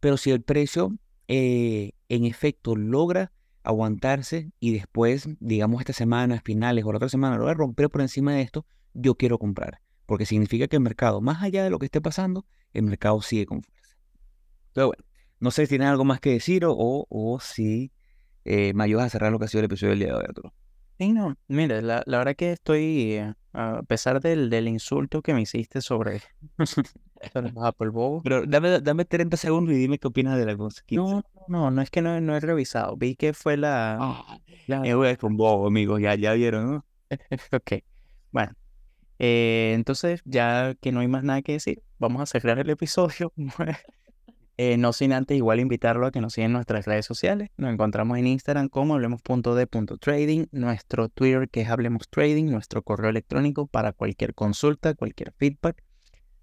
pero 0.00 0.16
si 0.16 0.30
el 0.30 0.42
precio 0.42 0.96
eh, 1.28 1.92
en 2.08 2.24
efecto 2.24 2.76
logra 2.76 3.32
aguantarse 3.62 4.52
y 4.60 4.72
después, 4.74 5.28
digamos, 5.40 5.80
esta 5.80 5.92
semana, 5.92 6.42
finales 6.44 6.84
o 6.84 6.92
la 6.92 6.98
otra 6.98 7.08
semana, 7.08 7.38
logra 7.38 7.54
romper 7.54 7.88
por 7.88 8.02
encima 8.02 8.34
de 8.34 8.42
esto, 8.42 8.66
yo 8.92 9.14
quiero 9.14 9.38
comprar, 9.38 9.80
porque 10.06 10.26
significa 10.26 10.68
que 10.68 10.76
el 10.76 10.82
mercado, 10.82 11.20
más 11.20 11.42
allá 11.42 11.64
de 11.64 11.70
lo 11.70 11.78
que 11.78 11.86
esté 11.86 12.00
pasando, 12.00 12.44
el 12.72 12.82
mercado 12.82 13.22
sigue 13.22 13.46
con 13.46 13.62
fuerza. 13.62 13.96
Pero 14.74 14.88
bueno, 14.88 15.04
no 15.40 15.50
sé 15.50 15.62
si 15.62 15.70
tienen 15.70 15.88
algo 15.88 16.04
más 16.04 16.20
que 16.20 16.30
decir 16.30 16.64
o, 16.66 17.06
o, 17.08 17.40
si 17.40 17.92
eh, 18.44 18.72
me 18.74 18.84
a 18.94 19.08
cerrar 19.08 19.32
lo 19.32 19.38
que 19.38 19.46
ha 19.46 19.48
sido 19.48 19.60
el 19.60 19.66
episodio 19.66 19.90
del 19.90 20.00
día 20.00 20.08
de 20.08 20.14
hoy, 20.14 20.24
Arturo. 20.28 20.52
Sí, 20.98 21.12
no, 21.12 21.36
mire, 21.48 21.80
la, 21.82 22.02
la 22.06 22.18
verdad 22.18 22.36
que 22.36 22.52
estoy, 22.52 23.12
eh, 23.12 23.34
a 23.54 23.82
pesar 23.84 24.20
del, 24.20 24.50
del 24.50 24.68
insulto 24.68 25.22
que 25.22 25.32
me 25.32 25.40
hiciste 25.42 25.80
sobre, 25.80 26.20
Apple 27.62 27.88
Bow, 27.88 28.20
Pero 28.22 28.44
dame, 28.46 28.80
dame 28.80 29.04
30 29.04 29.36
segundos 29.36 29.74
y 29.74 29.78
dime 29.78 29.98
qué 29.98 30.08
opinas 30.08 30.36
de 30.38 30.44
la 30.44 30.56
cosa. 30.56 30.82
no, 30.90 31.22
no, 31.48 31.70
no 31.70 31.82
es 31.82 31.90
que 31.90 32.02
no, 32.02 32.20
no 32.20 32.36
he 32.36 32.40
revisado, 32.40 32.96
vi 32.96 33.16
que 33.16 33.32
fue 33.32 33.56
la, 33.56 33.96
Ah, 34.00 34.38
es 34.84 35.22
un 35.22 35.36
bobo, 35.36 35.66
amigos, 35.66 36.00
ya, 36.00 36.14
ya 36.14 36.32
vieron, 36.34 36.70
¿no? 36.72 36.84
ok, 37.52 37.72
bueno, 38.32 38.52
eh, 39.18 39.72
entonces 39.74 40.20
ya 40.24 40.74
que 40.80 40.92
no 40.92 41.00
hay 41.00 41.08
más 41.08 41.22
nada 41.22 41.42
que 41.42 41.52
decir, 41.52 41.82
vamos 41.98 42.20
a 42.22 42.26
cerrar 42.26 42.58
el 42.58 42.70
episodio. 42.70 43.32
Eh, 44.56 44.76
no 44.76 44.92
sin 44.92 45.12
antes 45.12 45.36
igual 45.36 45.58
invitarlo 45.58 46.06
a 46.06 46.12
que 46.12 46.20
nos 46.20 46.34
sigan 46.34 46.50
en 46.50 46.52
nuestras 46.52 46.86
redes 46.86 47.06
sociales. 47.06 47.50
Nos 47.56 47.72
encontramos 47.72 48.18
en 48.18 48.28
Instagram 48.28 48.68
como 48.68 48.94
hablemos.de.trading, 48.94 50.46
nuestro 50.52 51.08
Twitter 51.08 51.48
que 51.48 51.62
es 51.62 51.68
Hablemos 51.68 52.08
Trading, 52.08 52.46
nuestro 52.46 52.82
correo 52.82 53.10
electrónico 53.10 53.66
para 53.66 53.92
cualquier 53.92 54.34
consulta, 54.34 54.94
cualquier 54.94 55.32
feedback. 55.32 55.82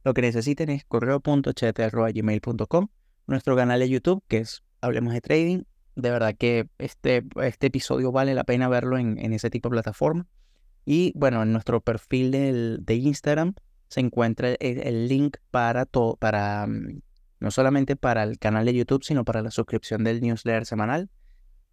Lo 0.03 0.13
que 0.13 0.21
necesiten 0.21 0.69
es 0.69 0.83
correo.chat.gmail.com, 0.83 2.87
nuestro 3.27 3.55
canal 3.55 3.79
de 3.79 3.89
YouTube 3.89 4.21
que 4.27 4.39
es 4.39 4.63
Hablemos 4.81 5.13
de 5.13 5.21
Trading. 5.21 5.63
De 5.95 6.11
verdad 6.11 6.35
que 6.37 6.67
este, 6.79 7.23
este 7.41 7.67
episodio 7.67 8.11
vale 8.11 8.33
la 8.33 8.43
pena 8.43 8.67
verlo 8.67 8.97
en, 8.97 9.19
en 9.19 9.31
ese 9.31 9.49
tipo 9.49 9.69
de 9.69 9.73
plataforma. 9.73 10.27
Y 10.83 11.13
bueno, 11.15 11.43
en 11.43 11.53
nuestro 11.53 11.79
perfil 11.79 12.31
de 12.31 12.95
Instagram 12.95 13.53
se 13.87 14.01
encuentra 14.01 14.49
el, 14.49 14.57
el 14.59 15.07
link 15.07 15.37
para 15.51 15.85
todo, 15.85 16.17
para 16.17 16.65
mm, 16.67 16.99
no 17.41 17.51
solamente 17.51 17.95
para 17.97 18.23
el 18.23 18.39
canal 18.39 18.65
de 18.65 18.73
YouTube, 18.73 19.03
sino 19.03 19.25
para 19.25 19.41
la 19.41 19.51
suscripción 19.51 20.03
del 20.03 20.21
newsletter 20.21 20.65
semanal. 20.65 21.09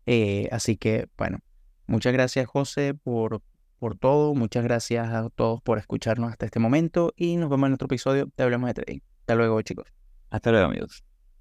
Eh, 0.06 0.48
así 0.50 0.76
que, 0.76 1.08
bueno, 1.16 1.38
muchas 1.86 2.12
gracias 2.12 2.46
José 2.46 2.94
por, 2.94 3.42
por 3.78 3.96
todo, 3.96 4.34
muchas 4.34 4.64
gracias 4.64 5.08
a 5.10 5.28
todos 5.28 5.60
por 5.62 5.78
escucharnos 5.78 6.32
hasta 6.32 6.46
este 6.46 6.58
momento 6.58 7.12
y 7.16 7.36
nos 7.36 7.50
vemos 7.50 7.68
en 7.68 7.74
otro 7.74 7.86
episodio 7.86 8.32
de 8.36 8.44
Hablemos 8.44 8.68
de 8.68 8.74
Trading. 8.74 9.00
Hasta 9.20 9.34
luego 9.34 9.60
chicos. 9.62 9.92
Hasta 10.30 10.50
luego 10.50 10.66
amigos. 10.66 11.07